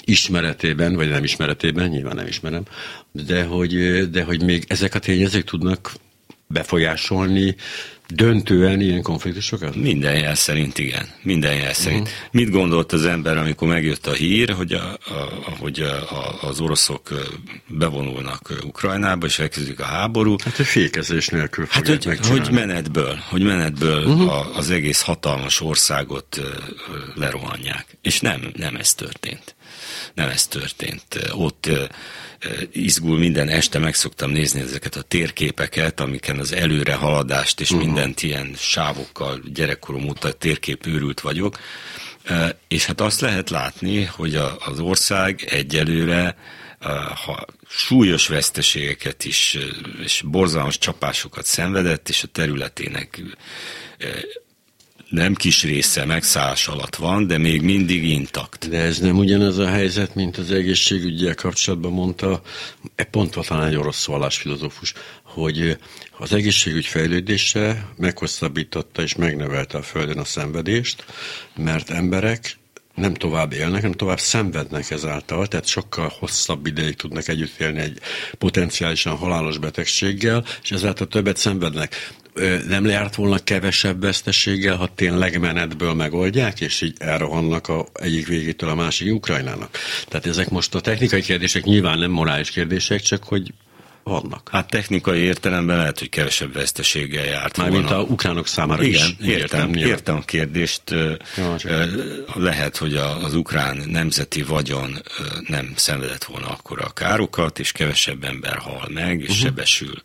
ismeretében, 0.05 0.95
vagy 0.95 1.09
nem 1.09 1.23
ismeretében, 1.23 1.89
nyilván 1.89 2.15
nem 2.15 2.27
ismerem, 2.27 2.63
de 3.11 3.43
hogy, 3.43 3.73
de 4.09 4.23
hogy 4.23 4.43
még 4.43 4.65
ezek 4.67 4.95
a 4.95 4.99
tényezők 4.99 5.43
tudnak 5.43 5.91
befolyásolni 6.47 7.55
döntően 8.09 8.81
ilyen 8.81 9.01
konfliktusokat? 9.01 9.75
Minden 9.75 10.15
jel 10.15 10.35
szerint 10.35 10.77
igen. 10.77 11.07
Minden 11.21 11.55
jel 11.55 11.73
szerint. 11.73 12.07
Uh-huh. 12.07 12.17
Mit 12.31 12.49
gondolt 12.49 12.91
az 12.91 13.05
ember, 13.05 13.37
amikor 13.37 13.67
megjött 13.67 14.07
a 14.07 14.13
hír, 14.13 14.49
hogy, 14.49 14.73
a, 14.73 14.91
a, 14.91 15.51
hogy 15.59 15.79
a, 15.79 15.95
a, 15.95 16.47
az 16.47 16.59
oroszok 16.59 17.09
bevonulnak 17.67 18.53
Ukrajnába, 18.63 19.25
és 19.25 19.39
elkezdik 19.39 19.79
a 19.79 19.85
háború? 19.85 20.35
Hát, 20.43 20.55
hogy 20.55 20.65
fékezés 20.65 21.27
nélkül 21.27 21.65
Hát, 21.69 21.87
hogy, 21.87 22.27
hogy 22.27 22.51
menetből, 22.51 23.19
hogy 23.29 23.43
menetből 23.43 24.05
uh-huh. 24.05 24.31
a, 24.33 24.55
az 24.55 24.69
egész 24.69 25.01
hatalmas 25.01 25.61
országot 25.61 26.41
lerohanják. 27.15 27.97
És 28.01 28.19
nem, 28.19 28.51
nem 28.55 28.75
ez 28.75 28.93
történt. 28.93 29.55
Nem 30.13 30.29
ez 30.29 30.47
történt. 30.47 31.05
Ott 31.31 31.69
izgul 32.71 33.17
minden 33.17 33.49
este, 33.49 33.79
meg 33.79 33.95
szoktam 33.95 34.31
nézni 34.31 34.59
ezeket 34.61 34.95
a 34.95 35.01
térképeket, 35.01 35.99
amiken 35.99 36.39
az 36.39 36.53
előre 36.53 36.93
haladást 36.93 37.59
és 37.59 37.69
uh-huh. 37.71 37.85
mindent 37.85 38.23
ilyen 38.23 38.53
sávokkal 38.57 39.41
gyerekkorom 39.53 40.07
óta 40.07 40.31
térkép 40.31 40.85
őrült 40.85 41.19
vagyok, 41.19 41.59
és 42.67 42.85
hát 42.85 43.01
azt 43.01 43.21
lehet 43.21 43.49
látni, 43.49 44.03
hogy 44.03 44.35
az 44.65 44.79
ország 44.79 45.43
egyelőre 45.49 46.35
ha 47.25 47.45
súlyos 47.67 48.27
veszteségeket 48.27 49.25
is, 49.25 49.57
és 50.03 50.23
borzalmas 50.25 50.77
csapásokat 50.77 51.45
szenvedett, 51.45 52.09
és 52.09 52.23
a 52.23 52.27
területének 52.27 53.21
nem 55.09 55.33
kis 55.33 55.63
része 55.63 56.05
megszállás 56.05 56.67
alatt 56.67 56.95
van, 56.95 57.27
de 57.27 57.37
még 57.37 57.61
mindig 57.61 58.03
intakt. 58.03 58.69
De 58.69 58.77
ez 58.77 58.99
nem 58.99 59.17
ugyanaz 59.17 59.57
a 59.57 59.67
helyzet, 59.67 60.15
mint 60.15 60.37
az 60.37 60.51
egészségügyel 60.51 61.35
kapcsolatban 61.35 61.91
mondta, 61.91 62.41
e 62.95 63.03
pont 63.03 63.45
talán 63.47 63.67
egy 63.67 63.75
orosz 63.75 64.05
vallásfilozófus, 64.05 64.93
hogy 65.23 65.77
az 66.17 66.33
egészségügy 66.33 66.85
fejlődése 66.85 67.91
meghosszabbította 67.95 69.01
és 69.01 69.15
megnevelte 69.15 69.77
a 69.77 69.81
Földön 69.81 70.17
a 70.17 70.23
szenvedést, 70.23 71.05
mert 71.55 71.89
emberek 71.89 72.57
nem 72.95 73.13
tovább 73.13 73.53
élnek, 73.53 73.81
hanem 73.81 73.91
tovább 73.91 74.19
szenvednek 74.19 74.89
ezáltal, 74.89 75.47
tehát 75.47 75.67
sokkal 75.67 76.11
hosszabb 76.19 76.65
ideig 76.65 76.95
tudnak 76.95 77.27
együtt 77.27 77.59
élni 77.59 77.79
egy 77.79 77.99
potenciálisan 78.37 79.15
halálos 79.15 79.57
betegséggel, 79.57 80.45
és 80.63 80.71
ezáltal 80.71 81.07
többet 81.07 81.37
szenvednek 81.37 82.13
nem 82.67 82.85
lejárt 82.85 83.15
volna 83.15 83.37
kevesebb 83.37 84.01
veszteséggel, 84.01 84.75
ha 84.75 84.89
tényleg 84.95 85.39
menetből 85.39 85.93
megoldják, 85.93 86.61
és 86.61 86.81
így 86.81 86.95
elrohannak 86.97 87.67
a 87.67 87.85
egyik 87.93 88.27
végétől 88.27 88.69
a 88.69 88.75
másik 88.75 89.13
Ukrajnának. 89.13 89.77
Tehát 90.07 90.25
ezek 90.25 90.49
most 90.49 90.75
a 90.75 90.81
technikai 90.81 91.21
kérdések 91.21 91.63
nyilván 91.63 91.99
nem 91.99 92.11
morális 92.11 92.49
kérdések, 92.49 93.01
csak 93.01 93.23
hogy 93.23 93.53
vannak. 94.07 94.49
Hát 94.51 94.69
technikai 94.69 95.19
értelemben 95.19 95.77
lehet, 95.77 95.99
hogy 95.99 96.09
kevesebb 96.09 96.53
veszteséggel 96.53 97.25
járt 97.25 97.57
Mármint 97.57 97.91
a 97.91 98.01
ukránok 98.01 98.47
számára 98.47 98.83
Igen, 98.83 99.07
is. 99.19 99.27
értem, 99.27 99.73
értem, 99.73 99.89
értem 99.89 100.15
a 100.15 100.21
kérdést. 100.21 100.81
Jó, 101.37 101.55
lehet, 102.33 102.77
hogy 102.77 102.95
az 102.95 103.33
ukrán 103.33 103.83
nemzeti 103.85 104.41
vagyon 104.41 105.01
nem 105.47 105.71
szenvedett 105.75 106.23
volna 106.23 106.47
akkor 106.47 106.81
a 106.81 106.89
károkat, 106.89 107.59
és 107.59 107.71
kevesebb 107.71 108.23
ember 108.23 108.55
hal 108.55 108.89
meg, 108.93 109.19
és 109.19 109.27
uh-huh. 109.27 109.43
sebesül 109.43 110.01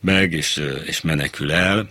meg, 0.00 0.32
és, 0.32 0.62
és 0.84 1.00
menekül 1.00 1.52
el. 1.52 1.88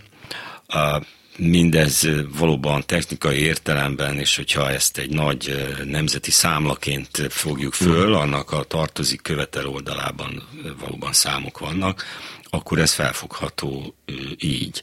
Mindez 1.36 2.08
valóban 2.38 2.86
technikai 2.86 3.38
értelemben, 3.38 4.18
és 4.18 4.36
hogyha 4.36 4.70
ezt 4.70 4.98
egy 4.98 5.10
nagy 5.10 5.72
nemzeti 5.84 6.30
számlaként 6.30 7.26
fogjuk 7.30 7.74
föl, 7.74 8.08
mhm. 8.08 8.20
annak 8.20 8.50
a 8.50 8.62
tartozik 8.62 9.22
követel 9.22 9.66
oldalában 9.66 10.48
valóban 10.78 11.12
számok 11.12 11.58
vannak, 11.58 12.04
akkor 12.50 12.78
ez 12.78 12.92
felfogható 12.92 13.94
így. 14.38 14.82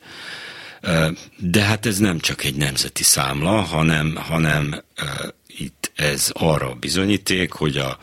De 1.37 1.61
hát 1.61 1.85
ez 1.85 1.97
nem 1.97 2.19
csak 2.19 2.43
egy 2.43 2.55
nemzeti 2.55 3.03
számla, 3.03 3.61
hanem, 3.61 4.15
hanem 4.15 4.83
itt 5.47 5.91
ez 5.95 6.29
arra 6.33 6.73
bizonyíték, 6.73 7.51
hogy 7.51 7.77
a, 7.77 7.97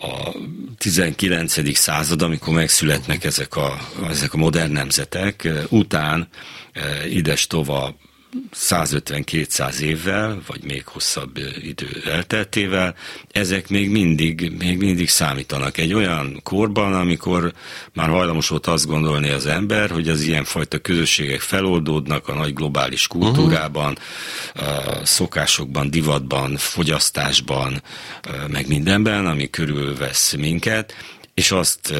a 0.00 0.34
19. 0.78 1.76
század, 1.76 2.22
amikor 2.22 2.54
megszületnek 2.54 3.24
ezek 3.24 3.56
a, 3.56 3.78
ezek 4.08 4.34
a 4.34 4.36
modern 4.36 4.72
nemzetek, 4.72 5.48
után 5.68 6.28
ides 7.08 7.46
tova 7.46 7.94
150-200 8.54 9.78
évvel, 9.78 10.42
vagy 10.46 10.64
még 10.64 10.86
hosszabb 10.86 11.38
idő 11.62 12.02
elteltével, 12.06 12.94
ezek 13.30 13.68
még 13.68 13.90
mindig, 13.90 14.52
még 14.58 14.78
mindig 14.78 15.08
számítanak. 15.08 15.78
Egy 15.78 15.92
olyan 15.92 16.40
korban, 16.42 16.94
amikor 16.94 17.52
már 17.92 18.08
hajlamos 18.08 18.48
volt 18.48 18.66
azt 18.66 18.86
gondolni 18.86 19.28
az 19.28 19.46
ember, 19.46 19.90
hogy 19.90 20.08
az 20.08 20.22
ilyenfajta 20.22 20.78
közösségek 20.78 21.40
feloldódnak 21.40 22.28
a 22.28 22.34
nagy 22.34 22.54
globális 22.54 23.06
kultúrában, 23.06 23.98
uh-huh. 24.54 25.04
szokásokban, 25.04 25.90
divatban, 25.90 26.56
fogyasztásban, 26.56 27.82
meg 28.48 28.68
mindenben, 28.68 29.26
ami 29.26 29.50
körülvesz 29.50 30.32
minket, 30.32 30.94
és 31.40 31.50
azt 31.50 31.92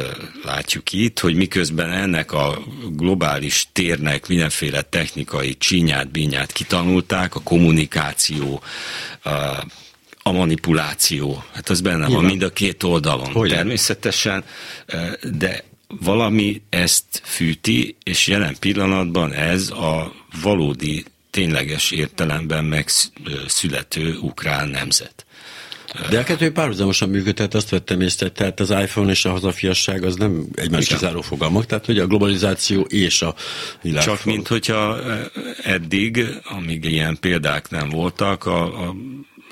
látjuk 0.44 0.92
itt, 0.92 1.18
hogy 1.18 1.34
miközben 1.34 1.90
ennek 1.90 2.32
a 2.32 2.62
globális 2.88 3.68
térnek 3.72 4.28
mindenféle 4.28 4.82
technikai 4.82 5.56
csinyát, 5.58 6.10
binyát 6.10 6.52
kitanulták, 6.52 7.34
a 7.34 7.40
kommunikáció, 7.40 8.62
a, 10.22 10.32
manipuláció, 10.32 11.44
hát 11.52 11.68
az 11.68 11.80
benne 11.80 12.08
van 12.08 12.24
mind 12.24 12.42
a 12.42 12.52
két 12.52 12.82
oldalon. 12.82 13.32
Hogy 13.32 13.50
természetesen, 13.50 14.44
de 15.22 15.64
valami 15.88 16.62
ezt 16.68 17.22
fűti, 17.24 17.96
és 18.02 18.26
jelen 18.26 18.56
pillanatban 18.58 19.32
ez 19.32 19.70
a 19.70 20.14
valódi, 20.42 21.04
tényleges 21.30 21.90
értelemben 21.90 22.64
megszülető 22.64 24.16
ukrán 24.16 24.68
nemzet. 24.68 25.24
De 26.10 26.18
a 26.18 26.22
kettő 26.22 26.52
párhuzamosan 26.52 27.08
működhet, 27.08 27.54
azt 27.54 27.70
vettem 27.70 28.00
észre, 28.00 28.28
tehát 28.28 28.60
az 28.60 28.70
iPhone 28.70 29.10
és 29.10 29.24
a 29.24 29.30
hazafiasság 29.30 30.04
az 30.04 30.16
nem 30.16 30.46
egymás 30.54 30.86
kizáró 30.86 31.20
fogalmak, 31.20 31.66
tehát 31.66 31.86
hogy 31.86 31.98
a 31.98 32.06
globalizáció 32.06 32.80
és 32.80 33.22
a 33.22 33.34
világ. 33.82 34.04
Csak 34.04 34.24
mint 34.24 34.48
hogyha 34.48 34.98
eddig, 35.62 36.24
amíg 36.44 36.84
ilyen 36.84 37.16
példák 37.20 37.70
nem 37.70 37.88
voltak, 37.88 38.46
a, 38.46 38.62
a 38.88 38.94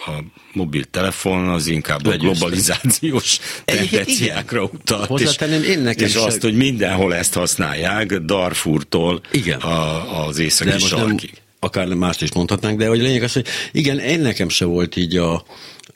a 0.06 0.24
mobiltelefon 0.52 1.48
az 1.48 1.66
inkább 1.66 2.06
a 2.06 2.16
globalizációs 2.16 3.38
tendenciákra 3.64 4.62
utalt. 4.62 5.20
És, 5.20 5.36
én 5.66 5.80
nekem 5.80 6.06
és 6.06 6.14
azt, 6.14 6.42
hogy 6.42 6.56
mindenhol 6.56 7.14
ezt 7.14 7.34
használják, 7.34 8.14
Darfurtól 8.14 9.20
igen. 9.32 9.60
A, 9.60 10.26
az 10.26 10.38
északi 10.38 10.78
sarkig. 10.78 11.32
Akár 11.60 11.86
mást 11.86 12.22
is 12.22 12.32
mondhatnánk, 12.32 12.78
de 12.78 12.88
hogy 12.88 13.00
lényeg 13.00 13.22
az, 13.22 13.32
hogy 13.32 13.46
igen, 13.72 13.98
én 13.98 14.20
nekem 14.20 14.48
se 14.48 14.64
volt 14.64 14.96
így 14.96 15.16
a, 15.16 15.44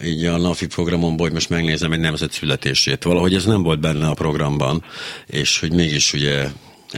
így 0.05 0.25
a 0.25 0.37
napi 0.37 0.67
programomból, 0.67 1.27
hogy 1.27 1.35
most 1.35 1.49
megnézem 1.49 1.93
egy 1.93 2.01
nemzet 2.01 2.33
születését. 2.33 3.03
Valahogy 3.03 3.35
ez 3.35 3.45
nem 3.45 3.62
volt 3.62 3.81
benne 3.81 4.07
a 4.07 4.15
programban, 4.15 4.85
és 5.27 5.61
hogy 5.61 5.73
mégis 5.73 6.12
ugye 6.12 6.49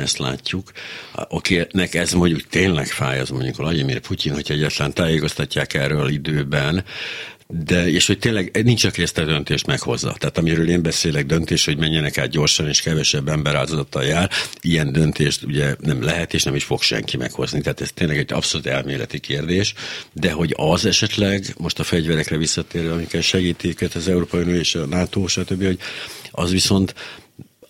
ezt 0.03 0.19
látjuk. 0.19 0.73
Akinek 1.13 1.95
ez 1.95 2.13
mondjuk 2.13 2.47
tényleg 2.47 2.87
fáj, 2.87 3.21
az 3.21 3.31
mondjuk 3.31 3.57
Vladimir 3.57 4.01
Putyin, 4.01 4.33
hogyha 4.33 4.55
egyáltalán 4.55 4.93
tájékoztatják 4.93 5.75
erről 5.75 6.09
időben, 6.09 6.85
de, 7.47 7.89
és 7.89 8.07
hogy 8.07 8.19
tényleg 8.19 8.61
nincs, 8.65 8.85
aki 8.85 9.03
ezt 9.03 9.19
a 9.19 9.25
döntést 9.25 9.67
meghozza. 9.67 10.15
Tehát 10.19 10.39
amiről 10.39 10.69
én 10.69 10.83
beszélek, 10.83 11.27
döntés, 11.27 11.65
hogy 11.65 11.79
menjenek 11.79 12.19
át 12.19 12.29
gyorsan, 12.29 12.69
és 12.69 12.81
kevesebb 12.81 13.29
ember 13.29 13.55
áldozattal 13.55 14.05
jár, 14.05 14.31
ilyen 14.61 14.93
döntést 14.93 15.43
ugye 15.43 15.75
nem 15.81 16.03
lehet, 16.03 16.35
és 16.35 16.43
nem 16.43 16.55
is 16.55 16.65
fog 16.65 16.83
senki 16.83 17.17
meghozni. 17.17 17.61
Tehát 17.61 17.81
ez 17.81 17.91
tényleg 17.95 18.19
egy 18.19 18.33
abszolút 18.33 18.67
elméleti 18.67 19.19
kérdés, 19.21 19.75
de 20.13 20.33
hogy 20.33 20.55
az 20.57 20.85
esetleg, 20.85 21.55
most 21.59 21.79
a 21.79 21.85
fegyverekre 21.85 22.37
visszatérve, 22.37 22.93
amikkel 22.93 23.21
segítik 23.21 23.95
az 23.95 24.09
Európai 24.09 24.43
Unió 24.43 24.55
és 24.55 24.75
a 24.75 24.87
NATO, 24.87 25.27
stb., 25.27 25.65
hogy 25.65 25.79
az 26.31 26.51
viszont 26.51 26.95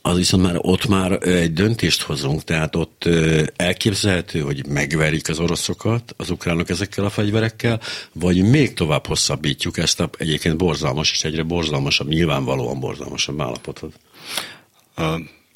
az 0.07 0.17
viszont 0.17 0.43
már 0.43 0.57
ott 0.59 0.87
már 0.87 1.13
egy 1.23 1.53
döntést 1.53 2.03
hozunk, 2.03 2.45
tehát 2.45 2.77
ott 2.77 3.09
elképzelhető, 3.57 4.41
hogy 4.41 4.67
megverik 4.67 5.29
az 5.29 5.39
oroszokat, 5.39 6.15
az 6.17 6.31
ukránok 6.31 6.69
ezekkel 6.69 7.05
a 7.05 7.11
fegyverekkel, 7.11 7.81
vagy 8.13 8.43
még 8.43 8.75
tovább 8.75 9.07
hosszabbítjuk 9.07 9.79
ezt 9.79 10.01
a 10.01 10.11
egyébként 10.19 10.57
borzalmas 10.57 11.11
és 11.11 11.25
egyre 11.25 11.43
borzalmasabb, 11.43 12.09
nyilvánvalóan 12.09 12.81
borzalmasabb 12.81 13.41
állapotot. 13.41 13.95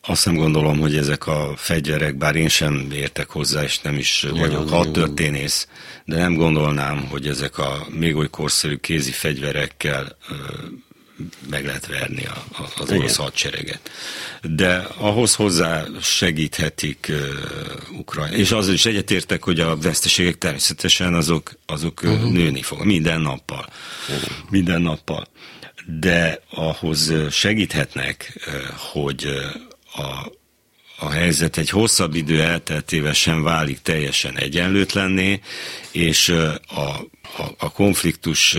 Azt 0.03 0.25
nem 0.25 0.35
gondolom, 0.35 0.79
hogy 0.81 0.97
ezek 0.97 1.27
a 1.27 1.53
fegyverek, 1.57 2.17
bár 2.17 2.37
én 2.37 2.49
sem 2.49 2.89
értek 2.93 3.31
hozzá, 3.31 3.63
és 3.63 3.81
nem 3.81 3.97
is 3.97 4.27
vagyok 4.31 4.69
hadtörténész, 4.69 5.69
de 6.05 6.17
nem 6.17 6.35
gondolnám, 6.35 7.07
hogy 7.11 7.27
ezek 7.27 7.59
a 7.59 7.87
még 7.91 8.17
oly 8.17 8.31
korszerű 8.31 8.77
kézi 8.77 9.13
fegyverekkel 9.13 10.17
meg 11.51 11.65
lehet 11.65 11.87
verni 11.87 12.25
a, 12.25 12.45
a, 12.63 12.83
az 12.83 12.91
orosz 12.91 13.17
hadsereget. 13.17 13.91
De 14.43 14.87
ahhoz 14.97 15.35
hozzá 15.35 15.85
segíthetik 16.01 17.07
uh, 17.09 17.99
Ukrajna. 17.99 18.37
És 18.37 18.53
azzal 18.53 18.75
is 18.75 18.87
egyetértek, 18.87 19.45
hogy 19.45 19.61
a 19.61 19.77
veszteségek 19.77 20.39
természetesen 20.39 21.15
azok, 21.15 21.53
azok 21.67 22.01
uh-huh. 22.03 22.33
nőni 22.33 22.63
fog. 22.63 22.85
Minden 22.85 23.21
nappal. 23.21 23.69
Uh-huh. 24.09 24.31
Minden 24.51 24.83
nappal. 24.83 25.29
De 26.01 26.43
ahhoz 26.51 27.13
segíthetnek, 27.31 28.49
hogy 28.93 29.27
a 29.95 30.37
a 31.01 31.11
helyzet 31.11 31.57
egy 31.57 31.69
hosszabb 31.69 32.15
idő 32.15 32.43
elteltével 32.43 33.13
sem 33.13 33.43
válik 33.43 33.83
teljesen 33.83 34.39
egyenlőtlenné, 34.39 35.41
és 35.91 36.29
a, 36.29 36.55
a, 37.37 37.55
a 37.59 37.73
konfliktus 37.73 38.57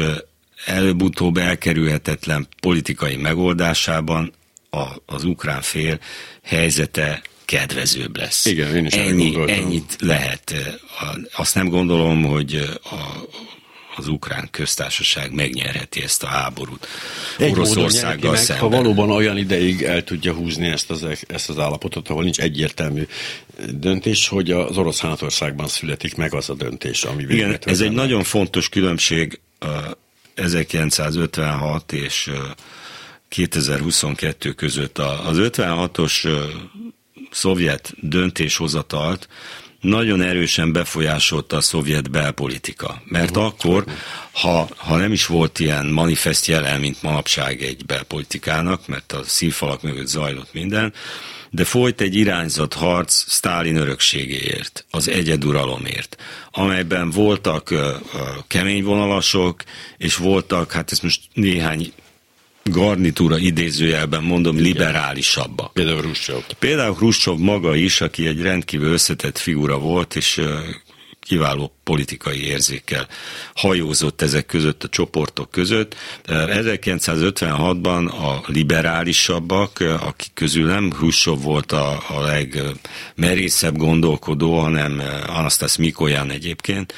előbb-utóbb 0.66 1.38
elkerülhetetlen 1.38 2.48
politikai 2.62 3.16
megoldásában 3.16 4.34
a, 4.70 4.86
az 5.06 5.24
ukrán 5.24 5.62
fél 5.62 6.00
helyzete 6.44 7.22
kedvezőbb 7.46 8.18
lesz. 8.18 8.46
Igen, 8.46 8.76
én 8.76 8.86
is 8.86 8.94
Ennyi, 8.94 9.36
ennyit 9.48 9.96
lehet. 10.00 10.54
Azt 11.36 11.56
nem 11.56 11.68
gondolom, 11.68 12.24
hogy 12.24 12.56
a, 12.84 12.96
az 13.96 14.08
ukrán 14.08 14.48
köztársaság 14.52 15.34
megnyerheti 15.34 16.02
ezt 16.02 16.24
a 16.24 16.28
háborút 16.28 16.88
Egy 17.38 17.52
Oroszországgal 17.52 18.32
meg, 18.32 18.40
szemben. 18.40 18.70
Ha 18.70 18.76
valóban 18.76 19.12
olyan 19.12 19.38
ideig 19.38 19.82
el 19.82 20.04
tudja 20.04 20.34
húzni 20.34 20.68
ezt 20.68 20.90
az, 20.90 21.06
ezt 21.28 21.50
az 21.50 21.60
állapotot, 21.60 22.10
ahol 22.10 22.24
nincs 22.24 22.40
egyértelmű 22.40 23.08
döntés, 23.74 24.28
hogy 24.28 24.52
az 24.52 24.78
orosz 24.78 25.00
hátországban 25.00 25.68
születik 25.68 26.16
meg 26.16 26.34
az 26.34 26.50
a 26.50 26.54
döntés, 26.54 27.04
ami 27.04 27.24
Igen, 27.30 27.60
ez 27.64 27.82
egy 27.82 27.92
nagyon 27.92 28.24
fontos 28.24 28.70
különbség 28.70 29.40
1956 30.40 31.92
és 31.92 32.32
2022 33.28 34.52
között. 34.52 34.98
Az 34.98 35.38
56-os 35.40 36.30
szovjet 37.32 37.94
döntéshozatalt 38.02 39.28
nagyon 39.82 40.22
erősen 40.22 40.72
befolyásolta 40.72 41.58
a 41.58 41.62
szovjet 41.62 42.12
belpolitika. 42.12 43.02
Mert 43.06 43.30
uh-huh. 43.30 43.46
akkor, 43.46 43.86
ha, 44.32 44.68
ha 44.76 44.98
nem 44.98 45.12
is 45.12 45.26
volt 45.26 45.60
ilyen 45.60 45.86
manifest 45.86 46.46
jelen, 46.46 46.80
mint 46.80 47.02
manapság 47.02 47.62
egy 47.62 47.86
belpolitikának, 47.86 48.88
mert 48.88 49.12
a 49.12 49.24
szívfalak 49.24 49.82
mögött 49.82 50.08
zajlott 50.08 50.54
minden, 50.54 50.94
de 51.50 51.64
folyt 51.64 52.02
egy 52.02 52.16
irányzott 52.16 52.74
harc 52.74 53.14
Sztálin 53.28 53.76
örökségéért, 53.76 54.86
az 54.90 55.08
egyeduralomért, 55.08 56.16
amelyben 56.52 57.10
voltak 57.10 57.72
uh, 57.72 57.80
kemény 58.48 58.84
vonalasok, 58.84 59.64
és 59.98 60.16
voltak, 60.16 60.72
hát 60.72 60.92
ezt 60.92 61.04
most 61.04 61.22
néhány 61.34 61.94
garnitúra 62.64 63.38
idézőjelben 63.38 64.24
mondom, 64.24 64.58
liberálisabbak. 64.58 65.74
Például 65.74 66.02
Ruscsov. 66.02 66.44
Például 66.60 66.96
Ruscsov 67.00 67.38
maga 67.38 67.76
is, 67.76 68.02
aki 68.02 68.28
egy 68.28 68.42
rendkívül 68.42 68.92
összetett 68.92 69.38
figura 69.38 69.78
volt, 69.78 70.16
és 70.16 70.42
kiváló 71.20 71.74
politikai 71.90 72.46
érzékkel 72.46 73.08
hajózott 73.54 74.22
ezek 74.22 74.46
között, 74.46 74.84
a 74.84 74.90
csoportok 74.90 75.52
között. 75.52 75.96
1956-ban 76.28 78.10
a 78.10 78.52
liberálisabbak, 78.52 79.80
akik 79.80 80.32
közül 80.34 80.68
nem 80.68 80.92
Hrusov 80.92 81.42
volt 81.42 81.72
a, 81.72 82.04
a 82.08 82.22
legmerészebb 82.22 83.78
gondolkodó, 83.78 84.60
hanem 84.60 85.02
Anastas 85.28 85.78
Mikoyan 85.78 86.32
egyébként, 86.32 86.94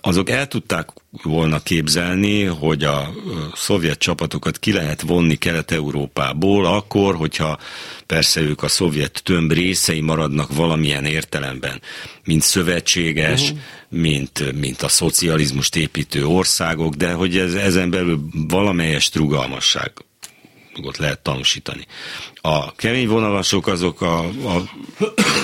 azok 0.00 0.30
el 0.30 0.46
tudták 0.46 0.88
volna 1.22 1.62
képzelni, 1.62 2.42
hogy 2.44 2.84
a 2.84 3.10
szovjet 3.54 3.98
csapatokat 3.98 4.58
ki 4.58 4.72
lehet 4.72 5.00
vonni 5.00 5.34
Kelet-Európából, 5.36 6.66
akkor, 6.66 7.14
hogyha 7.16 7.58
persze 8.06 8.40
ők 8.40 8.62
a 8.62 8.68
szovjet 8.68 9.20
tömb 9.24 9.52
részei 9.52 10.00
maradnak 10.00 10.54
valamilyen 10.54 11.04
értelemben, 11.04 11.80
mint 12.24 12.42
szövetséges, 12.42 13.42
uh-huh. 13.42 13.58
Mint, 13.88 14.52
mint 14.52 14.82
a 14.82 14.88
szocializmust 14.88 15.76
építő 15.76 16.26
országok, 16.26 16.94
de 16.94 17.12
hogy 17.12 17.38
ez, 17.38 17.54
ezen 17.54 17.90
belül 17.90 18.20
valamelyest 18.32 19.16
rugalmasság 19.16 19.92
lehet 20.98 21.18
tanúsítani. 21.18 21.86
A 22.34 22.74
kemény 22.74 23.08
vonalasok 23.08 23.66
azok 23.66 24.00
a, 24.00 24.18
a, 24.18 24.56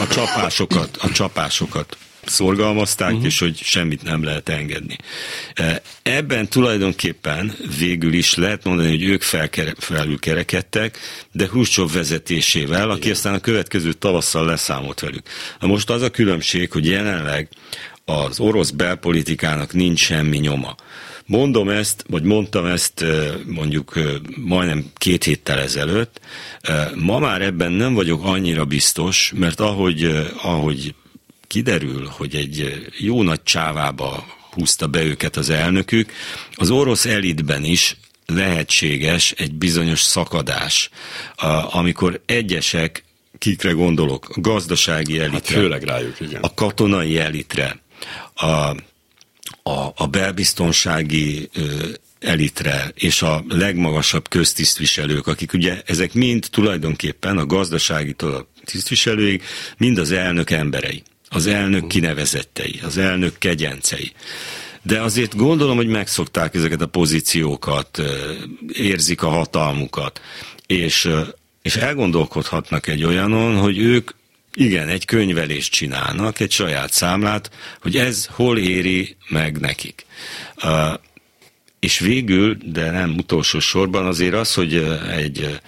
a 0.00 0.06
csapásokat, 0.10 0.96
a 0.96 1.10
csapásokat 1.10 1.96
szorgalmazták, 2.26 3.10
uh-huh. 3.10 3.24
és 3.24 3.38
hogy 3.38 3.56
semmit 3.56 4.02
nem 4.02 4.24
lehet 4.24 4.48
engedni. 4.48 4.96
E, 5.54 5.82
ebben 6.02 6.48
tulajdonképpen 6.48 7.56
végül 7.78 8.12
is 8.12 8.34
lehet 8.34 8.64
mondani, 8.64 8.88
hogy 8.88 9.02
ők 9.02 9.22
felkere, 9.22 9.74
felülkerekedtek, 9.78 10.98
de 11.32 11.46
Hruscsov 11.46 11.92
vezetésével, 11.92 12.90
aki 12.90 13.10
aztán 13.10 13.34
a 13.34 13.40
következő 13.40 13.92
tavasszal 13.92 14.46
leszámolt 14.46 15.00
velük. 15.00 15.28
Na 15.60 15.66
most 15.66 15.90
az 15.90 16.02
a 16.02 16.10
különbség, 16.10 16.72
hogy 16.72 16.86
jelenleg 16.86 17.48
az 18.04 18.40
orosz 18.40 18.70
belpolitikának 18.70 19.72
nincs 19.72 20.00
semmi 20.00 20.38
nyoma. 20.38 20.74
Mondom 21.26 21.68
ezt, 21.68 22.04
vagy 22.08 22.22
mondtam 22.22 22.66
ezt 22.66 23.04
mondjuk 23.46 23.98
majdnem 24.36 24.84
két 24.94 25.24
héttel 25.24 25.58
ezelőtt. 25.58 26.20
Ma 26.94 27.18
már 27.18 27.42
ebben 27.42 27.72
nem 27.72 27.94
vagyok 27.94 28.24
annyira 28.24 28.64
biztos, 28.64 29.32
mert 29.36 29.60
ahogy, 29.60 30.28
ahogy 30.42 30.94
kiderül, 31.46 32.06
hogy 32.16 32.34
egy 32.34 32.86
jó 32.98 33.22
nagy 33.22 33.42
csávába 33.42 34.26
húzta 34.50 34.86
be 34.86 35.02
őket 35.02 35.36
az 35.36 35.50
elnökük, 35.50 36.12
az 36.54 36.70
orosz 36.70 37.06
elitben 37.06 37.64
is 37.64 37.96
lehetséges 38.26 39.30
egy 39.30 39.54
bizonyos 39.54 40.00
szakadás, 40.00 40.90
amikor 41.70 42.20
egyesek, 42.26 43.04
kikre 43.38 43.70
gondolok, 43.70 44.28
a 44.28 44.40
gazdasági 44.40 45.18
elitre, 45.18 45.32
hát 45.34 45.46
főleg 45.46 45.82
rájuk, 45.82 46.20
igen. 46.20 46.42
a 46.42 46.54
katonai 46.54 47.18
elitre, 47.18 47.82
a, 48.34 48.46
a, 49.62 49.92
a 49.96 50.06
belbiztonsági 50.10 51.50
elitre 52.24 52.92
és 52.94 53.22
a 53.22 53.44
legmagasabb 53.48 54.28
köztisztviselők, 54.28 55.26
akik 55.26 55.52
ugye 55.52 55.82
ezek 55.86 56.12
mind 56.12 56.46
tulajdonképpen 56.50 57.38
a 57.38 57.46
gazdasági 57.46 58.16
tisztviselőig, 58.64 59.42
mind 59.76 59.98
az 59.98 60.10
elnök 60.10 60.50
emberei, 60.50 61.02
az 61.28 61.46
elnök 61.46 61.86
kinevezettei, 61.86 62.80
az 62.84 62.98
elnök 62.98 63.38
kegyencei. 63.38 64.12
De 64.82 65.00
azért 65.00 65.36
gondolom, 65.36 65.76
hogy 65.76 65.86
megszokták 65.86 66.54
ezeket 66.54 66.80
a 66.80 66.86
pozíciókat, 66.86 68.02
érzik 68.72 69.22
a 69.22 69.28
hatalmukat, 69.28 70.20
és, 70.66 71.10
és 71.62 71.76
elgondolkodhatnak 71.76 72.86
egy 72.86 73.04
olyanon, 73.04 73.56
hogy 73.56 73.78
ők 73.78 74.10
igen, 74.54 74.88
egy 74.88 75.04
könyvelést 75.04 75.72
csinálnak, 75.72 76.40
egy 76.40 76.50
saját 76.50 76.92
számlát, 76.92 77.50
hogy 77.80 77.96
ez 77.96 78.26
hol 78.30 78.58
éri 78.58 79.16
meg 79.28 79.58
nekik. 79.60 80.06
És 81.80 81.98
végül, 81.98 82.56
de 82.64 82.90
nem 82.90 83.14
utolsó 83.16 83.58
sorban 83.58 84.06
azért 84.06 84.34
az, 84.34 84.54
hogy 84.54 84.74
egy, 85.10 85.60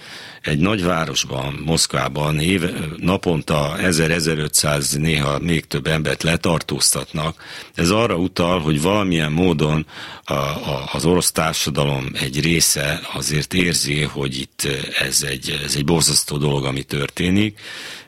egy 0.47 0.59
nagyvárosban, 0.59 1.61
Moszkvában 1.65 2.39
éve, 2.39 2.69
naponta 2.97 3.75
1000-1500, 3.77 4.99
néha 4.99 5.39
még 5.39 5.65
több 5.65 5.87
embert 5.87 6.23
letartóztatnak, 6.23 7.43
ez 7.75 7.89
arra 7.89 8.15
utal, 8.15 8.59
hogy 8.59 8.81
valamilyen 8.81 9.31
módon 9.31 9.85
a, 10.23 10.33
a, 10.33 10.89
az 10.91 11.05
orosz 11.05 11.31
társadalom 11.31 12.11
egy 12.13 12.41
része 12.41 12.99
azért 13.13 13.53
érzi, 13.53 14.01
hogy 14.01 14.39
itt 14.39 14.67
ez 14.99 15.23
egy, 15.27 15.59
ez 15.65 15.75
egy 15.75 15.85
borzasztó 15.85 16.37
dolog, 16.37 16.65
ami 16.65 16.83
történik, 16.83 17.59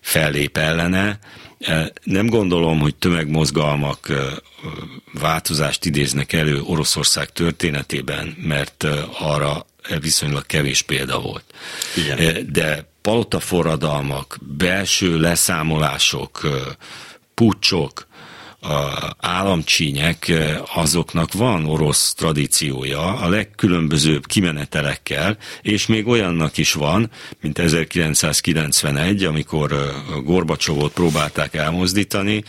fellép 0.01 0.57
ellene, 0.57 1.19
nem 2.03 2.27
gondolom, 2.27 2.79
hogy 2.79 2.95
tömegmozgalmak 2.95 4.07
változást 5.13 5.85
idéznek 5.85 6.33
elő 6.33 6.61
Oroszország 6.61 7.29
történetében, 7.29 8.35
mert 8.41 8.87
arra 9.19 9.65
viszonylag 9.99 10.45
kevés 10.45 10.81
példa 10.81 11.19
volt. 11.19 11.43
Igen. 11.95 12.47
De 12.51 12.89
palotaforradalmak, 13.01 14.37
belső 14.41 15.19
leszámolások, 15.19 16.47
pucsok, 17.33 18.07
államcsínyek, 19.17 20.31
azoknak 20.73 21.33
van 21.33 21.65
orosz 21.65 22.13
tradíciója, 22.13 23.01
a 23.01 23.29
legkülönbözőbb 23.29 24.25
kimenetelekkel, 24.25 25.37
és 25.61 25.85
még 25.85 26.07
olyannak 26.07 26.57
is 26.57 26.73
van, 26.73 27.09
mint 27.41 27.59
1991, 27.59 29.23
amikor 29.23 29.93
Gorbacsovot 30.23 30.93
próbálták 30.93 31.55
elmozdítani, 31.55 32.43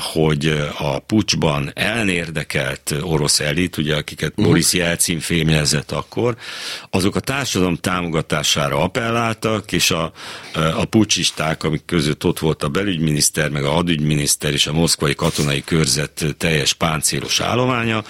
hogy 0.00 0.70
a 0.78 0.98
pucsban 0.98 1.70
elnérdekelt 1.74 2.94
orosz 3.00 3.40
elit, 3.40 3.76
ugye 3.76 3.96
akiket 3.96 4.30
uh-huh. 4.30 4.46
Boris 4.46 4.72
Jelcin 4.72 5.20
fémjelzett 5.20 5.92
akkor, 5.92 6.36
azok 6.90 7.16
a 7.16 7.20
társadalom 7.20 7.76
támogatására 7.76 8.78
appelláltak, 8.78 9.72
és 9.72 9.90
a, 9.90 10.12
a 10.54 10.84
pucsisták, 10.84 11.62
amik 11.62 11.84
között 11.84 12.24
ott 12.24 12.38
volt 12.38 12.62
a 12.62 12.68
belügyminiszter, 12.68 13.50
meg 13.50 13.64
a 13.64 13.70
hadügyminiszter 13.70 14.52
és 14.52 14.66
a 14.66 14.72
moszkvai 14.72 15.14
katonai 15.28 15.62
körzet 15.64 16.24
teljes 16.38 16.72
páncélos 16.72 17.40
állománya. 17.40 18.04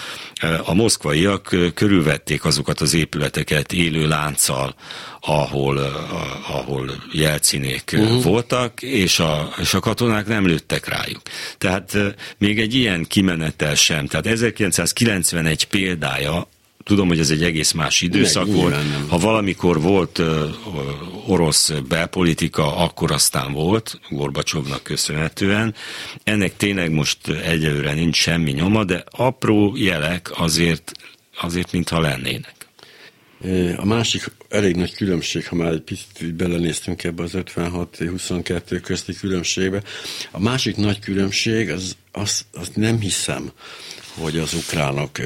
A 0.65 0.75
moszkvaiak 0.75 1.57
körülvették 1.75 2.45
azokat 2.45 2.81
az 2.81 2.95
épületeket 2.95 3.73
élő 3.73 4.09
lánccal, 4.09 4.75
ahol, 5.21 5.79
ahol 6.49 6.91
jelcinék 7.13 7.91
uh-huh. 7.97 8.23
voltak, 8.23 8.83
és 8.83 9.19
a, 9.19 9.53
és 9.61 9.75
a 9.75 9.81
katonák 9.81 10.27
nem 10.27 10.47
lőttek 10.47 10.89
rájuk. 10.89 11.21
Tehát 11.59 11.97
még 12.39 12.61
egy 12.61 12.75
ilyen 12.75 13.05
kimenetel 13.05 13.75
sem. 13.75 14.07
Tehát 14.07 14.27
1991 14.27 15.65
példája 15.65 16.49
Tudom, 16.89 17.09
hogy 17.09 17.19
ez 17.19 17.31
egy 17.31 17.43
egész 17.43 17.73
más 17.73 18.01
időszak 18.01 18.47
Meg, 18.47 18.55
volt. 18.55 18.75
Ha 19.09 19.19
valamikor 19.19 19.81
volt 19.81 20.23
orosz 21.27 21.71
belpolitika, 21.89 22.77
akkor 22.77 23.13
aztán 23.13 23.53
volt, 23.53 24.01
Gorbacsovnak 24.11 24.83
köszönhetően. 24.83 25.75
Ennek 26.25 26.57
tényleg 26.57 26.91
most 26.91 27.29
egyelőre 27.29 27.95
nincs 27.95 28.17
semmi 28.17 28.51
nyoma, 28.51 28.85
de 28.85 29.05
apró 29.11 29.77
jelek 29.77 30.31
azért, 30.35 30.93
azért 31.41 31.73
mintha 31.73 32.01
lennének. 32.01 32.55
A 33.77 33.85
másik 33.85 34.31
elég 34.49 34.77
nagy 34.77 34.95
különbség, 34.95 35.47
ha 35.47 35.55
már 35.55 35.73
egy 35.73 35.81
picit 35.81 36.35
belenéztünk 36.35 37.05
ebbe 37.05 37.23
az 37.23 37.33
56-22 37.35 38.81
közti 38.83 39.15
különbségbe, 39.15 39.83
a 40.31 40.41
másik 40.41 40.77
nagy 40.77 40.99
különbség, 40.99 41.71
az, 41.71 41.97
az, 42.13 42.45
az 42.53 42.71
nem 42.75 43.01
hiszem, 43.01 43.53
hogy 44.15 44.39
az 44.39 44.55
ukránok 44.55 45.19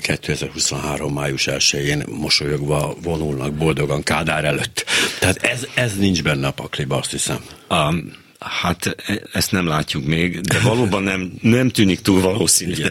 2023. 0.00 1.12
május 1.12 1.48
1-én 1.50 2.04
mosolyogva 2.08 2.96
vonulnak 3.02 3.54
boldogan 3.54 4.02
Kádár 4.02 4.44
előtt. 4.44 4.84
Tehát 5.18 5.42
ez, 5.42 5.66
ez 5.74 5.96
nincs 5.96 6.22
benne 6.22 6.46
a 6.46 6.50
pakliba, 6.50 6.96
azt 6.96 7.10
hiszem. 7.10 7.44
Um, 7.68 8.12
hát 8.38 8.86
e, 9.06 9.20
ezt 9.32 9.52
nem 9.52 9.66
látjuk 9.66 10.04
még, 10.04 10.40
de 10.40 10.60
valóban 10.60 11.02
nem, 11.02 11.32
nem 11.40 11.68
tűnik 11.68 12.00
túl 12.00 12.20
valószínű. 12.20 12.84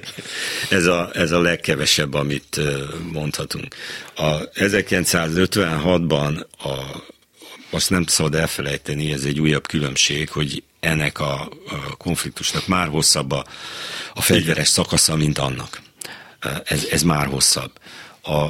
Ez 0.69 0.85
a, 0.85 1.09
ez 1.13 1.31
a 1.31 1.41
legkevesebb, 1.41 2.13
amit 2.13 2.59
mondhatunk. 3.11 3.75
A 4.15 4.49
1956-ban 4.49 6.45
a, 6.57 7.03
azt 7.69 7.89
nem 7.89 8.05
szabad 8.05 8.35
elfelejteni, 8.35 9.11
ez 9.11 9.23
egy 9.23 9.39
újabb 9.39 9.67
különbség, 9.67 10.29
hogy 10.29 10.63
ennek 10.79 11.19
a, 11.19 11.49
a 11.69 11.95
konfliktusnak 11.97 12.67
már 12.67 12.87
hosszabb 12.87 13.31
a, 13.31 13.45
a 14.13 14.21
fegyveres 14.21 14.67
szakasza, 14.67 15.15
mint 15.15 15.37
annak 15.37 15.81
ez, 16.63 16.87
ez 16.91 17.01
már 17.01 17.27
hosszabb. 17.27 17.71
A 18.23 18.49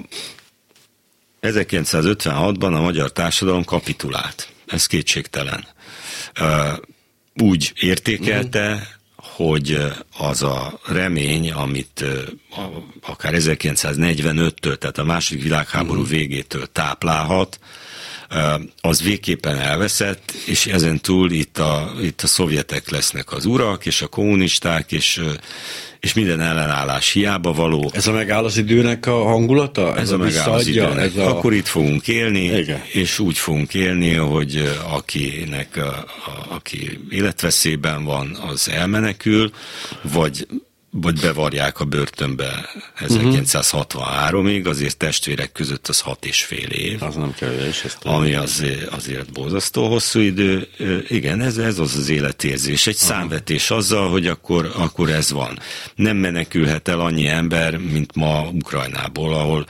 1956-ban 1.42 2.76
a 2.76 2.82
magyar 2.82 3.12
társadalom 3.12 3.64
kapitulált. 3.64 4.50
Ez 4.66 4.86
kétségtelen. 4.86 5.68
Úgy 7.36 7.72
értékelte, 7.76 8.74
mm. 8.74 8.80
hogy 9.16 9.80
az 10.18 10.44
a 10.44 10.80
remény, 10.86 11.52
amit 11.52 12.06
akár 13.02 13.34
1945-től, 13.36 14.78
tehát 14.78 14.98
a 14.98 15.04
második 15.04 15.44
világháború 15.44 16.02
mm. 16.02 16.10
végétől 16.10 16.72
táplálhat, 16.72 17.60
az 18.82 19.02
végképpen 19.02 19.58
elveszett, 19.58 20.32
és 20.32 20.66
ezen 20.66 21.00
túl 21.00 21.32
itt 21.32 21.58
a, 21.58 21.94
itt 22.02 22.22
a 22.22 22.28
szovjetek 22.28 22.90
lesznek 22.90 23.32
az 23.32 23.46
urak, 23.46 23.86
és 23.86 24.02
a 24.02 24.08
kommunisták, 24.08 24.92
és, 24.92 25.22
és 26.04 26.14
minden 26.14 26.42
ellenállás 26.42 27.12
hiába 27.12 27.54
való. 27.54 27.92
Ez 27.94 28.08
a 28.08 28.12
megáll 28.12 28.44
az 28.44 28.58
időnek 28.58 29.06
a 29.06 29.24
hangulata? 29.24 29.96
Ez, 29.96 30.02
ez 30.02 30.12
a, 30.12 30.14
a 30.16 30.18
megáll 30.18 30.52
az 30.52 30.68
időnek. 30.68 31.06
Ez 31.06 31.16
a... 31.16 31.30
Akkor 31.30 31.54
itt 31.54 31.68
fogunk 31.68 32.08
élni, 32.08 32.44
Igen. 32.44 32.82
és 32.92 33.20
úgy 33.20 33.38
fogunk 33.38 33.74
élni, 33.74 34.14
hogy 34.14 34.72
akinek, 34.90 35.78
a, 35.78 36.06
a, 36.26 36.54
aki 36.54 37.00
életveszélyben 37.10 38.04
van, 38.04 38.38
az 38.52 38.70
elmenekül, 38.70 39.52
vagy 40.02 40.48
vagy 40.96 41.20
bevarják 41.20 41.80
a 41.80 41.86
börtönbe 41.86 42.70
1963-ig, 43.00 44.68
azért 44.68 44.98
testvérek 44.98 45.52
között 45.52 45.88
az 45.88 46.00
hat 46.00 46.26
és 46.26 46.44
fél 46.44 46.70
év. 46.70 47.04
Az 47.04 47.16
nem 47.16 47.34
kevés. 47.34 47.86
Ami 48.02 48.34
az, 48.34 48.64
azért 48.90 49.32
borzasztó 49.32 49.88
hosszú 49.88 50.20
idő. 50.20 50.68
Igen, 51.08 51.42
ez, 51.42 51.58
ez 51.58 51.80
az 51.80 51.96
az 51.96 52.10
életérzés. 52.10 52.88
Egy 52.88 52.98
Aha. 53.00 53.14
számvetés 53.14 53.72
azzal, 53.72 54.10
hogy 54.10 54.28
akkor, 54.28 54.72
akkor 54.76 55.10
ez 55.10 55.32
van. 55.32 55.60
Nem 55.96 56.18
menekülhet 56.18 56.88
el 56.88 57.00
annyi 57.00 57.28
ember, 57.28 57.78
mint 57.78 58.16
ma 58.16 58.50
Ukrajnából, 58.52 59.34
ahol 59.34 59.66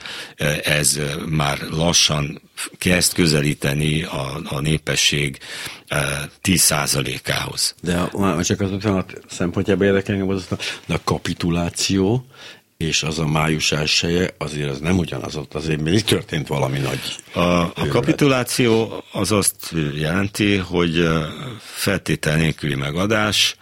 ez 0.64 1.00
már 1.28 1.58
lassan 1.70 2.40
kezd 2.78 3.12
közelíteni 3.12 4.02
a, 4.02 4.40
a 4.44 4.60
népesség 4.60 5.38
10%-ához. 6.42 7.74
De 7.82 7.96
a, 7.98 8.44
csak 8.44 8.60
az 8.60 8.70
56 8.70 9.20
szempontjából 9.28 9.86
érdekel 9.86 10.14
engem 10.14 10.28
az 10.28 10.46
a 10.88 10.98
kapituláció, 11.04 12.26
és 12.76 13.02
az 13.02 13.18
a 13.18 13.26
május 13.26 13.72
elsője, 13.72 14.34
azért 14.38 14.70
az 14.70 14.78
nem 14.78 14.98
ugyanaz 14.98 15.36
ott, 15.36 15.54
azért 15.54 15.80
még 15.80 16.02
történt 16.02 16.48
valami 16.48 16.78
nagy. 16.78 17.00
A, 17.32 17.40
a 17.60 17.86
kapituláció 17.88 19.04
az 19.12 19.32
azt 19.32 19.74
jelenti, 19.94 20.56
hogy 20.56 21.08
feltétel 21.58 22.36
nélküli 22.36 22.74
megadás, 22.74 23.56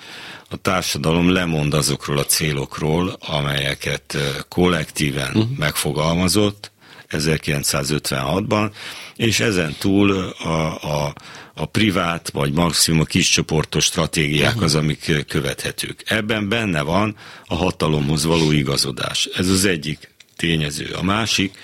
a 0.49 0.57
társadalom 0.57 1.33
lemond 1.33 1.75
azokról 1.75 2.19
a 2.19 2.25
célokról, 2.25 3.17
amelyeket 3.21 4.17
kollektíven 4.49 5.29
uh-huh. 5.35 5.57
megfogalmazott 5.57 6.71
1956-ban, 7.13 8.71
és 9.17 9.40
ezen 9.40 9.77
túl 9.79 10.10
a, 10.38 10.48
a 11.06 11.13
a 11.54 11.67
privát 11.67 12.31
vagy 12.31 12.52
maximum 12.52 13.00
a 13.00 13.04
kiscsoportos 13.04 13.85
stratégiák 13.85 14.63
az, 14.63 14.75
amik 14.75 15.25
követhetők. 15.29 16.02
Ebben 16.06 16.48
benne 16.48 16.83
van 16.83 17.17
a 17.46 17.54
hatalomhoz 17.54 18.25
való 18.25 18.52
igazodás. 18.52 19.29
Ez 19.35 19.48
az 19.48 19.65
egyik 19.65 20.10
tényező. 20.37 20.90
A 20.98 21.02
másik, 21.02 21.54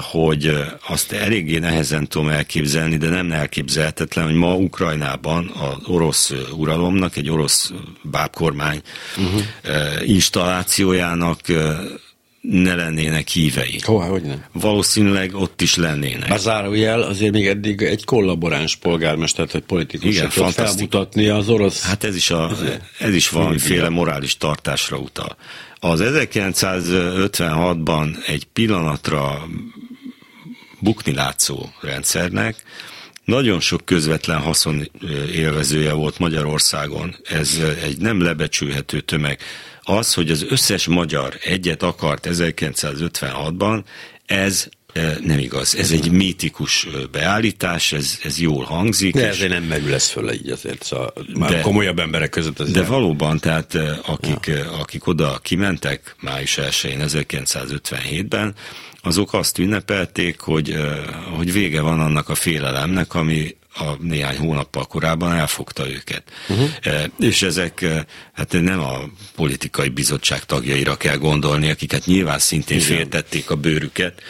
hogy 0.00 0.54
azt 0.86 1.12
eléggé 1.12 1.58
nehezen 1.58 2.08
tudom 2.08 2.28
elképzelni, 2.28 2.96
de 2.96 3.08
nem 3.08 3.32
elképzelhetetlen, 3.32 4.24
hogy 4.24 4.34
ma 4.34 4.54
Ukrajnában 4.54 5.48
az 5.48 5.86
orosz 5.86 6.32
uralomnak, 6.52 7.16
egy 7.16 7.30
orosz 7.30 7.72
bábkormány 8.02 8.80
uh-huh. 9.16 9.42
installációjának 10.08 11.40
ne 12.40 12.74
lennének 12.74 13.28
hívei. 13.28 13.80
Hova, 13.84 14.04
hogy 14.04 14.22
nem? 14.22 14.44
Valószínűleg 14.52 15.34
ott 15.34 15.60
is 15.60 15.76
lennének. 15.76 16.30
A 16.30 16.36
zárójel 16.36 17.02
azért 17.02 17.32
még 17.32 17.46
eddig 17.46 17.82
egy 17.82 18.04
kollaboráns 18.04 18.76
polgármester, 18.76 19.48
vagy 19.52 19.62
politikus 19.62 20.16
Igen, 20.16 20.30
felmutatni 20.30 21.28
az 21.28 21.48
orosz... 21.48 21.82
Hát 21.82 22.04
ez 22.04 22.16
is, 22.16 22.30
a, 22.30 22.50
ez 22.98 23.14
is 23.14 23.28
valamiféle 23.28 23.88
morális 23.88 24.36
tartásra 24.36 24.96
utal. 24.96 25.36
Az 25.80 26.02
1956-ban 26.04 28.26
egy 28.26 28.44
pillanatra 28.44 29.48
bukni 30.80 31.14
látszó 31.14 31.66
rendszernek 31.80 32.64
nagyon 33.28 33.60
sok 33.60 33.84
közvetlen 33.84 34.38
haszon 34.38 34.90
élvezője 35.32 35.92
volt 35.92 36.18
Magyarországon. 36.18 37.16
Ez 37.24 37.60
egy 37.82 37.98
nem 37.98 38.22
lebecsülhető 38.22 39.00
tömeg. 39.00 39.38
Az, 39.90 40.14
hogy 40.14 40.30
az 40.30 40.46
összes 40.48 40.86
magyar 40.86 41.38
egyet 41.42 41.82
akart 41.82 42.28
1956-ban, 42.30 43.82
ez 44.26 44.68
nem 45.20 45.38
igaz. 45.38 45.76
Ez 45.76 45.90
egy 45.90 46.10
mítikus 46.10 46.88
beállítás, 47.10 47.92
ez, 47.92 48.18
ez 48.22 48.38
jól 48.40 48.64
hangzik. 48.64 49.14
De 49.14 49.28
ezért 49.28 49.50
nem 49.50 49.62
merül 49.62 49.94
ez 49.94 50.08
föl 50.08 50.32
így 50.32 50.50
azért, 50.50 50.82
szóval 50.82 51.12
már 51.34 51.50
de, 51.50 51.60
komolyabb 51.60 51.98
emberek 51.98 52.30
között. 52.30 52.60
Ez 52.60 52.70
de 52.70 52.80
nem. 52.80 52.88
valóban, 52.88 53.38
tehát 53.38 53.74
akik, 54.06 54.46
ja. 54.46 54.78
akik 54.78 55.06
oda 55.06 55.38
kimentek 55.42 56.14
május 56.20 56.58
1-én 56.60 57.02
1957-ben, 57.06 58.54
azok 59.02 59.32
azt 59.32 59.58
ünnepelték, 59.58 60.40
hogy, 60.40 60.76
hogy 61.36 61.52
vége 61.52 61.80
van 61.80 62.00
annak 62.00 62.28
a 62.28 62.34
félelemnek, 62.34 63.14
ami 63.14 63.56
a 63.74 63.96
néhány 64.00 64.36
hónappal 64.36 64.84
korábban 64.84 65.32
elfogta 65.32 65.90
őket. 65.90 66.22
Uh-huh. 66.48 66.68
És 67.18 67.42
ezek 67.42 67.84
hát 68.32 68.52
nem 68.52 68.80
a 68.80 69.00
politikai 69.34 69.88
bizottság 69.88 70.44
tagjaira 70.44 70.96
kell 70.96 71.16
gondolni, 71.16 71.70
akiket 71.70 72.06
nyilván 72.06 72.38
szintén 72.38 72.76
Igen. 72.76 72.88
féltették 72.88 73.50
a 73.50 73.56
bőrüket, 73.56 74.22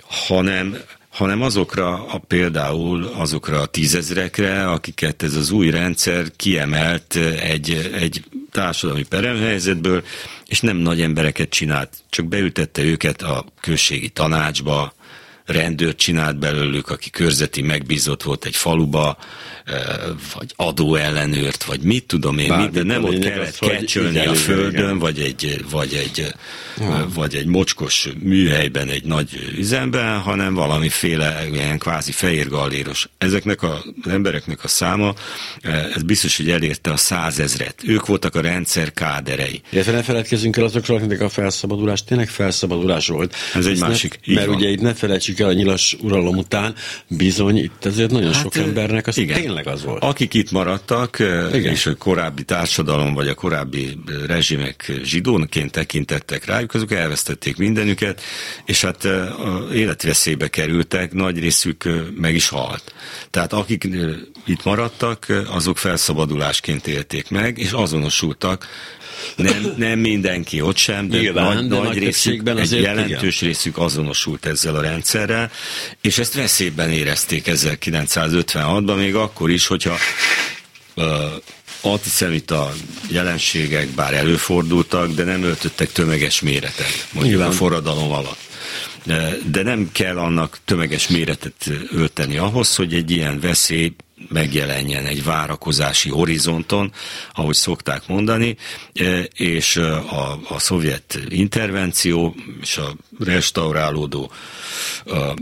hanem 0.00 0.76
hanem 1.18 1.42
azokra 1.42 2.06
a, 2.06 2.18
például 2.18 3.04
azokra 3.04 3.60
a 3.60 3.66
tízezrekre, 3.66 4.70
akiket 4.70 5.22
ez 5.22 5.34
az 5.34 5.50
új 5.50 5.70
rendszer 5.70 6.26
kiemelt 6.36 7.16
egy, 7.40 7.90
egy 7.94 8.24
társadalmi 8.50 9.02
peremhelyzetből, 9.02 10.04
és 10.46 10.60
nem 10.60 10.76
nagy 10.76 11.00
embereket 11.00 11.48
csinált, 11.48 11.96
csak 12.10 12.26
beültette 12.26 12.82
őket 12.82 13.22
a 13.22 13.44
községi 13.60 14.08
tanácsba, 14.08 14.92
rendőrt 15.48 15.96
csinált 15.96 16.38
belőlük, 16.38 16.90
aki 16.90 17.10
körzeti 17.10 17.62
megbízott 17.62 18.22
volt 18.22 18.44
egy 18.44 18.56
faluba, 18.56 19.18
vagy 20.34 20.52
adóellenőrt, 20.56 21.64
vagy 21.64 21.80
mit 21.80 22.04
tudom 22.04 22.38
én, 22.38 22.52
mit, 22.52 22.70
de 22.70 22.82
nem 22.82 23.04
ott 23.04 23.18
kellett 23.18 23.56
az, 23.58 23.68
kecsölni 23.68 24.26
a 24.26 24.34
földön, 24.34 24.98
vagy 24.98 25.18
egy, 25.18 25.64
vagy, 25.70 25.94
egy, 25.94 26.34
vagy 27.14 27.34
egy 27.34 27.46
mocskos 27.46 28.08
műhelyben, 28.22 28.88
egy 28.88 29.04
nagy 29.04 29.52
üzemben, 29.56 30.18
hanem 30.18 30.54
valamiféle 30.54 31.44
ilyen 31.52 31.78
kvázi 31.78 32.12
fehér 32.12 32.48
galléros. 32.48 33.08
Ezeknek 33.18 33.62
az 33.62 33.80
embereknek 34.10 34.64
a 34.64 34.68
száma, 34.68 35.14
ez 35.94 36.02
biztos, 36.02 36.36
hogy 36.36 36.50
elérte 36.50 36.90
a 36.90 36.96
százezret. 36.96 37.82
Ők 37.86 38.06
voltak 38.06 38.34
a 38.34 38.40
rendszer 38.40 38.92
káderei. 38.92 39.60
Illetve 39.70 39.92
ne 39.92 40.02
feledkezzünk 40.02 40.56
el 40.56 40.64
azokról, 40.64 40.96
akiknek 40.96 41.20
a 41.20 41.28
felszabadulás 41.28 42.04
tényleg 42.04 42.28
felszabadulás 42.28 43.06
volt. 43.06 43.34
Ez 43.54 43.66
egy 43.66 43.78
másik. 43.78 44.20
Ne, 44.24 44.34
mert 44.34 44.46
van. 44.46 44.56
ugye 44.56 44.68
itt 44.68 44.80
ne 44.80 44.94
felejtsük 44.94 45.37
el 45.38 45.48
a 45.48 45.52
nyilas 45.52 45.96
uralom 46.00 46.36
után, 46.36 46.74
bizony 47.08 47.56
itt 47.56 47.84
azért 47.84 48.10
nagyon 48.10 48.32
hát, 48.32 48.42
sok 48.42 48.56
embernek 48.56 49.06
az 49.06 49.18
igen. 49.18 49.40
tényleg 49.40 49.66
az 49.66 49.84
volt. 49.84 50.02
Akik 50.02 50.34
itt 50.34 50.50
maradtak, 50.50 51.16
Igen. 51.52 51.72
és 51.72 51.86
a 51.86 51.96
korábbi 51.96 52.42
társadalom, 52.42 53.14
vagy 53.14 53.28
a 53.28 53.34
korábbi 53.34 53.98
rezsimek 54.26 54.92
zsidónként 55.02 55.70
tekintettek 55.70 56.44
rájuk, 56.44 56.74
azok 56.74 56.92
elvesztették 56.92 57.56
mindenüket, 57.56 58.20
és 58.64 58.80
hát 58.80 59.08
életveszélybe 59.72 60.48
kerültek, 60.48 61.12
nagy 61.12 61.38
részük 61.38 61.88
meg 62.16 62.34
is 62.34 62.48
halt. 62.48 62.94
Tehát 63.30 63.52
akik 63.52 63.88
itt 64.46 64.64
maradtak, 64.64 65.26
azok 65.50 65.78
felszabadulásként 65.78 66.86
élték 66.86 67.30
meg, 67.30 67.58
és 67.58 67.70
azonosultak 67.70 68.66
nem, 69.36 69.74
nem 69.76 69.98
mindenki 69.98 70.60
ott 70.60 70.76
sem, 70.76 71.08
de 71.08 71.18
Nyilván, 71.18 71.54
nagy, 71.54 71.68
de 71.68 71.76
nagy, 71.76 71.84
nagy 71.84 71.98
részük, 71.98 72.48
egy 72.48 72.70
jelentős 72.80 73.36
igen. 73.36 73.52
részük 73.52 73.78
azonosult 73.78 74.46
ezzel 74.46 74.74
a 74.74 74.80
rendszerrel, 74.80 75.50
és 76.00 76.18
ezt 76.18 76.34
veszélyben 76.34 76.90
érezték 76.90 77.44
1956-ban, 77.46 78.96
még 78.96 79.14
akkor 79.14 79.50
is, 79.50 79.66
hogyha 79.66 79.96
uh, 80.96 81.04
antiszemita 81.80 82.72
jelenségek 83.08 83.88
bár 83.88 84.14
előfordultak, 84.14 85.12
de 85.12 85.24
nem 85.24 85.42
öltöttek 85.42 85.92
tömeges 85.92 86.40
méretet, 86.40 87.08
mondjuk 87.12 87.40
a 87.40 87.50
forradalom 87.50 88.12
alatt. 88.12 88.38
De, 89.04 89.36
de 89.50 89.62
nem 89.62 89.88
kell 89.92 90.18
annak 90.18 90.58
tömeges 90.64 91.08
méretet 91.08 91.70
ölteni 91.90 92.36
ahhoz, 92.36 92.76
hogy 92.76 92.94
egy 92.94 93.10
ilyen 93.10 93.40
veszély 93.40 93.94
megjelenjen 94.28 95.06
egy 95.06 95.24
várakozási 95.24 96.08
horizonton, 96.08 96.92
ahogy 97.32 97.54
szokták 97.54 98.06
mondani, 98.06 98.56
e, 98.94 99.20
és 99.22 99.76
e, 99.76 99.96
a, 99.96 100.40
a 100.48 100.58
szovjet 100.58 101.18
intervenció 101.28 102.34
és 102.60 102.76
a 102.76 102.94
restaurálódó 103.18 104.32
a 105.04 105.34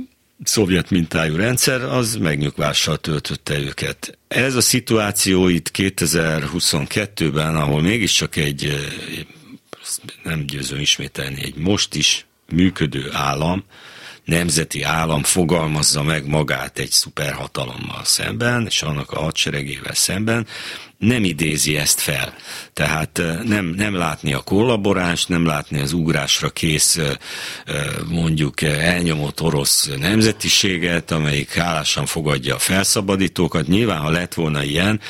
szovjet 0.45 0.91
mintájú 0.91 1.37
rendszer, 1.37 1.83
az 1.83 2.17
megnyugvással 2.17 2.97
töltötte 2.97 3.59
őket. 3.59 4.19
Ez 4.29 4.55
a 4.55 4.61
szituáció 4.61 5.49
itt 5.49 5.71
2022-ben, 5.75 7.57
ahol 7.57 7.83
mégiscsak 7.83 8.37
egy, 8.37 8.65
e, 8.65 8.77
nem 10.23 10.47
győzöm 10.47 10.81
ismételni, 10.81 11.43
egy 11.43 11.55
most 11.55 11.95
is 11.95 12.27
működő 12.53 13.11
állam, 13.13 13.65
nemzeti 14.27 14.83
állam 14.83 15.23
fogalmazza 15.23 16.03
meg 16.03 16.27
magát 16.27 16.79
egy 16.79 16.91
szuperhatalommal 16.91 18.05
szemben, 18.05 18.67
és 18.67 18.83
annak 18.83 19.11
a 19.11 19.21
hadseregével 19.21 19.95
szemben, 19.95 20.47
nem 20.99 21.25
idézi 21.25 21.77
ezt 21.77 22.01
fel. 22.01 22.35
Tehát 22.73 23.23
nem, 23.45 23.67
nem 23.67 23.95
látni 23.95 24.33
a 24.33 24.41
kollaboráns, 24.41 25.27
nem 25.27 25.47
látni 25.47 25.81
az 25.81 25.93
ugrásra 25.93 26.51
kész 26.51 26.99
mondjuk 28.09 28.63
elnyomott 28.63 29.41
orosz 29.41 29.91
nemzetiséget, 29.99 31.11
amelyik 31.11 31.53
hálásan 31.53 32.07
fogadja 32.07 32.55
a 32.55 32.59
felszabadítókat. 32.59 33.67
Nyilván, 33.67 33.99
ha 33.99 34.11
lett 34.11 34.35
volna 34.35 34.63
ilyen, 34.63 35.01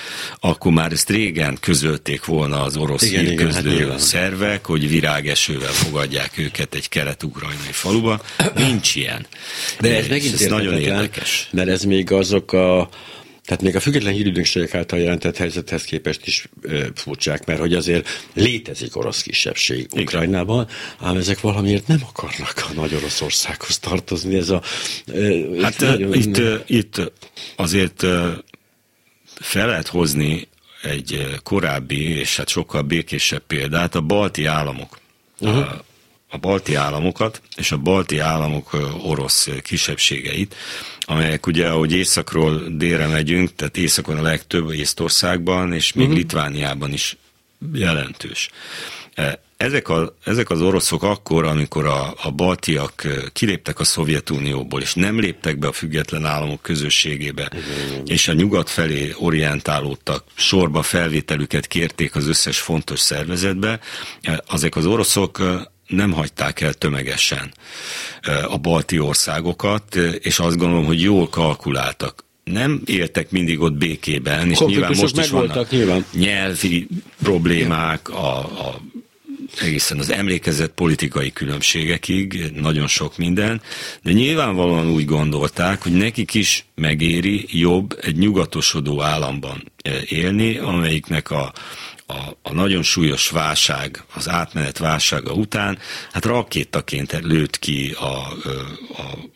akkor 0.41 0.73
már 0.73 0.93
ezt 0.93 1.11
régen 1.11 1.57
közölték 1.61 2.25
volna 2.25 2.63
az 2.63 2.77
orosz 2.77 3.03
igen, 3.03 3.25
hírközlő 3.25 3.75
igen, 3.75 3.91
hát 3.91 3.99
szervek, 3.99 4.67
hogy 4.67 4.89
virágesővel 4.89 5.73
fogadják 5.73 6.39
őket 6.39 6.75
egy 6.75 6.89
kelet-ukrajnai 6.89 7.73
faluba. 7.73 8.21
Nincs 8.55 8.95
ilyen. 8.95 9.27
De 9.81 9.97
ez 9.97 10.09
megint 10.09 10.41
ez 10.41 10.47
nagyon 10.47 10.79
érdekes. 10.79 11.49
Mert 11.53 11.69
ez 11.69 11.83
még 11.83 12.13
azok 12.13 12.53
a 12.53 12.89
tehát 13.47 13.63
még 13.63 13.77
a 13.77 13.81
független 13.81 14.13
hírügynökségek 14.13 14.75
által 14.75 14.99
jelentett 14.99 15.37
helyzethez 15.37 15.85
képest 15.85 16.27
is 16.27 16.49
ö, 16.61 16.87
furcsák, 16.95 17.47
mert 17.47 17.61
hogy 17.61 17.75
azért 17.75 18.09
létezik 18.35 18.97
orosz 18.97 19.23
kisebbség 19.23 19.89
Ukrajnában, 19.91 20.69
ám 21.01 21.17
ezek 21.17 21.41
valamiért 21.41 21.87
nem 21.87 22.01
akarnak 22.09 22.67
a 22.71 22.73
nagy 22.75 22.95
Oroszországhoz 22.95 23.79
tartozni. 23.79 24.37
Ez 24.37 24.49
a, 24.49 24.63
ö, 25.07 25.61
hát 25.63 25.81
nagyon... 25.81 26.15
itt, 26.15 26.41
itt 26.67 27.13
azért 27.57 28.07
fel 29.35 29.67
lehet 29.67 29.87
hozni 29.87 30.49
egy 30.83 31.27
korábbi 31.43 32.19
és 32.19 32.37
hát 32.37 32.49
sokkal 32.49 32.83
békésebb 32.83 33.43
példát, 33.47 33.95
a 33.95 34.01
balti 34.01 34.45
államok. 34.45 34.99
Uh-huh. 35.41 35.59
A, 35.59 35.85
a 36.29 36.39
balti 36.39 36.75
államokat 36.75 37.43
és 37.57 37.73
a 37.73 37.77
balti 37.77 38.19
államok 38.19 38.77
orosz 39.03 39.49
kisebbségeit, 39.63 40.55
amelyek 41.01 41.47
ugye, 41.47 41.69
ahogy 41.69 41.93
északról 41.93 42.63
délre 42.69 43.07
megyünk, 43.07 43.55
tehát 43.55 43.77
északon 43.77 44.17
a 44.17 44.23
legtöbb 44.23 44.71
Észtországban, 44.73 45.73
és 45.73 45.93
még 45.93 46.05
uh-huh. 46.05 46.21
Litvániában 46.21 46.93
is 46.93 47.17
jelentős. 47.73 48.51
E, 49.15 49.41
ezek, 49.57 49.89
a, 49.89 50.17
ezek 50.25 50.51
az 50.51 50.61
oroszok 50.61 51.03
akkor, 51.03 51.45
amikor 51.45 51.87
a, 51.87 52.15
a 52.23 52.31
baltiak 52.31 53.07
kiléptek 53.33 53.81
a 53.81 53.85
Szovjetunióból, 53.85 54.81
és 54.81 54.95
nem 54.95 55.21
léptek 55.21 55.59
be 55.59 55.67
a 55.67 55.73
független 55.73 56.25
államok 56.25 56.63
közösségébe, 56.63 57.43
uh-huh. 57.43 58.03
és 58.05 58.29
a 58.29 58.33
nyugat 58.33 58.71
felé 58.71 59.15
orientálódtak, 59.19 60.25
sorba 60.35 60.83
felvételüket 60.83 61.67
kérték 61.67 62.15
az 62.15 62.27
összes 62.27 62.59
fontos 62.59 63.01
szervezetbe, 63.01 63.81
e, 64.23 64.43
azek 64.47 64.77
az 64.77 64.87
oroszok 64.87 65.41
nem 65.87 66.13
hagyták 66.13 66.61
el 66.61 66.73
tömegesen 66.73 67.53
a 68.49 68.59
balti 68.59 68.99
országokat, 68.99 69.95
és 70.21 70.39
azt 70.39 70.57
gondolom, 70.57 70.85
hogy 70.85 71.03
jól 71.03 71.29
kalkuláltak. 71.29 72.25
Nem 72.45 72.83
éltek 72.85 73.31
mindig 73.31 73.61
ott 73.61 73.75
békében, 73.75 74.51
és 74.51 74.59
nyilván 74.59 74.93
most 74.97 75.19
is 75.19 75.29
vannak 75.29 75.71
nyilván. 75.71 76.05
nyelvi 76.13 76.89
problémák, 77.23 78.09
a, 78.09 78.39
a 78.39 78.81
egészen 79.61 79.99
az 79.99 80.11
emlékezett 80.11 80.73
politikai 80.73 81.33
különbségekig, 81.33 82.53
nagyon 82.55 82.87
sok 82.87 83.17
minden, 83.17 83.61
de 84.03 84.13
nyilvánvalóan 84.13 84.89
úgy 84.89 85.05
gondolták, 85.05 85.83
hogy 85.83 85.93
nekik 85.93 86.35
is 86.35 86.65
megéri 86.75 87.45
jobb 87.49 87.99
egy 88.03 88.17
nyugatosodó 88.17 89.03
államban 89.03 89.73
élni, 90.09 90.57
amelyiknek 90.57 91.31
a 91.31 91.53
a, 92.07 92.15
a 92.43 92.53
nagyon 92.53 92.83
súlyos 92.83 93.31
válság, 93.31 94.05
az 94.15 94.29
átmenet 94.29 94.79
válsága 94.79 95.33
után, 95.33 95.79
hát 96.13 96.25
rakétaként 96.25 97.21
lőtt 97.23 97.59
ki 97.59 97.97
a, 97.99 98.05
a, 98.05 98.33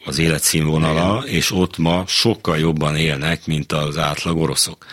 az 0.05 0.18
életszínvonala, 0.18 1.23
Igen. 1.23 1.35
és 1.37 1.53
ott 1.53 1.79
ma 1.79 2.05
sokkal 2.07 2.59
jobban 2.59 2.97
élnek, 2.97 3.47
mint 3.47 3.73
az 3.73 3.99
átlag 3.99 4.37
oroszok. 4.41 4.87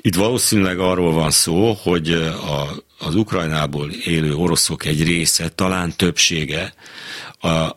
Itt 0.00 0.14
valószínűleg 0.14 0.78
arról 0.78 1.12
van 1.12 1.30
szó, 1.30 1.72
hogy 1.82 2.12
a, 2.12 2.82
az 2.98 3.14
Ukrajnából 3.14 3.90
élő 3.90 4.34
oroszok 4.34 4.84
egy 4.84 5.04
része, 5.04 5.48
talán 5.48 5.96
többsége, 5.96 6.74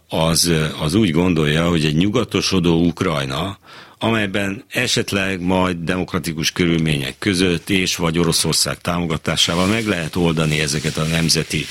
az, 0.07 0.51
az 0.79 0.93
úgy 0.93 1.11
gondolja, 1.11 1.69
hogy 1.69 1.85
egy 1.85 1.95
nyugatosodó 1.95 2.85
Ukrajna, 2.85 3.57
amelyben 3.99 4.63
esetleg 4.69 5.41
majd 5.41 5.77
demokratikus 5.77 6.51
körülmények 6.51 7.15
között 7.19 7.69
és 7.69 7.95
vagy 7.95 8.19
Oroszország 8.19 8.77
támogatásával 8.81 9.65
meg 9.65 9.85
lehet 9.85 10.15
oldani 10.15 10.59
ezeket 10.59 10.97
a 10.97 11.03
nemzeti, 11.03 11.65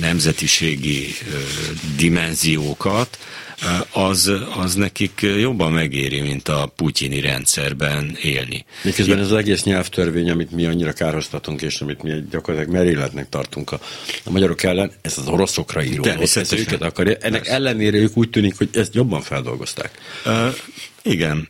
nemzetiségi 0.00 1.14
dimenziókat, 1.96 3.18
az, 3.90 4.32
az 4.56 4.74
nekik 4.74 5.20
jobban 5.20 5.72
megéri, 5.72 6.20
mint 6.20 6.48
a 6.48 6.72
putyini 6.76 7.20
rendszerben 7.20 8.16
élni. 8.22 8.64
Miközben 8.82 9.18
ez 9.18 9.30
az 9.30 9.36
egész 9.36 9.62
nyelvtörvény, 9.62 10.30
amit 10.30 10.50
mi 10.50 10.66
annyira 10.66 10.92
kárhoztatunk, 10.92 11.62
és 11.62 11.80
amit 11.80 12.02
mi 12.02 12.12
gyakorlatilag 12.30 12.76
meréletnek 12.76 13.28
tartunk 13.28 13.72
a, 13.72 13.80
a 14.24 14.30
magyarok 14.30 14.62
ellen, 14.62 14.92
ez 15.02 15.18
az 15.18 15.26
oroszokra 15.26 15.82
író. 15.82 16.04
Ez 16.04 16.52
őket 16.52 16.82
akarja. 16.82 17.16
Ennek 17.20 17.40
Persze. 17.40 17.54
ellenére 17.54 17.96
ők 17.96 18.16
úgy 18.16 18.30
tűnik, 18.30 18.58
hogy 18.58 18.68
ezt 18.72 18.94
jobban 18.94 19.20
feldolgozták. 19.20 19.90
Igen. 21.04 21.48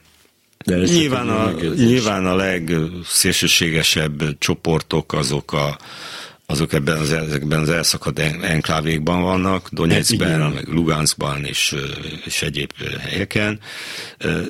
De 0.64 0.76
nyilván, 0.76 1.28
a, 1.28 1.50
nyilván 1.74 2.26
a 2.26 2.34
legszélsőségesebb 2.34 4.38
csoportok 4.38 5.12
azok 5.12 5.52
a 5.52 5.78
azok 6.46 6.72
ebben 6.72 6.98
az, 6.98 7.12
ezekben 7.12 7.60
az 7.60 7.68
elszakadt 7.68 8.18
enklávékban 8.18 9.22
vannak, 9.22 9.68
Donetskben, 9.70 10.52
meg 10.52 10.68
Luganskban 10.68 11.44
és, 11.44 11.76
és 12.24 12.42
egyéb 12.42 12.70
helyeken, 13.00 13.60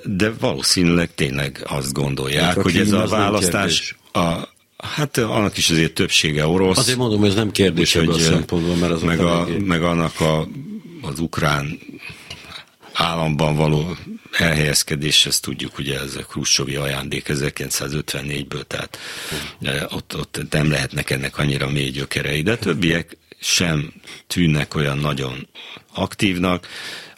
de 0.05 0.33
valószínűleg 0.41 1.15
tényleg 1.15 1.65
azt 1.69 1.93
gondolják, 1.93 2.57
hogy 2.57 2.77
ez 2.77 2.93
a 2.93 3.07
választás 3.07 3.97
a, 4.13 4.53
Hát 4.95 5.19
annak 5.19 5.57
is 5.57 5.71
azért 5.71 5.93
többsége 5.93 6.47
orosz. 6.47 6.79
Azért 6.79 6.99
mondom, 6.99 7.25
ez 7.25 7.35
nem 7.35 7.51
kérdés 7.51 7.95
hogy, 7.95 8.09
a 8.09 8.19
szempontból, 8.19 8.77
mert 8.77 8.93
az 8.93 9.03
meg, 9.03 9.21
a, 9.21 9.49
meg 9.59 9.83
annak 9.83 10.21
a, 10.21 10.49
az 11.03 11.19
ukrán 11.19 11.79
államban 12.95 13.57
való 13.57 13.97
elhelyezkedés, 14.33 15.27
ezt 15.27 15.43
tudjuk, 15.43 15.79
ugye 15.79 16.01
ez 16.01 16.15
a 16.15 16.23
Khrushchevi 16.23 16.77
ajándék 16.77 17.27
1954-ből, 17.29 18.63
tehát 18.63 18.99
e, 19.63 19.87
ott, 19.91 20.17
ott 20.17 20.41
nem 20.51 20.71
lehetnek 20.71 21.11
ennek 21.11 21.39
annyira 21.39 21.71
mély 21.71 21.91
gyökerei, 21.91 22.43
de 22.43 22.57
többiek 22.57 23.17
sem 23.41 23.93
tűnnek 24.27 24.75
olyan 24.75 24.99
nagyon 24.99 25.49
aktívnak, 25.95 26.69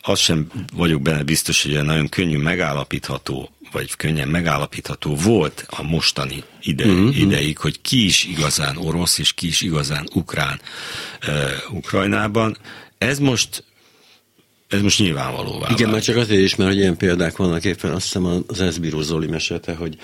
azt 0.02 0.22
sem 0.22 0.46
vagyok 0.74 1.02
benne 1.02 1.22
biztos, 1.22 1.62
hogy 1.62 1.84
nagyon 1.84 2.08
könnyű 2.08 2.38
megállapítható, 2.38 3.50
vagy 3.72 3.96
könnyen 3.96 4.28
megállapítható 4.28 5.14
volt 5.14 5.66
a 5.68 5.82
mostani 5.82 6.42
ide, 6.62 6.86
uh-huh. 6.86 7.18
ideig, 7.18 7.58
hogy 7.58 7.80
ki 7.80 8.04
is 8.04 8.24
igazán 8.24 8.76
orosz, 8.76 9.18
és 9.18 9.32
ki 9.32 9.46
is 9.46 9.60
igazán 9.60 10.08
ukrán 10.14 10.60
uh, 11.26 11.74
Ukrajnában. 11.76 12.56
Ez 12.98 13.18
most 13.18 13.64
ez 14.68 14.80
most 14.80 14.98
nyilvánvalóvá 14.98 15.68
Igen, 15.70 15.90
már 15.90 16.00
csak 16.00 16.16
azért 16.16 16.40
is, 16.40 16.54
mert 16.54 16.70
hogy 16.70 16.78
ilyen 16.78 16.96
példák 16.96 17.36
vannak 17.36 17.64
éppen, 17.64 17.90
azt 17.90 18.04
hiszem 18.04 18.44
az 18.46 18.60
Eszbíró 18.60 19.00
Zoli 19.00 19.26
mesélte, 19.26 19.74
hogy 19.74 19.98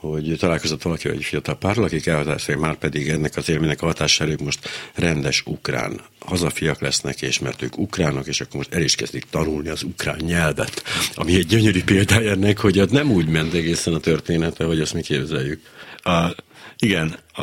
hogy 0.00 0.36
találkozott 0.38 0.82
valaki, 0.82 1.08
egy 1.08 1.24
fiatal 1.24 1.58
párral, 1.58 1.84
akik 1.84 2.06
elhatározták, 2.06 2.58
már 2.58 2.74
pedig 2.74 3.08
ennek 3.08 3.36
az 3.36 3.48
élménynek 3.48 3.82
a 3.82 3.86
hatására 3.86 4.30
ők 4.30 4.40
most 4.40 4.68
rendes 4.94 5.42
ukrán 5.46 6.00
hazafiak 6.18 6.80
lesznek, 6.80 7.22
és 7.22 7.38
mert 7.38 7.62
ők 7.62 7.78
ukránok, 7.78 8.26
és 8.26 8.40
akkor 8.40 8.56
most 8.56 8.74
el 8.74 8.82
is 8.82 8.94
kezdik 8.94 9.24
tanulni 9.30 9.68
az 9.68 9.82
ukrán 9.82 10.18
nyelvet, 10.24 10.82
ami 11.14 11.34
egy 11.34 11.46
gyönyörű 11.46 11.82
példája 11.84 12.30
ennek, 12.30 12.58
hogy 12.58 12.80
ott 12.80 12.90
nem 12.90 13.10
úgy 13.10 13.26
ment 13.26 13.54
egészen 13.54 13.94
a 13.94 13.98
története, 13.98 14.64
hogy 14.64 14.80
azt 14.80 14.94
mi 14.94 15.02
képzeljük. 15.02 15.60
A, 16.02 16.34
igen, 16.78 17.18
a, 17.32 17.42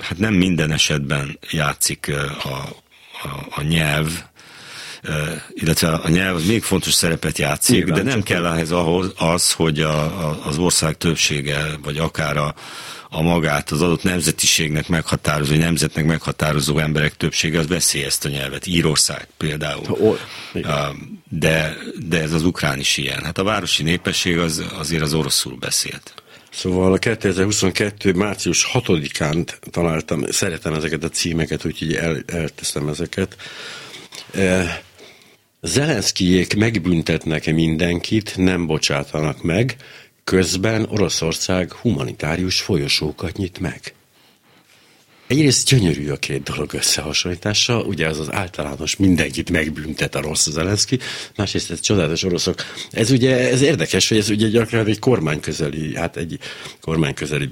hát 0.00 0.18
nem 0.18 0.34
minden 0.34 0.70
esetben 0.70 1.38
játszik 1.50 2.10
a, 2.42 2.48
a, 3.22 3.46
a 3.50 3.62
nyelv, 3.62 4.22
illetve 5.48 5.88
a 5.88 6.08
nyelv 6.08 6.36
az 6.36 6.46
még 6.46 6.62
fontos 6.62 6.92
szerepet 6.92 7.38
játszik, 7.38 7.84
Nyilván, 7.84 8.04
de 8.04 8.10
nem 8.10 8.22
kell 8.22 8.46
ehhez 8.46 8.70
ahhoz 8.70 9.12
az, 9.16 9.52
hogy 9.52 9.80
a, 9.80 10.28
a, 10.28 10.46
az 10.46 10.58
ország 10.58 10.96
többsége, 10.96 11.66
vagy 11.82 11.98
akár 11.98 12.36
a, 12.36 12.54
a 13.14 13.22
magát 13.22 13.70
az 13.70 13.82
adott 13.82 14.02
nemzetiségnek 14.02 14.88
meghatározó, 14.88 15.54
nemzetnek 15.54 16.04
meghatározó 16.04 16.78
emberek 16.78 17.16
többsége 17.16 17.58
az 17.58 17.66
beszél 17.66 18.06
ezt 18.06 18.24
a 18.24 18.28
nyelvet. 18.28 18.66
Írország 18.66 19.28
például. 19.36 20.18
De, 21.28 21.76
de 22.08 22.20
ez 22.20 22.32
az 22.32 22.44
ukrán 22.44 22.78
is 22.78 22.96
ilyen. 22.96 23.22
Hát 23.24 23.38
a 23.38 23.44
városi 23.44 23.82
népesség 23.82 24.38
az, 24.38 24.64
azért 24.78 25.02
az 25.02 25.14
oroszul 25.14 25.56
beszélt. 25.56 26.14
Szóval 26.50 26.92
a 26.92 26.98
2022. 26.98 28.12
március 28.12 28.70
6-án 28.72 29.48
találtam, 29.70 30.24
szeretem 30.30 30.74
ezeket 30.74 31.04
a 31.04 31.08
címeket, 31.08 31.64
úgyhogy 31.64 31.94
el, 31.94 32.22
elteszem 32.26 32.88
ezeket. 32.88 33.36
Zelenszkijék 35.64 36.56
megbüntetnek 36.56 37.52
mindenkit, 37.52 38.36
nem 38.36 38.66
bocsátanak 38.66 39.42
meg, 39.42 39.76
közben 40.24 40.86
Oroszország 40.90 41.72
humanitárius 41.72 42.60
folyosókat 42.60 43.36
nyit 43.36 43.58
meg. 43.58 43.94
Egyrészt 45.32 45.68
gyönyörű 45.68 46.08
a 46.08 46.16
két 46.16 46.42
dolog 46.42 46.74
összehasonlítása, 46.74 47.80
ugye 47.80 48.08
az 48.08 48.18
az 48.18 48.32
általános 48.32 48.96
mindenkit 48.96 49.50
megbüntet 49.50 50.14
a 50.14 50.20
rossz 50.20 50.48
Zelenszky, 50.48 50.98
másrészt 51.36 51.70
ez 51.70 51.80
csodálatos 51.80 52.22
oroszok. 52.22 52.64
Ez 52.90 53.10
ugye, 53.10 53.50
ez 53.50 53.60
érdekes, 53.60 54.08
hogy 54.08 54.18
ez 54.18 54.30
ugye 54.30 54.48
gyakran 54.48 54.86
egy 54.86 54.98
kormányközeli, 54.98 55.96
hát 55.96 56.16
egy 56.16 56.38
kormányközeli 56.80 57.50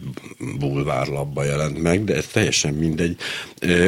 bulvárlapba 0.58 1.44
jelent 1.44 1.82
meg, 1.82 2.04
de 2.04 2.14
ez 2.14 2.26
teljesen 2.26 2.74
mindegy. 2.74 3.16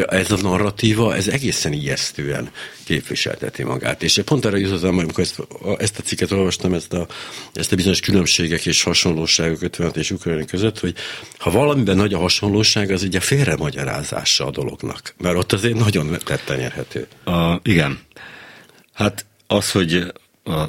Ez 0.07 0.31
a 0.31 0.37
narratíva, 0.43 1.15
ez 1.17 1.29
egészen 1.29 1.73
ijesztően 1.73 2.51
képviselteti 2.85 3.63
magát. 3.63 4.03
És 4.03 4.21
pont 4.25 4.45
erre 4.45 4.59
jutottam, 4.59 4.99
amikor 4.99 5.25
ezt, 5.25 5.43
ezt 5.79 5.99
a 5.99 6.03
cikket 6.03 6.31
olvastam, 6.31 6.75
ezt 6.75 6.93
a, 6.93 7.07
ezt 7.53 7.73
a 7.73 7.77
bizonyos 7.77 8.01
különbségek 8.01 8.67
és 8.67 8.83
hasonlóságok 8.83 9.63
56 9.63 9.97
és 9.97 10.11
Ukrajna 10.11 10.45
között, 10.45 10.79
hogy 10.79 10.95
ha 11.39 11.51
valamiben 11.51 11.97
nagy 11.97 12.15
a 12.15 12.19
hasonlóság, 12.19 12.91
az 12.91 13.03
ugye 13.03 13.21
félre 13.21 13.57
magyarázása 13.83 14.47
a 14.47 14.51
dolognak. 14.51 15.15
Mert 15.19 15.37
ott 15.37 15.53
azért 15.53 15.75
nagyon 15.75 16.19
tetten 16.25 16.59
nyerhető. 16.59 17.07
A, 17.25 17.61
igen. 17.63 17.99
Hát 18.93 19.27
az, 19.47 19.71
hogy 19.71 20.13
a 20.45 20.65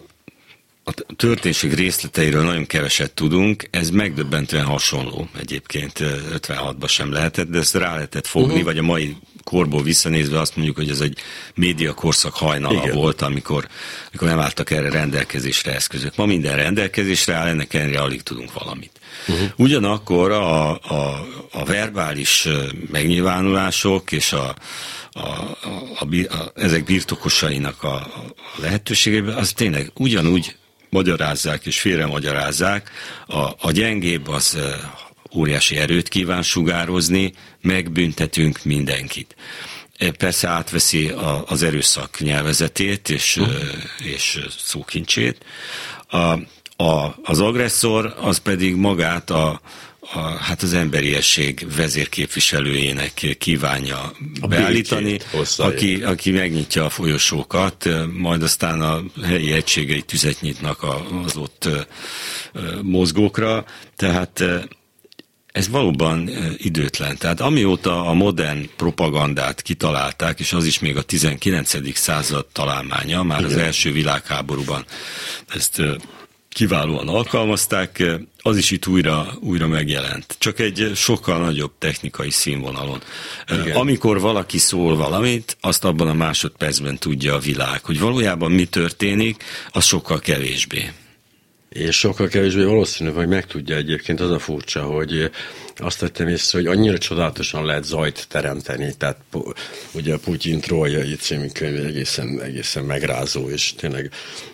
a 0.86 0.94
történség 1.16 1.74
részleteiről 1.74 2.44
nagyon 2.44 2.66
keveset 2.66 3.12
tudunk, 3.12 3.68
ez 3.72 3.90
megdöbbentően 3.90 4.66
hasonló 4.66 5.28
egyébként 5.40 6.00
56-ban 6.02 6.88
sem 6.88 7.12
lehetett, 7.12 7.50
de 7.50 7.58
ezt 7.58 7.76
rá 7.76 7.94
lehetett 7.94 8.28
fogni, 8.28 8.52
uh-huh. 8.52 8.66
vagy 8.66 8.78
a 8.78 8.82
mai 8.82 9.18
korból 9.44 9.84
visszanézve 9.84 10.40
azt 10.40 10.56
mondjuk, 10.56 10.78
hogy 10.78 10.90
ez 10.90 11.00
egy 11.00 11.18
médiakorszak 11.56 12.34
hajnala 12.34 12.84
Igen. 12.84 12.96
volt, 12.96 13.22
amikor, 13.22 13.68
amikor 14.10 14.28
nem 14.28 14.40
álltak 14.40 14.72
erre 14.72 14.90
rendelkezésre 14.90 15.74
eszközök. 15.74 16.16
Ma 16.16 16.26
minden 16.26 16.56
rendelkezésre 16.56 17.34
áll, 17.34 17.48
ennek 17.48 17.74
ellenére 17.74 18.02
alig 18.02 18.22
tudunk 18.22 18.54
valamit. 18.54 19.00
Uh-huh. 19.28 19.50
Ugyanakkor 19.56 20.32
a, 20.32 20.72
a, 20.72 21.26
a 21.52 21.66
verbális 21.66 22.48
megnyilvánulások 22.92 24.12
és 24.12 24.34
a, 24.34 24.56
a, 25.12 25.20
a, 25.20 25.58
a, 26.00 26.34
a, 26.34 26.52
ezek 26.56 26.84
birtokosainak 26.84 27.84
a, 27.84 27.96
a 27.96 28.34
lehetőségében, 28.56 29.36
az 29.36 29.52
tényleg 29.52 29.92
ugyanúgy 29.96 30.56
magyarázzák 30.90 31.66
és 31.66 31.80
félremagyarázzák. 31.80 32.92
A, 33.28 33.38
a 33.38 33.72
gyengébb 33.72 34.28
az 34.28 34.58
óriási 35.36 35.78
erőt 35.78 36.10
kíván 36.10 36.42
sugározni, 36.42 37.34
megbüntetünk 37.62 38.64
mindenkit. 38.64 39.36
E, 39.98 40.12
persze 40.12 40.48
átveszi 40.48 41.10
a, 41.10 41.44
az 41.48 41.64
erőszak 41.64 42.20
nyelvezetét 42.20 43.10
és, 43.10 43.38
uh. 43.38 43.48
és 44.04 44.40
szókincsét. 44.58 45.46
A, 46.08 46.34
a, 46.78 47.16
az 47.24 47.40
agresszor 47.40 48.16
az 48.22 48.38
pedig 48.38 48.76
magát 48.76 49.30
a, 49.30 49.62
a, 50.00 50.20
hát 50.20 50.62
az 50.62 50.74
emberiesség 50.74 51.68
vezérképviselőjének 51.76 53.36
kívánja 53.40 54.12
a 54.42 54.48
beállítani, 54.48 55.20
aki, 55.58 56.04
aki 56.04 56.32
megnyitja 56.32 56.86
a 56.86 56.90
folyosókat, 56.90 57.90
majd 58.14 58.44
aztán 58.44 58.82
a 58.82 59.02
helyi 59.24 59.52
egységei 59.52 60.02
tüzet 60.02 60.42
nyitnak 60.42 60.86
az 61.26 61.36
ott 61.38 61.70
mozgókra. 62.82 63.66
Tehát 63.96 64.44
ez 65.54 65.70
valóban 65.70 66.30
időtlen. 66.58 67.18
Tehát 67.18 67.40
amióta 67.40 68.06
a 68.06 68.14
modern 68.14 68.70
propagandát 68.76 69.62
kitalálták, 69.62 70.40
és 70.40 70.54
az 70.54 70.66
is 70.66 70.80
még 70.80 70.98
a 70.98 71.02
19. 71.02 71.98
század 71.98 72.46
találmánya, 72.52 73.24
már 73.24 73.40
Igen. 73.40 73.52
az 73.52 73.58
első 73.58 73.92
világháborúban 73.92 74.86
ezt 75.48 75.82
kiválóan 76.54 77.08
alkalmazták, 77.08 78.04
az 78.42 78.58
is 78.58 78.72
itt 78.72 78.88
újra, 78.88 79.34
újra 79.40 79.68
megjelent. 79.68 80.36
Csak 80.38 80.60
egy 80.60 80.92
sokkal 80.96 81.40
nagyobb 81.40 81.72
technikai 81.80 82.30
színvonalon. 82.30 83.02
Igen. 83.48 83.76
Amikor 83.76 84.20
valaki 84.20 84.58
szól 84.58 84.96
valamit, 84.96 85.58
azt 85.62 85.84
abban 85.84 86.08
a 86.08 86.14
másodpercben 86.14 86.98
tudja 86.98 87.36
a 87.36 87.40
világ, 87.40 87.86
hogy 87.86 88.00
valójában 88.00 88.52
mi 88.52 88.66
történik, 88.66 89.44
az 89.72 89.86
sokkal 89.86 90.20
kevésbé 90.20 90.92
és 91.74 91.98
sokkal 91.98 92.28
kevésbé 92.28 92.64
valószínű, 92.64 93.12
hogy 93.12 93.28
megtudja 93.28 93.76
egyébként 93.76 94.20
az 94.20 94.32
a 94.32 94.40
furcsa, 94.40 94.82
hogy 94.82 95.32
azt 95.76 96.00
tettem 96.00 96.28
észre, 96.28 96.58
hogy 96.58 96.68
annyira 96.68 96.98
csodálatosan 96.98 97.66
lehet 97.66 97.84
zajt 97.84 98.26
teremteni, 98.30 98.94
tehát 98.98 99.18
ugye 99.92 100.14
a 100.14 100.18
Putyin 100.18 100.60
Trójai 100.60 101.16
című 101.16 101.48
könyv 101.48 101.86
egészen, 101.86 102.42
egészen 102.42 102.84
megrázó, 102.84 103.50
és 103.50 103.74
tényleg 103.74 104.12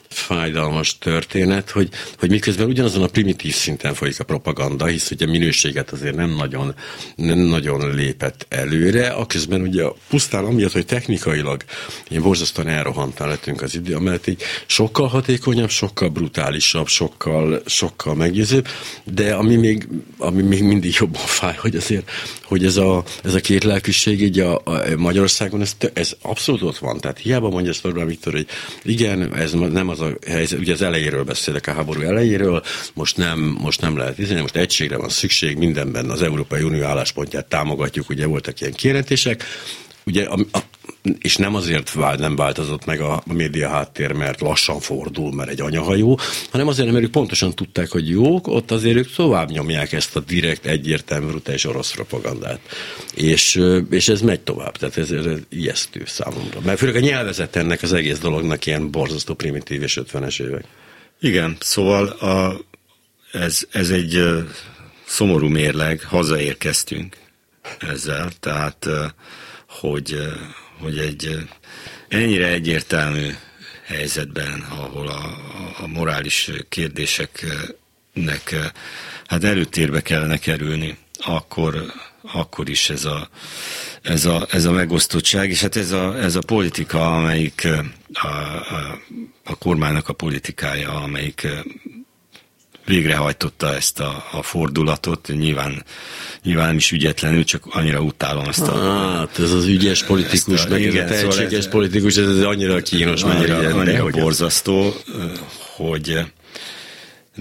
fájdalmas 0.09 0.97
történet, 0.97 1.69
hogy, 1.69 1.89
hogy 2.19 2.29
miközben 2.29 2.67
ugyanazon 2.67 3.03
a 3.03 3.07
primitív 3.07 3.53
szinten 3.53 3.93
folyik 3.93 4.19
a 4.19 4.23
propaganda, 4.23 4.85
hisz 4.85 5.11
ugye 5.11 5.25
minőséget 5.25 5.91
azért 5.91 6.15
nem 6.15 6.35
nagyon, 6.35 6.75
nem 7.15 7.37
nagyon 7.37 7.95
lépett 7.95 8.45
előre, 8.49 9.07
aközben 9.07 9.61
ugye 9.61 9.83
pusztán 10.09 10.45
amiatt, 10.45 10.71
hogy 10.71 10.85
technikailag 10.85 11.63
én 12.09 12.21
borzasztóan 12.21 12.67
elrohantán 12.67 13.27
lettünk 13.27 13.61
az 13.61 13.75
idő, 13.75 13.95
amellett 13.95 14.27
így 14.27 14.41
sokkal 14.65 15.07
hatékonyabb, 15.07 15.69
sokkal 15.69 16.09
brutálisabb, 16.09 16.87
sokkal, 16.87 17.61
sokkal 17.65 18.15
meggyőzőbb, 18.15 18.67
de 19.03 19.33
ami 19.33 19.55
még, 19.55 19.87
ami 20.17 20.41
még 20.41 20.63
mindig 20.63 20.95
jobban 20.99 21.25
fáj, 21.25 21.55
hogy 21.55 21.75
azért, 21.75 22.11
hogy 22.43 22.65
ez 22.65 22.77
a, 22.77 23.03
ez 23.23 23.33
a 23.33 23.39
két 23.39 23.63
lelkűség 23.63 24.21
így 24.21 24.39
a, 24.39 24.61
a 24.63 24.81
Magyarországon, 24.97 25.61
ez, 25.61 25.75
ez 25.93 26.15
abszolút 26.21 26.61
ott 26.61 26.77
van. 26.77 26.99
Tehát 26.99 27.19
hiába 27.19 27.49
mondja 27.49 27.71
ezt 27.71 27.85
Orbán 27.85 28.07
Viktor, 28.07 28.33
hogy 28.33 28.47
igen, 28.83 29.35
ez 29.35 29.51
nem 29.51 29.89
az 29.89 29.98
az 29.99 30.11
a 30.11 30.31
helyzet, 30.31 30.59
ugye 30.59 30.73
az 30.73 30.81
elejéről 30.81 31.23
beszélek, 31.23 31.67
a 31.67 31.73
háború 31.73 32.01
elejéről, 32.01 32.63
most 32.93 33.17
nem, 33.17 33.39
most 33.39 33.81
nem 33.81 33.97
lehet 33.97 34.19
izélni, 34.19 34.41
most 34.41 34.55
egységre 34.55 34.97
van 34.97 35.09
szükség, 35.09 35.57
mindenben 35.57 36.09
az 36.09 36.21
Európai 36.21 36.61
Unió 36.61 36.83
álláspontját 36.83 37.45
támogatjuk, 37.45 38.09
ugye 38.09 38.25
voltak 38.25 38.61
ilyen 38.61 38.73
kijelentések, 38.73 39.43
ugye 40.05 40.25
a, 40.25 40.39
a, 40.51 40.59
és 41.19 41.35
nem 41.35 41.55
azért 41.55 41.93
vált, 41.93 42.19
nem 42.19 42.35
változott 42.35 42.85
meg 42.85 43.01
a, 43.01 43.23
média 43.25 43.69
háttér, 43.69 44.11
mert 44.11 44.41
lassan 44.41 44.79
fordul, 44.79 45.33
mert 45.33 45.49
egy 45.49 45.61
anyahajó, 45.61 46.19
hanem 46.49 46.67
azért, 46.67 46.91
mert 46.91 47.03
ők 47.03 47.11
pontosan 47.11 47.55
tudták, 47.55 47.89
hogy 47.89 48.09
jók, 48.09 48.47
ott 48.47 48.71
azért 48.71 48.97
ők 48.97 49.13
tovább 49.15 49.49
nyomják 49.49 49.91
ezt 49.91 50.15
a 50.15 50.19
direkt, 50.19 50.65
egyértelmű, 50.65 51.27
brutális 51.27 51.65
orosz 51.65 51.91
propagandát. 51.91 52.59
És, 53.13 53.61
és 53.89 54.09
ez 54.09 54.21
megy 54.21 54.39
tovább, 54.39 54.77
tehát 54.77 54.97
ez, 54.97 55.11
ez 55.11 55.25
ijesztő 55.49 56.03
számomra. 56.05 56.59
Mert 56.63 56.79
főleg 56.79 56.95
a 56.95 56.99
nyelvezet 56.99 57.55
ennek 57.55 57.81
az 57.81 57.93
egész 57.93 58.19
dolognak 58.19 58.65
ilyen 58.65 58.91
borzasztó 58.91 59.33
primitív 59.33 59.81
és 59.81 59.99
50-es 60.03 60.41
évek. 60.41 60.63
Igen, 61.21 61.57
szóval 61.59 62.07
a, 62.07 62.61
ez, 63.31 63.61
ez 63.71 63.89
egy 63.89 64.23
szomorú 65.05 65.47
mérleg, 65.47 66.03
hazaérkeztünk 66.03 67.17
ezzel, 67.79 68.31
tehát 68.39 68.87
hogy 69.67 70.17
hogy 70.79 70.97
egy 70.97 71.47
ennyire 72.07 72.47
egyértelmű 72.47 73.27
helyzetben, 73.85 74.65
ahol 74.69 75.07
a, 75.07 75.37
a 75.83 75.87
morális 75.87 76.51
kérdéseknek 76.69 78.55
hát 79.25 79.43
előtérbe 79.43 80.01
kellene 80.01 80.37
kerülni, 80.37 80.97
akkor, 81.25 81.93
akkor 82.21 82.69
is 82.69 82.89
ez 82.89 83.05
a, 83.05 83.29
ez 84.01 84.25
a, 84.25 84.47
ez 84.51 84.65
a 84.65 84.71
megosztottság, 84.71 85.49
és 85.49 85.61
hát 85.61 85.75
ez 85.75 85.91
a, 85.91 86.17
ez 86.19 86.35
a 86.35 86.41
politika, 86.45 87.15
amelyik 87.15 87.67
a, 88.11 88.27
a, 88.27 88.99
a 89.43 89.55
kormánynak 89.57 90.09
a 90.09 90.13
politikája, 90.13 91.01
amelyik 91.01 91.47
végrehajtotta 92.89 93.75
ezt 93.75 93.99
a, 93.99 94.25
a 94.31 94.43
fordulatot, 94.43 95.27
nyilván, 95.33 95.83
nyilván 96.43 96.75
is 96.75 96.91
ügyetlenül, 96.91 97.43
csak 97.43 97.63
annyira 97.69 97.99
utálom 97.99 98.47
ezt 98.47 98.67
a... 98.67 98.93
Hát 99.17 99.39
ez 99.39 99.51
az 99.51 99.65
ügyes 99.65 100.03
politikus, 100.03 100.65
a, 100.65 100.69
meg 100.69 100.81
igen, 100.81 101.03
ez 101.03 101.11
a 101.11 101.13
tehetséges 101.13 101.63
szóval 101.63 101.69
politikus, 101.69 102.17
ez, 102.17 102.27
ez 102.27 102.43
annyira 102.43 102.81
kínos, 102.81 103.23
annyira, 103.23 103.55
annyira, 103.55 103.75
annyira 103.75 104.07
borzasztó, 104.07 104.93
hogy 105.75 106.19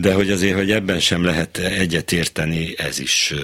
de 0.00 0.14
hogy 0.14 0.30
azért, 0.30 0.56
hogy 0.56 0.70
ebben 0.70 1.00
sem 1.00 1.24
lehet 1.24 1.58
egyetérteni, 1.58 2.74
ez 2.76 2.98
is, 2.98 3.34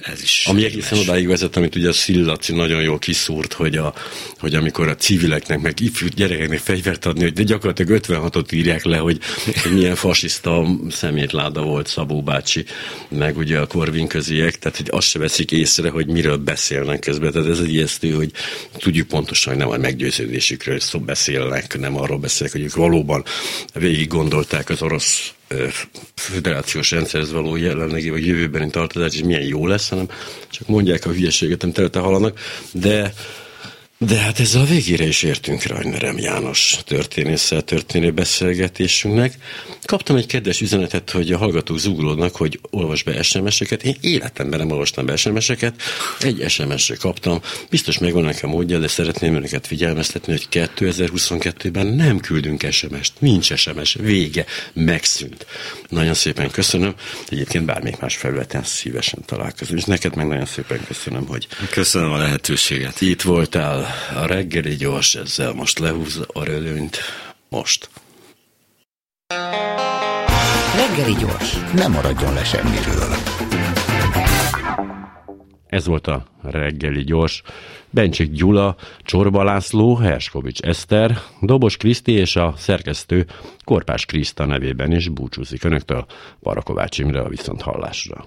ez 0.00 0.22
is. 0.22 0.44
Ami 0.46 0.64
egészen 0.64 0.98
odáig 0.98 1.26
vezet, 1.26 1.56
amit 1.56 1.76
ugye 1.76 1.88
a 1.88 1.92
Szillaci 1.92 2.52
nagyon 2.52 2.82
jól 2.82 2.98
kiszúrt, 2.98 3.52
hogy, 3.52 3.76
a, 3.76 3.94
hogy 4.38 4.54
amikor 4.54 4.88
a 4.88 4.94
civileknek, 4.94 5.60
meg 5.60 5.80
ifjú 5.80 6.06
gyerekeknek 6.14 6.58
fegyvert 6.58 7.06
adni, 7.06 7.22
hogy 7.22 7.32
de 7.32 7.42
gyakorlatilag 7.42 8.00
56-ot 8.06 8.52
írják 8.52 8.84
le, 8.84 8.96
hogy, 8.96 9.18
milyen 9.72 9.94
fasiszta 9.94 10.66
szemétláda 10.90 11.62
volt 11.62 11.86
Szabó 11.86 12.22
bácsi, 12.22 12.64
meg 13.08 13.36
ugye 13.36 13.58
a 13.58 13.66
Korvin 13.66 14.06
köziek, 14.06 14.58
tehát 14.58 14.76
hogy 14.76 14.88
azt 14.90 15.08
se 15.08 15.18
veszik 15.18 15.52
észre, 15.52 15.90
hogy 15.90 16.06
miről 16.06 16.36
beszélnek 16.36 16.98
közben. 16.98 17.32
Tehát 17.32 17.48
ez 17.48 17.58
egy 17.58 17.72
ijesztő, 17.72 18.10
hogy 18.10 18.30
tudjuk 18.78 19.08
pontosan, 19.08 19.52
hogy 19.52 19.62
nem 19.62 19.72
a 19.72 19.76
meggyőződésükről 19.76 20.80
szó 20.80 20.98
beszélnek, 20.98 21.78
nem 21.78 21.96
arról 21.96 22.18
beszélnek, 22.18 22.56
hogy 22.56 22.64
ők 22.64 22.74
valóban 22.74 23.24
végig 23.74 24.08
gondolták 24.08 24.70
az 24.70 24.82
orosz 24.82 25.32
föderációs 26.14 26.90
rendszerhez 26.90 27.32
való 27.32 27.56
jelenlegi 27.56 28.10
vagy 28.10 28.26
jövőbeni 28.26 28.70
tartozás, 28.70 29.14
és 29.14 29.22
milyen 29.22 29.42
jó 29.42 29.66
lesz, 29.66 29.88
hanem 29.88 30.08
csak 30.50 30.68
mondják 30.68 31.06
a 31.06 31.10
hülyeséget, 31.10 31.62
amit 31.62 31.78
előtte 31.78 31.98
hallanak, 31.98 32.38
de 32.72 33.12
de 34.06 34.18
hát 34.18 34.40
ezzel 34.40 34.60
a 34.60 34.64
végére 34.64 35.06
is 35.06 35.22
értünk 35.22 35.62
Rajnerem 35.62 36.18
János 36.18 36.76
történésszel 36.84 37.62
történő 37.62 38.10
beszélgetésünknek. 38.10 39.34
Kaptam 39.84 40.16
egy 40.16 40.26
kedves 40.26 40.60
üzenetet, 40.60 41.10
hogy 41.10 41.32
a 41.32 41.38
hallgatók 41.38 41.78
zúgulódnak, 41.78 42.36
hogy 42.36 42.60
olvas 42.70 43.02
be 43.02 43.22
SMS-eket. 43.22 43.82
Én 43.82 43.96
életemben 44.00 44.58
nem 44.58 44.70
olvastam 44.70 45.06
be 45.06 45.16
SMS-eket. 45.16 45.74
Egy 46.20 46.44
SMS-re 46.48 46.94
kaptam. 46.94 47.40
Biztos 47.70 47.98
megvan 47.98 48.24
nekem 48.24 48.50
módja, 48.50 48.78
de 48.78 48.88
szeretném 48.88 49.34
önöket 49.34 49.66
figyelmeztetni, 49.66 50.32
hogy 50.32 50.46
2022-ben 50.50 51.86
nem 51.86 52.18
küldünk 52.18 52.66
SMS-t. 52.70 53.12
Nincs 53.18 53.54
SMS. 53.54 53.96
Vége. 54.00 54.44
Megszűnt. 54.72 55.46
Nagyon 55.88 56.14
szépen 56.14 56.50
köszönöm. 56.50 56.94
Egyébként 57.28 57.64
bármelyik 57.64 58.00
más 58.00 58.16
felületen 58.16 58.62
szívesen 58.64 59.18
találkozom. 59.26 59.76
És 59.76 59.84
neked 59.84 60.16
meg 60.16 60.26
nagyon 60.26 60.46
szépen 60.46 60.80
köszönöm, 60.86 61.26
hogy... 61.26 61.46
Köszönöm 61.70 62.12
a 62.12 62.16
lehetőséget. 62.16 63.00
Itt 63.00 63.22
voltál 63.22 63.93
a 64.14 64.26
reggeli 64.26 64.74
gyors 64.76 65.14
ezzel 65.14 65.52
most 65.52 65.78
lehúz 65.78 66.20
a 66.32 66.44
rölönyt. 66.44 66.98
Most. 67.48 67.90
Reggeli 70.76 71.14
gyors, 71.20 71.56
nem 71.74 71.92
maradjon 71.92 72.34
le 72.34 72.44
semmiről. 72.44 73.16
Ez 75.66 75.86
volt 75.86 76.06
a 76.06 76.26
reggeli 76.42 77.04
gyors. 77.04 77.42
Bencsik 77.90 78.30
Gyula, 78.30 78.76
Csorba 79.02 79.42
László, 79.42 79.96
Herskovics 79.96 80.60
Eszter, 80.60 81.18
Dobos 81.40 81.76
Kriszti 81.76 82.12
és 82.12 82.36
a 82.36 82.54
szerkesztő 82.56 83.26
Korpás 83.64 84.06
Kriszta 84.06 84.44
nevében 84.44 84.92
is 84.92 85.08
búcsúzik 85.08 85.64
Önöktől 85.64 86.06
Parakovács 86.40 86.98
Imre 86.98 87.20
a 87.20 87.28
viszont 87.28 87.62
hallásra. 87.62 88.24